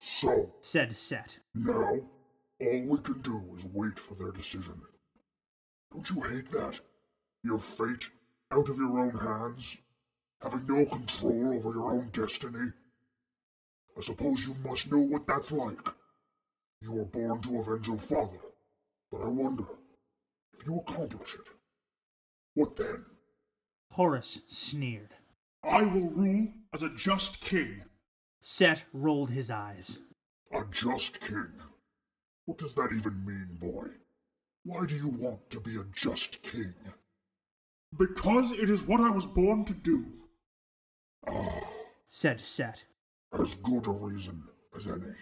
So, 0.00 0.54
said 0.60 0.96
Set. 0.96 1.38
now, 1.54 2.00
all 2.60 2.82
we 2.86 2.98
can 2.98 3.20
do 3.22 3.40
is 3.56 3.64
wait 3.72 3.98
for 3.98 4.14
their 4.14 4.32
decision. 4.32 4.82
Don't 5.92 6.10
you 6.10 6.20
hate 6.22 6.50
that? 6.50 6.80
Your 7.42 7.58
fate 7.58 8.10
out 8.52 8.68
of 8.68 8.76
your 8.76 8.98
own 8.98 9.14
hands? 9.14 9.76
Having 10.42 10.66
no 10.66 10.86
control 10.86 11.54
over 11.54 11.76
your 11.76 11.92
own 11.92 12.10
destiny? 12.12 12.72
I 13.96 14.00
suppose 14.00 14.46
you 14.46 14.56
must 14.64 14.90
know 14.90 14.98
what 14.98 15.26
that's 15.26 15.52
like. 15.52 15.88
You 16.80 16.92
were 16.92 17.04
born 17.04 17.42
to 17.42 17.60
avenge 17.60 17.86
your 17.86 17.98
father, 17.98 18.40
but 19.10 19.20
I 19.20 19.28
wonder 19.28 19.64
if 20.58 20.66
you 20.66 20.76
accomplish 20.76 21.34
it. 21.34 21.46
What 22.54 22.76
then? 22.76 23.04
Horus 23.92 24.40
sneered. 24.46 25.14
I 25.62 25.82
will 25.82 26.08
rule 26.10 26.48
as 26.72 26.82
a 26.82 26.88
just 26.88 27.40
king. 27.40 27.82
Set 28.40 28.84
rolled 28.92 29.30
his 29.30 29.50
eyes. 29.50 29.98
A 30.52 30.64
just 30.70 31.20
king? 31.20 31.52
What 32.46 32.58
does 32.58 32.74
that 32.74 32.92
even 32.96 33.24
mean, 33.24 33.58
boy? 33.60 33.88
Why 34.64 34.86
do 34.86 34.94
you 34.94 35.08
want 35.08 35.50
to 35.50 35.60
be 35.60 35.76
a 35.76 35.84
just 35.94 36.42
king? 36.42 36.74
Because 37.96 38.52
it 38.52 38.70
is 38.70 38.82
what 38.86 39.00
I 39.00 39.10
was 39.10 39.26
born 39.26 39.64
to 39.64 39.74
do. 39.74 40.06
Ah, 41.28 41.60
Said 42.06 42.40
Set. 42.40 42.84
as 43.38 43.54
good 43.54 43.86
a 43.86 43.90
reason 43.90 44.42
as 44.76 44.86
any. 44.86 45.14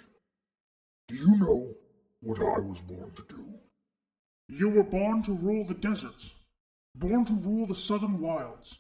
Do 1.08 1.14
you 1.14 1.36
know 1.36 1.74
what 2.20 2.38
I 2.38 2.60
was 2.60 2.80
born 2.80 3.12
to 3.16 3.24
do? 3.28 3.44
You 4.48 4.70
were 4.70 4.84
born 4.84 5.22
to 5.24 5.32
rule 5.32 5.64
the 5.64 5.74
deserts, 5.74 6.32
born 6.94 7.24
to 7.26 7.34
rule 7.34 7.66
the 7.66 7.74
southern 7.74 8.20
wilds, 8.20 8.78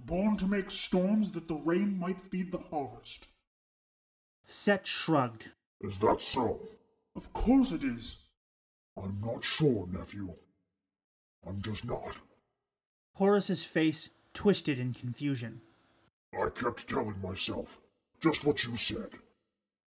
born 0.00 0.36
to 0.38 0.46
make 0.46 0.70
storms 0.70 1.32
that 1.32 1.48
the 1.48 1.54
rain 1.54 1.98
might 1.98 2.30
feed 2.30 2.52
the 2.52 2.58
harvest. 2.70 3.26
Set 4.46 4.86
shrugged. 4.86 5.50
Is 5.80 5.98
that 6.00 6.22
so? 6.22 6.60
Of 7.16 7.32
course 7.32 7.72
it 7.72 7.82
is. 7.82 8.16
I'm 8.96 9.20
not 9.20 9.44
sure, 9.44 9.86
nephew. 9.88 10.34
I'm 11.46 11.62
just 11.62 11.84
not. 11.84 12.16
Horus's 13.18 13.64
face 13.64 14.10
twisted 14.32 14.78
in 14.78 14.94
confusion. 14.94 15.60
I 16.32 16.50
kept 16.50 16.88
telling 16.88 17.20
myself 17.20 17.80
just 18.20 18.44
what 18.44 18.62
you 18.62 18.76
said. 18.76 19.10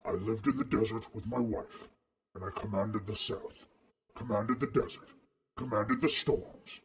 I 0.05 0.13
lived 0.13 0.47
in 0.47 0.57
the 0.57 0.65
desert 0.65 1.13
with 1.13 1.27
my 1.27 1.41
wife, 1.41 1.89
and 2.37 2.45
I 2.45 2.51
commanded 2.55 3.09
the 3.09 3.17
south, 3.17 3.67
commanded 4.15 4.61
the 4.61 4.69
desert, 4.69 5.09
commanded 5.57 6.01
the 6.01 6.09
storms. 6.09 6.83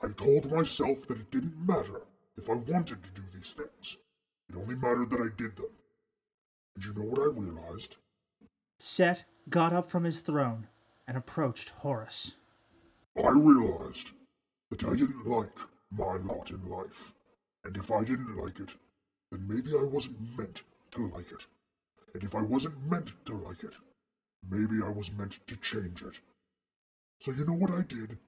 I 0.00 0.12
told 0.12 0.52
myself 0.52 1.08
that 1.08 1.18
it 1.18 1.32
didn't 1.32 1.66
matter 1.66 2.02
if 2.36 2.48
I 2.48 2.54
wanted 2.54 3.02
to 3.02 3.10
do 3.10 3.22
these 3.34 3.52
things. 3.52 3.96
It 4.48 4.56
only 4.56 4.76
mattered 4.76 5.10
that 5.10 5.20
I 5.20 5.36
did 5.36 5.56
them. 5.56 5.72
And 6.76 6.84
you 6.84 6.94
know 6.94 7.10
what 7.10 7.18
I 7.18 7.40
realized? 7.40 7.96
Set 8.78 9.24
got 9.48 9.72
up 9.72 9.90
from 9.90 10.04
his 10.04 10.20
throne 10.20 10.68
and 11.08 11.16
approached 11.16 11.70
Horus. 11.70 12.36
I 13.16 13.30
realized 13.30 14.10
that 14.70 14.84
I 14.84 14.94
didn't 14.94 15.26
like 15.26 15.58
my 15.96 16.16
lot 16.16 16.50
in 16.50 16.68
life. 16.68 17.12
And 17.64 17.76
if 17.76 17.90
I 17.90 18.02
didn't 18.04 18.36
like 18.36 18.58
it, 18.58 18.70
then 19.30 19.46
maybe 19.46 19.72
I 19.78 19.84
wasn't 19.84 20.36
meant 20.36 20.62
to 20.92 21.08
like 21.08 21.30
it. 21.30 21.46
And 22.14 22.22
if 22.22 22.34
I 22.34 22.42
wasn't 22.42 22.90
meant 22.90 23.12
to 23.26 23.36
like 23.36 23.62
it, 23.62 23.74
maybe 24.50 24.82
I 24.84 24.90
was 24.90 25.12
meant 25.12 25.38
to 25.46 25.56
change 25.56 26.02
it. 26.02 26.18
So 27.20 27.30
you 27.30 27.44
know 27.44 27.54
what 27.54 27.70
I 27.70 27.82
did? 27.82 28.18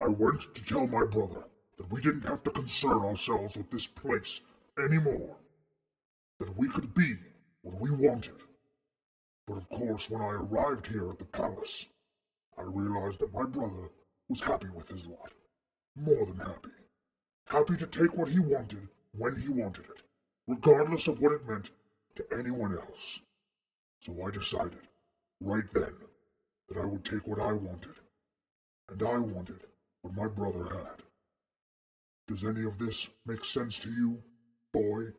I 0.00 0.08
went 0.08 0.54
to 0.54 0.64
tell 0.64 0.86
my 0.86 1.04
brother 1.04 1.44
that 1.76 1.90
we 1.90 2.00
didn't 2.00 2.26
have 2.26 2.42
to 2.44 2.50
concern 2.50 3.04
ourselves 3.04 3.56
with 3.56 3.70
this 3.70 3.86
place 3.86 4.40
anymore. 4.82 5.36
That 6.40 6.56
we 6.56 6.68
could 6.68 6.94
be 6.94 7.16
what 7.62 7.80
we 7.80 7.90
wanted. 7.90 8.36
But 9.46 9.58
of 9.58 9.68
course, 9.68 10.08
when 10.08 10.22
I 10.22 10.30
arrived 10.30 10.86
here 10.86 11.10
at 11.10 11.18
the 11.18 11.24
palace, 11.24 11.86
I 12.56 12.62
realized 12.62 13.20
that 13.20 13.32
my 13.32 13.44
brother 13.44 13.90
was 14.28 14.40
happy 14.40 14.68
with 14.74 14.88
his 14.88 15.06
lot. 15.06 15.32
More 16.00 16.26
than 16.26 16.38
happy. 16.38 16.70
Happy 17.46 17.76
to 17.76 17.86
take 17.86 18.16
what 18.16 18.28
he 18.28 18.38
wanted 18.38 18.88
when 19.12 19.34
he 19.34 19.48
wanted 19.48 19.86
it, 19.86 20.02
regardless 20.46 21.08
of 21.08 21.20
what 21.20 21.32
it 21.32 21.48
meant 21.48 21.70
to 22.14 22.24
anyone 22.32 22.76
else. 22.76 23.20
So 24.02 24.14
I 24.24 24.30
decided, 24.30 24.86
right 25.40 25.64
then, 25.74 25.94
that 26.68 26.78
I 26.78 26.84
would 26.84 27.04
take 27.04 27.26
what 27.26 27.40
I 27.40 27.52
wanted. 27.52 27.94
And 28.88 29.02
I 29.02 29.18
wanted 29.18 29.60
what 30.02 30.14
my 30.14 30.28
brother 30.28 30.64
had. 30.68 31.02
Does 32.28 32.44
any 32.44 32.64
of 32.64 32.78
this 32.78 33.08
make 33.26 33.44
sense 33.44 33.78
to 33.80 33.90
you, 33.90 34.22
boy? 34.72 35.14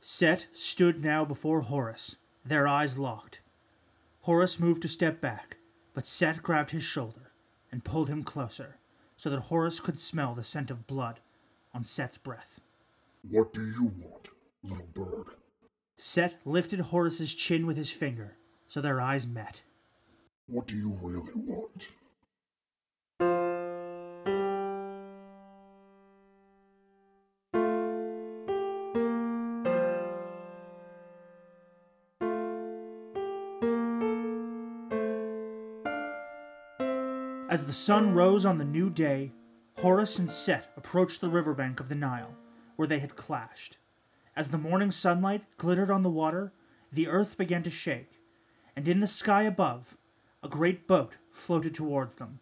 Set 0.00 0.48
stood 0.52 1.02
now 1.02 1.24
before 1.24 1.62
Horus, 1.62 2.16
their 2.44 2.68
eyes 2.68 2.98
locked. 2.98 3.40
Horus 4.22 4.60
moved 4.60 4.82
to 4.82 4.88
step 4.88 5.20
back, 5.20 5.56
but 5.94 6.06
Set 6.06 6.42
grabbed 6.42 6.70
his 6.70 6.84
shoulder 6.84 7.32
and 7.72 7.84
pulled 7.84 8.10
him 8.10 8.22
closer 8.22 8.76
so 9.16 9.30
that 9.30 9.40
Horus 9.40 9.80
could 9.80 9.98
smell 9.98 10.34
the 10.34 10.44
scent 10.44 10.70
of 10.70 10.86
blood 10.86 11.20
on 11.74 11.84
Set's 11.84 12.18
breath. 12.18 12.60
What 13.28 13.52
do 13.52 13.66
you 13.66 13.92
want, 13.98 14.28
little 14.62 14.86
bird? 14.94 15.34
Set 15.96 16.36
lifted 16.44 16.80
Horus's 16.80 17.34
chin 17.34 17.66
with 17.66 17.76
his 17.76 17.90
finger 17.90 18.36
so 18.68 18.80
their 18.80 19.00
eyes 19.00 19.26
met. 19.26 19.62
What 20.46 20.66
do 20.66 20.76
you 20.76 20.98
really 21.02 21.32
want? 21.34 21.88
Sun 37.76 38.14
rose 38.14 38.46
on 38.46 38.56
the 38.56 38.64
new 38.64 38.88
day, 38.88 39.30
Horus 39.74 40.18
and 40.18 40.30
Set 40.30 40.72
approached 40.78 41.20
the 41.20 41.28
riverbank 41.28 41.78
of 41.78 41.90
the 41.90 41.94
Nile, 41.94 42.34
where 42.76 42.88
they 42.88 43.00
had 43.00 43.16
clashed. 43.16 43.76
As 44.34 44.48
the 44.48 44.58
morning 44.58 44.90
sunlight 44.90 45.44
glittered 45.58 45.90
on 45.90 46.02
the 46.02 46.10
water, 46.10 46.54
the 46.90 47.06
earth 47.06 47.36
began 47.36 47.62
to 47.64 47.70
shake, 47.70 48.22
and 48.74 48.88
in 48.88 49.00
the 49.00 49.06
sky 49.06 49.42
above, 49.42 49.96
a 50.42 50.48
great 50.48 50.88
boat 50.88 51.16
floated 51.30 51.74
towards 51.74 52.14
them. 52.14 52.40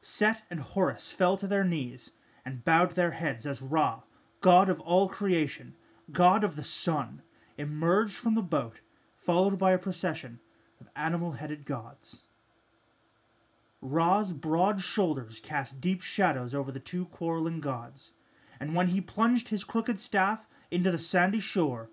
Set 0.00 0.42
and 0.48 0.60
Horus 0.60 1.12
fell 1.12 1.36
to 1.36 1.46
their 1.46 1.64
knees 1.64 2.10
and 2.46 2.64
bowed 2.64 2.92
their 2.92 3.10
heads 3.10 3.46
as 3.46 3.60
Ra, 3.60 4.00
god 4.40 4.70
of 4.70 4.80
all 4.80 5.08
creation, 5.08 5.74
god 6.12 6.44
of 6.44 6.56
the 6.56 6.64
sun, 6.64 7.20
emerged 7.58 8.16
from 8.16 8.34
the 8.34 8.42
boat, 8.42 8.80
followed 9.18 9.58
by 9.58 9.72
a 9.72 9.78
procession 9.78 10.40
of 10.80 10.88
animal 10.96 11.32
headed 11.32 11.66
gods. 11.66 12.27
Ra's 13.80 14.32
broad 14.32 14.80
shoulders 14.80 15.38
cast 15.40 15.80
deep 15.80 16.02
shadows 16.02 16.54
over 16.54 16.72
the 16.72 16.80
two 16.80 17.06
quarreling 17.06 17.60
gods, 17.60 18.12
and 18.58 18.74
when 18.74 18.88
he 18.88 19.00
plunged 19.00 19.48
his 19.48 19.62
crooked 19.62 20.00
staff 20.00 20.48
into 20.70 20.90
the 20.90 20.98
sandy 20.98 21.40
shore, 21.40 21.90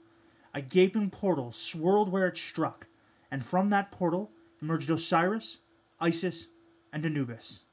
a 0.53 0.61
gaping 0.61 1.09
portal 1.09 1.51
swirled 1.51 2.09
where 2.09 2.27
it 2.27 2.38
struck, 2.38 2.88
and 3.29 3.45
from 3.45 3.69
that 3.69 3.91
portal 3.91 4.31
emerged 4.61 4.89
Osiris, 4.89 5.59
Isis, 5.99 6.47
and 6.91 7.05
Anubis. 7.05 7.65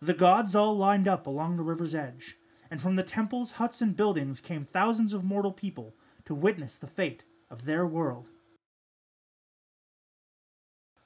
The 0.00 0.14
gods 0.14 0.54
all 0.54 0.76
lined 0.76 1.08
up 1.08 1.26
along 1.26 1.56
the 1.56 1.62
river's 1.62 1.94
edge, 1.94 2.38
and 2.70 2.80
from 2.80 2.96
the 2.96 3.02
temples, 3.02 3.52
huts, 3.52 3.82
and 3.82 3.96
buildings 3.96 4.40
came 4.40 4.64
thousands 4.64 5.12
of 5.12 5.24
mortal 5.24 5.52
people 5.52 5.94
to 6.24 6.34
witness 6.34 6.76
the 6.76 6.86
fate 6.86 7.24
of 7.50 7.64
their 7.64 7.86
world. 7.86 8.28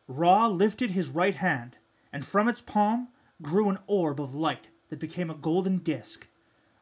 Ra 0.08 0.46
lifted 0.46 0.90
his 0.90 1.10
right 1.10 1.34
hand, 1.34 1.76
and 2.12 2.24
from 2.24 2.48
its 2.48 2.60
palm 2.60 3.08
grew 3.40 3.68
an 3.68 3.78
orb 3.86 4.20
of 4.20 4.34
light 4.34 4.66
that 4.88 4.98
became 4.98 5.30
a 5.30 5.34
golden 5.34 5.78
disk. 5.78 6.28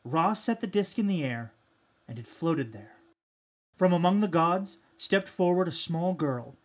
Ra 0.05 0.33
set 0.33 0.61
the 0.61 0.66
disk 0.66 0.99
in 0.99 1.07
the 1.07 1.25
air, 1.25 1.53
and 2.09 2.18
it 2.18 2.27
floated 2.27 2.73
there. 2.73 2.97
From 3.77 3.93
among 3.93 4.21
the 4.21 4.29
gods 4.29 4.79
stepped 4.97 5.29
forward 5.29 5.68
a 5.68 5.73
small 5.73 6.14
girl. 6.14 6.57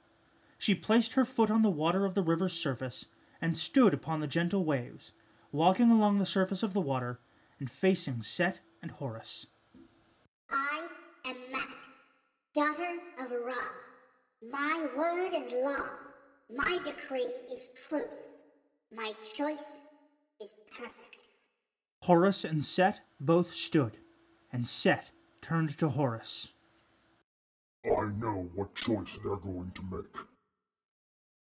She 0.58 0.74
placed 0.74 1.14
her 1.14 1.26
foot 1.26 1.52
on 1.52 1.62
the 1.62 1.70
water 1.70 2.06
of 2.06 2.16
the 2.16 2.24
river's 2.24 2.54
surface 2.54 3.06
and 3.42 3.56
stood 3.56 3.94
upon 3.94 4.20
the 4.20 4.28
gentle 4.28 4.66
waves, 4.66 5.12
walking 5.52 5.92
along 5.92 6.18
the 6.18 6.26
surface 6.26 6.64
of 6.64 6.74
the 6.74 6.82
water 6.82 7.20
and 7.60 7.70
facing 7.70 8.24
Set 8.24 8.60
and 8.82 8.92
Horus. 8.92 9.48
I 10.50 10.88
am 11.26 11.36
Ma'at, 11.52 11.84
daughter 12.54 12.98
of 13.20 13.32
Ra. 13.46 13.54
My 14.50 14.88
word 14.96 15.34
is 15.34 15.52
law. 15.54 16.05
My 16.54 16.80
decree 16.84 17.28
is 17.52 17.70
truth. 17.76 18.30
My 18.96 19.14
choice 19.36 19.82
is 20.42 20.54
perfect. 20.78 21.26
Horus 22.04 22.44
and 22.44 22.64
Set 22.64 23.02
both 23.20 23.54
stood, 23.54 23.98
and 24.54 24.66
Set 24.66 25.10
turned 25.42 25.78
to 25.80 25.90
Horus. 25.90 26.52
I 27.86 28.10
know 28.18 28.50
what 28.54 28.76
choice 28.76 29.18
they're 29.24 29.38
going 29.38 29.72
to 29.76 29.84
make. 29.92 30.16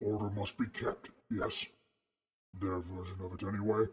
Order 0.02 0.30
must 0.32 0.58
be 0.58 0.66
kept, 0.68 1.10
yes? 1.30 1.66
Their 2.60 2.80
version 2.80 3.18
of 3.24 3.34
it, 3.34 3.44
anyway. 3.44 3.86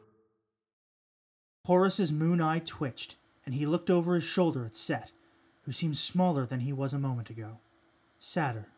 Horus's 1.66 2.12
moon 2.12 2.40
eye 2.40 2.60
twitched, 2.60 3.16
and 3.44 3.54
he 3.54 3.66
looked 3.66 3.90
over 3.90 4.14
his 4.14 4.24
shoulder 4.24 4.64
at 4.64 4.76
Set, 4.76 5.12
who 5.62 5.72
seemed 5.72 5.96
smaller 5.96 6.46
than 6.46 6.60
he 6.60 6.72
was 6.72 6.92
a 6.92 6.98
moment 6.98 7.30
ago. 7.30 7.58
Sadder. 8.18 8.68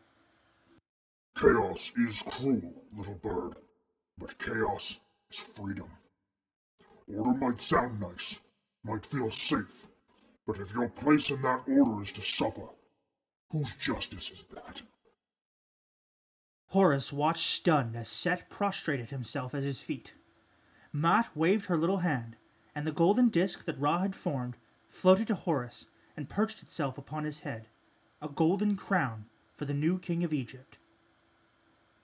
Chaos 1.37 1.91
is 1.97 2.21
cruel, 2.23 2.83
little 2.95 3.15
bird, 3.15 3.55
but 4.17 4.37
chaos 4.39 4.99
is 5.31 5.39
freedom. 5.55 5.89
Order 7.07 7.37
might 7.39 7.61
sound 7.61 7.99
nice, 7.99 8.39
might 8.83 9.05
feel 9.05 9.31
safe, 9.31 9.87
but 10.45 10.59
if 10.59 10.73
your 10.73 10.89
place 10.89 11.29
in 11.29 11.41
that 11.43 11.63
order 11.67 12.03
is 12.03 12.11
to 12.13 12.21
suffer, 12.21 12.67
whose 13.51 13.69
justice 13.79 14.31
is 14.31 14.45
that? 14.53 14.81
Horus 16.67 17.13
watched 17.13 17.45
stunned 17.45 17.95
as 17.95 18.09
Set 18.09 18.49
prostrated 18.49 19.09
himself 19.09 19.55
at 19.55 19.63
his 19.63 19.81
feet. 19.81 20.13
Ma'at 20.93 21.29
waved 21.35 21.65
her 21.65 21.77
little 21.77 21.99
hand, 21.99 22.35
and 22.75 22.85
the 22.85 22.91
golden 22.91 23.29
disk 23.29 23.65
that 23.65 23.79
Ra 23.79 23.99
had 23.99 24.15
formed 24.15 24.57
floated 24.87 25.27
to 25.27 25.35
Horus 25.35 25.87
and 26.17 26.29
perched 26.29 26.61
itself 26.61 26.97
upon 26.97 27.23
his 27.23 27.39
head, 27.39 27.69
a 28.21 28.27
golden 28.27 28.75
crown 28.75 29.25
for 29.55 29.65
the 29.65 29.73
new 29.73 29.99
king 29.99 30.23
of 30.23 30.33
Egypt. 30.33 30.78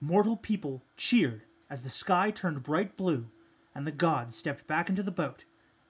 Mortal 0.00 0.36
people 0.36 0.82
cheered 0.96 1.42
as 1.70 1.82
the 1.82 1.88
sky 1.88 2.30
turned 2.30 2.62
bright 2.62 2.96
blue 2.96 3.26
and 3.74 3.86
the 3.86 3.92
gods 3.92 4.36
stepped 4.36 4.66
back 4.66 4.88
into 4.88 5.02
the 5.02 5.10
boat, 5.10 5.44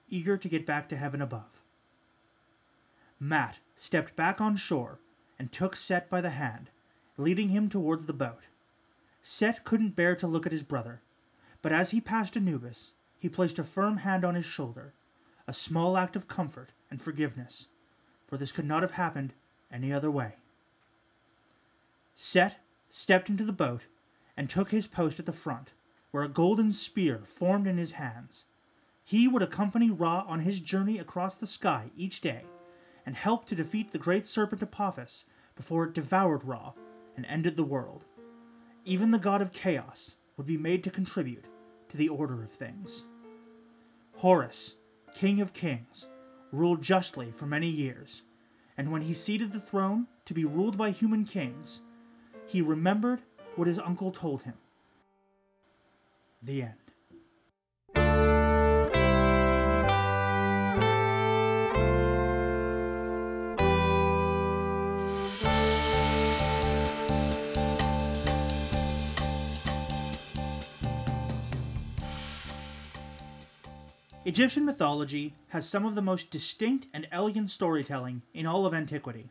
eager 0.09 0.37
to 0.37 0.49
get 0.49 0.65
back 0.65 0.87
to 0.89 0.95
heaven 0.95 1.21
above. 1.21 1.61
Ma'at 3.21 3.59
stepped 3.75 4.15
back 4.15 4.39
on 4.39 4.55
shore 4.55 4.99
and 5.37 5.51
took 5.51 5.75
Set 5.75 6.09
by 6.09 6.21
the 6.21 6.29
hand, 6.29 6.69
leading 7.17 7.49
him 7.49 7.67
towards 7.67 8.05
the 8.05 8.13
boat. 8.13 8.43
Set 9.21 9.65
couldn't 9.65 9.95
bear 9.95 10.15
to 10.15 10.27
look 10.27 10.45
at 10.45 10.51
his 10.51 10.63
brother, 10.63 11.01
but 11.61 11.73
as 11.73 11.91
he 11.91 11.99
passed 11.99 12.37
Anubis, 12.37 12.93
he 13.19 13.27
placed 13.27 13.59
a 13.59 13.63
firm 13.63 13.97
hand 13.97 14.23
on 14.23 14.35
his 14.35 14.45
shoulder, 14.45 14.93
a 15.47 15.53
small 15.53 15.97
act 15.97 16.15
of 16.15 16.27
comfort 16.27 16.71
and 16.89 17.01
forgiveness, 17.01 17.67
for 18.25 18.37
this 18.37 18.51
could 18.51 18.65
not 18.65 18.83
have 18.83 18.91
happened 18.91 19.33
any 19.71 19.91
other 19.91 20.11
way. 20.11 20.35
Set 22.15 22.59
stepped 22.89 23.29
into 23.29 23.43
the 23.43 23.51
boat 23.51 23.85
and 24.37 24.49
took 24.49 24.69
his 24.69 24.87
post 24.87 25.19
at 25.19 25.25
the 25.25 25.33
front, 25.33 25.73
where 26.11 26.23
a 26.23 26.29
golden 26.29 26.71
spear 26.71 27.23
formed 27.25 27.67
in 27.67 27.77
his 27.77 27.93
hands. 27.93 28.45
He 29.03 29.27
would 29.27 29.41
accompany 29.41 29.89
Ra 29.89 30.23
on 30.27 30.41
his 30.41 30.59
journey 30.59 30.99
across 30.99 31.35
the 31.35 31.47
sky 31.47 31.91
each 31.95 32.21
day 32.21 32.45
and 33.05 33.15
help 33.15 33.45
to 33.45 33.55
defeat 33.55 33.91
the 33.91 33.97
great 33.97 34.27
serpent 34.27 34.61
Apophis 34.61 35.25
before 35.55 35.85
it 35.85 35.93
devoured 35.93 36.43
Ra 36.43 36.73
and 37.15 37.25
ended 37.25 37.57
the 37.57 37.63
world. 37.63 38.05
Even 38.85 39.11
the 39.11 39.19
god 39.19 39.41
of 39.41 39.51
chaos 39.51 40.15
would 40.37 40.45
be 40.45 40.57
made 40.57 40.83
to 40.83 40.91
contribute 40.91 41.45
to 41.89 41.97
the 41.97 42.09
order 42.09 42.43
of 42.43 42.51
things. 42.51 43.05
Horus, 44.17 44.75
king 45.15 45.41
of 45.41 45.53
kings, 45.53 46.07
ruled 46.51 46.81
justly 46.81 47.31
for 47.31 47.45
many 47.45 47.67
years, 47.67 48.21
and 48.77 48.91
when 48.91 49.01
he 49.01 49.13
ceded 49.13 49.51
the 49.51 49.59
throne 49.59 50.07
to 50.25 50.33
be 50.33 50.45
ruled 50.45 50.77
by 50.77 50.91
human 50.91 51.23
kings, 51.23 51.81
he 52.45 52.61
remembered 52.61 53.21
what 53.57 53.67
his 53.67 53.79
uncle 53.79 54.11
told 54.11 54.43
him. 54.43 54.53
The 56.43 56.61
end. 56.61 56.73
Egyptian 74.25 74.65
mythology 74.65 75.33
has 75.47 75.67
some 75.67 75.85
of 75.85 75.95
the 75.95 76.01
most 76.01 76.29
distinct 76.29 76.87
and 76.93 77.07
elegant 77.13 77.49
storytelling 77.49 78.21
in 78.33 78.45
all 78.45 78.65
of 78.65 78.73
antiquity. 78.73 79.29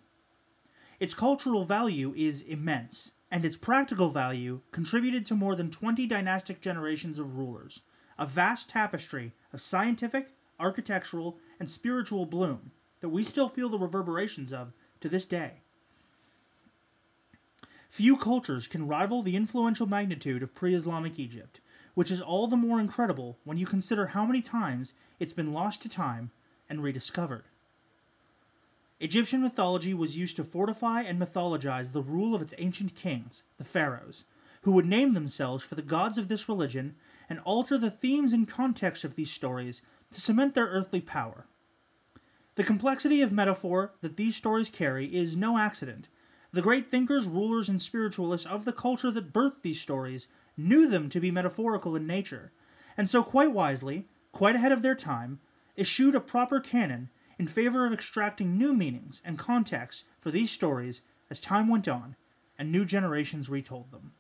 Its 0.98 1.12
cultural 1.12 1.66
value 1.66 2.14
is 2.16 2.40
immense, 2.40 3.12
and 3.30 3.44
its 3.44 3.56
practical 3.56 4.10
value 4.10 4.60
contributed 4.70 5.26
to 5.26 5.34
more 5.34 5.56
than 5.56 5.70
20 5.70 6.06
dynastic 6.06 6.60
generations 6.60 7.18
of 7.18 7.36
rulers, 7.36 7.80
a 8.18 8.26
vast 8.26 8.70
tapestry 8.70 9.32
of 9.52 9.60
scientific, 9.60 10.30
architectural, 10.60 11.38
and 11.58 11.70
spiritual 11.70 12.26
bloom 12.26 12.70
that 13.00 13.08
we 13.08 13.24
still 13.24 13.48
feel 13.48 13.68
the 13.68 13.78
reverberations 13.78 14.52
of 14.52 14.72
to 15.00 15.08
this 15.08 15.24
day. 15.24 15.60
Few 17.90 18.16
cultures 18.16 18.66
can 18.66 18.88
rival 18.88 19.22
the 19.22 19.36
influential 19.36 19.86
magnitude 19.86 20.42
of 20.42 20.54
pre 20.54 20.74
Islamic 20.74 21.18
Egypt, 21.18 21.60
which 21.94 22.10
is 22.10 22.20
all 22.20 22.46
the 22.46 22.56
more 22.56 22.78
incredible 22.78 23.38
when 23.44 23.56
you 23.56 23.66
consider 23.66 24.08
how 24.08 24.26
many 24.26 24.42
times 24.42 24.92
it's 25.18 25.32
been 25.32 25.52
lost 25.52 25.82
to 25.82 25.88
time 25.88 26.30
and 26.68 26.82
rediscovered. 26.82 27.44
Egyptian 28.98 29.42
mythology 29.42 29.92
was 29.92 30.16
used 30.16 30.36
to 30.36 30.44
fortify 30.44 31.02
and 31.02 31.20
mythologize 31.20 31.92
the 31.92 32.00
rule 32.00 32.34
of 32.34 32.40
its 32.40 32.54
ancient 32.56 32.94
kings, 32.94 33.42
the 33.58 33.64
pharaohs, 33.64 34.24
who 34.62 34.72
would 34.72 34.86
name 34.86 35.12
themselves 35.12 35.62
for 35.62 35.74
the 35.74 35.82
gods 35.82 36.16
of 36.16 36.28
this 36.28 36.48
religion 36.48 36.96
and 37.28 37.38
alter 37.40 37.76
the 37.76 37.90
themes 37.90 38.32
and 38.32 38.48
context 38.48 39.04
of 39.04 39.14
these 39.14 39.30
stories 39.30 39.82
to 40.12 40.20
cement 40.20 40.54
their 40.54 40.66
earthly 40.68 41.02
power. 41.02 41.46
The 42.54 42.64
complexity 42.64 43.20
of 43.20 43.32
metaphor 43.32 43.92
that 44.00 44.16
these 44.16 44.34
stories 44.34 44.70
carry 44.70 45.14
is 45.14 45.36
no 45.36 45.58
accident. 45.58 46.08
The 46.52 46.62
great 46.62 46.90
thinkers, 46.90 47.26
rulers, 47.26 47.68
and 47.68 47.82
spiritualists 47.82 48.46
of 48.46 48.64
the 48.64 48.72
culture 48.72 49.10
that 49.10 49.30
birthed 49.30 49.60
these 49.60 49.78
stories 49.78 50.26
knew 50.56 50.88
them 50.88 51.10
to 51.10 51.20
be 51.20 51.30
metaphorical 51.30 51.96
in 51.96 52.06
nature, 52.06 52.50
and 52.96 53.10
so 53.10 53.22
quite 53.22 53.52
wisely, 53.52 54.08
quite 54.32 54.56
ahead 54.56 54.72
of 54.72 54.80
their 54.80 54.94
time, 54.94 55.38
eschewed 55.76 56.14
a 56.14 56.20
proper 56.20 56.60
canon 56.60 57.10
in 57.38 57.46
favor 57.46 57.86
of 57.86 57.92
extracting 57.92 58.56
new 58.56 58.72
meanings 58.72 59.22
and 59.24 59.38
contexts 59.38 60.04
for 60.20 60.30
these 60.30 60.50
stories 60.50 61.02
as 61.30 61.40
time 61.40 61.68
went 61.68 61.88
on 61.88 62.16
and 62.58 62.72
new 62.72 62.84
generations 62.84 63.48
retold 63.48 63.90
them. 63.90 64.12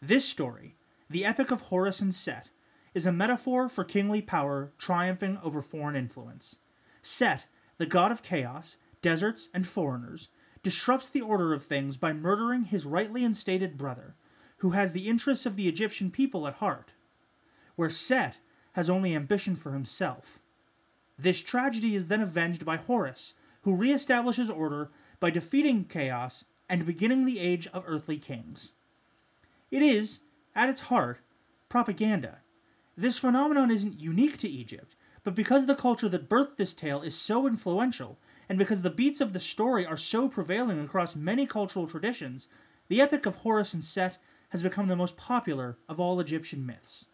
This 0.00 0.24
story, 0.24 0.76
the 1.08 1.24
Epic 1.24 1.50
of 1.50 1.60
Horus 1.62 2.00
and 2.00 2.14
Set, 2.14 2.48
is 2.94 3.06
a 3.06 3.12
metaphor 3.12 3.68
for 3.68 3.84
kingly 3.84 4.22
power 4.22 4.72
triumphing 4.78 5.38
over 5.42 5.60
foreign 5.60 5.96
influence. 5.96 6.58
Set, 7.02 7.46
the 7.76 7.86
god 7.86 8.10
of 8.10 8.22
chaos, 8.22 8.76
deserts, 9.02 9.48
and 9.54 9.66
foreigners, 9.66 10.28
disrupts 10.62 11.08
the 11.08 11.20
order 11.20 11.52
of 11.52 11.64
things 11.64 11.96
by 11.96 12.12
murdering 12.12 12.64
his 12.64 12.86
rightly 12.86 13.24
instated 13.24 13.78
brother, 13.78 14.14
who 14.58 14.70
has 14.70 14.92
the 14.92 15.08
interests 15.08 15.46
of 15.46 15.56
the 15.56 15.68
Egyptian 15.68 16.10
people 16.10 16.46
at 16.46 16.54
heart, 16.54 16.92
where 17.76 17.90
Set 17.90 18.38
has 18.72 18.90
only 18.90 19.14
ambition 19.14 19.56
for 19.56 19.72
himself. 19.72 20.39
This 21.22 21.42
tragedy 21.42 21.94
is 21.94 22.08
then 22.08 22.22
avenged 22.22 22.64
by 22.64 22.78
Horus, 22.78 23.34
who 23.60 23.76
reestablishes 23.76 24.48
order 24.48 24.90
by 25.18 25.28
defeating 25.28 25.84
chaos 25.84 26.46
and 26.66 26.86
beginning 26.86 27.26
the 27.26 27.38
age 27.38 27.66
of 27.74 27.84
earthly 27.86 28.16
kings. 28.16 28.72
It 29.70 29.82
is, 29.82 30.22
at 30.54 30.70
its 30.70 30.80
heart, 30.80 31.20
propaganda. 31.68 32.38
This 32.96 33.18
phenomenon 33.18 33.70
isn't 33.70 34.00
unique 34.00 34.38
to 34.38 34.48
Egypt, 34.48 34.96
but 35.22 35.34
because 35.34 35.66
the 35.66 35.74
culture 35.74 36.08
that 36.08 36.30
birthed 36.30 36.56
this 36.56 36.72
tale 36.72 37.02
is 37.02 37.14
so 37.14 37.46
influential, 37.46 38.18
and 38.48 38.58
because 38.58 38.80
the 38.80 38.88
beats 38.88 39.20
of 39.20 39.34
the 39.34 39.40
story 39.40 39.84
are 39.84 39.98
so 39.98 40.26
prevailing 40.26 40.80
across 40.80 41.14
many 41.14 41.44
cultural 41.44 41.86
traditions, 41.86 42.48
the 42.88 43.02
Epic 43.02 43.26
of 43.26 43.34
Horus 43.34 43.74
and 43.74 43.84
Set 43.84 44.16
has 44.48 44.62
become 44.62 44.88
the 44.88 44.96
most 44.96 45.18
popular 45.18 45.76
of 45.86 46.00
all 46.00 46.18
Egyptian 46.18 46.64
myths. 46.64 47.04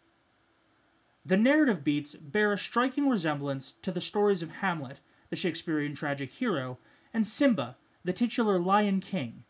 The 1.27 1.37
narrative 1.37 1.83
beats 1.83 2.15
bear 2.15 2.53
a 2.53 2.59
striking 2.59 3.09
resemblance 3.09 3.73
to 3.83 3.91
the 3.91 4.01
stories 4.01 4.43
of 4.43 4.51
Hamlet, 4.51 5.01
the 5.29 5.35
Shakespearean 5.35 5.97
tragic 5.97 6.31
hero, 6.31 6.79
and 7.13 7.27
Simba, 7.27 7.77
the 8.05 8.13
titular 8.13 8.61
Lion 8.61 9.01
King. 9.01 9.43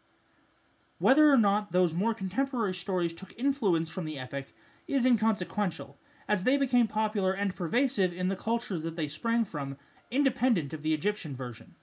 Whether 0.99 1.31
or 1.31 1.37
not 1.37 1.72
those 1.72 1.93
more 1.93 2.14
contemporary 2.14 2.72
stories 2.72 3.12
took 3.12 3.39
influence 3.39 3.91
from 3.91 4.07
the 4.07 4.18
epic 4.18 4.55
is 4.89 5.05
inconsequential, 5.05 5.99
as 6.27 6.45
they 6.45 6.57
became 6.57 6.89
popular 6.89 7.35
and 7.35 7.55
pervasive 7.55 8.11
in 8.11 8.29
the 8.29 8.37
cultures 8.37 8.83
that 8.83 8.97
they 8.97 9.07
sprang 9.07 9.45
from, 9.45 9.77
independent 10.11 10.72
of 10.72 10.81
the 10.83 10.95
Egyptian 10.95 11.37
version. 11.37 11.74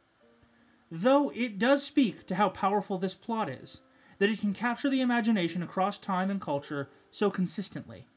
Though 0.89 1.29
it 1.35 1.59
does 1.59 1.83
speak 1.83 2.25
to 2.25 2.35
how 2.35 2.49
powerful 2.49 2.97
this 2.97 3.13
plot 3.13 3.47
is, 3.47 3.81
that 4.17 4.31
it 4.31 4.39
can 4.39 4.53
capture 4.53 4.89
the 4.89 5.01
imagination 5.01 5.61
across 5.61 5.99
time 5.99 6.31
and 6.31 6.41
culture 6.41 6.89
so 7.11 7.29
consistently. 7.29 8.07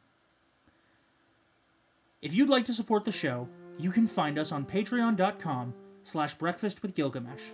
If 2.26 2.34
you'd 2.34 2.48
like 2.48 2.64
to 2.64 2.74
support 2.74 3.04
the 3.04 3.12
show, 3.12 3.48
you 3.78 3.92
can 3.92 4.08
find 4.08 4.36
us 4.36 4.50
on 4.50 4.66
patreon.com 4.66 5.72
slash 6.02 6.34
breakfast 6.34 6.82
with 6.82 6.96
Gilgamesh. 6.96 7.52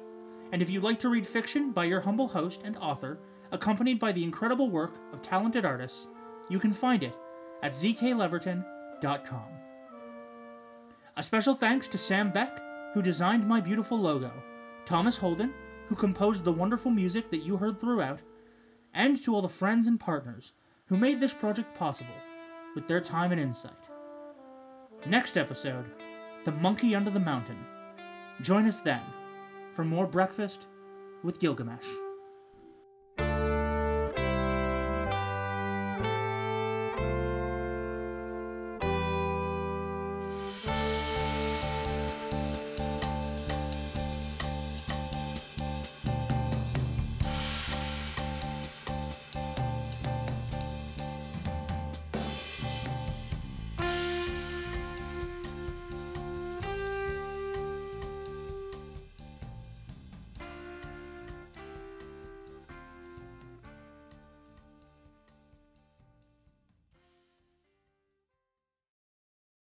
And 0.50 0.62
if 0.62 0.70
you'd 0.70 0.82
like 0.82 0.98
to 1.00 1.10
read 1.10 1.26
fiction 1.26 1.72
by 1.72 1.84
your 1.84 2.00
humble 2.00 2.26
host 2.26 2.62
and 2.64 2.78
author, 2.78 3.18
accompanied 3.50 4.00
by 4.00 4.12
the 4.12 4.24
incredible 4.24 4.70
work 4.70 4.94
of 5.12 5.20
talented 5.20 5.66
artists, 5.66 6.08
you 6.48 6.58
can 6.58 6.72
find 6.72 7.02
it 7.02 7.14
at 7.62 7.72
zkleverton.com. 7.72 9.48
A 11.18 11.22
special 11.22 11.52
thanks 11.52 11.86
to 11.88 11.98
Sam 11.98 12.32
Beck, 12.32 12.58
who 12.94 13.02
designed 13.02 13.46
my 13.46 13.60
beautiful 13.60 14.00
logo, 14.00 14.32
Thomas 14.86 15.18
Holden, 15.18 15.52
who 15.88 15.94
composed 15.94 16.44
the 16.44 16.52
wonderful 16.52 16.90
music 16.90 17.30
that 17.30 17.44
you 17.44 17.58
heard 17.58 17.78
throughout, 17.78 18.22
and 18.94 19.22
to 19.22 19.34
all 19.34 19.42
the 19.42 19.50
friends 19.50 19.86
and 19.86 20.00
partners 20.00 20.54
who 20.86 20.96
made 20.96 21.20
this 21.20 21.34
project 21.34 21.74
possible 21.74 22.16
with 22.74 22.88
their 22.88 23.02
time 23.02 23.32
and 23.32 23.40
insight. 23.40 23.91
Next 25.06 25.36
episode 25.36 25.84
The 26.44 26.52
Monkey 26.52 26.94
Under 26.94 27.10
the 27.10 27.18
Mountain. 27.18 27.58
Join 28.40 28.68
us 28.68 28.78
then 28.78 29.02
for 29.74 29.82
more 29.82 30.06
Breakfast 30.06 30.68
with 31.24 31.40
Gilgamesh. 31.40 31.88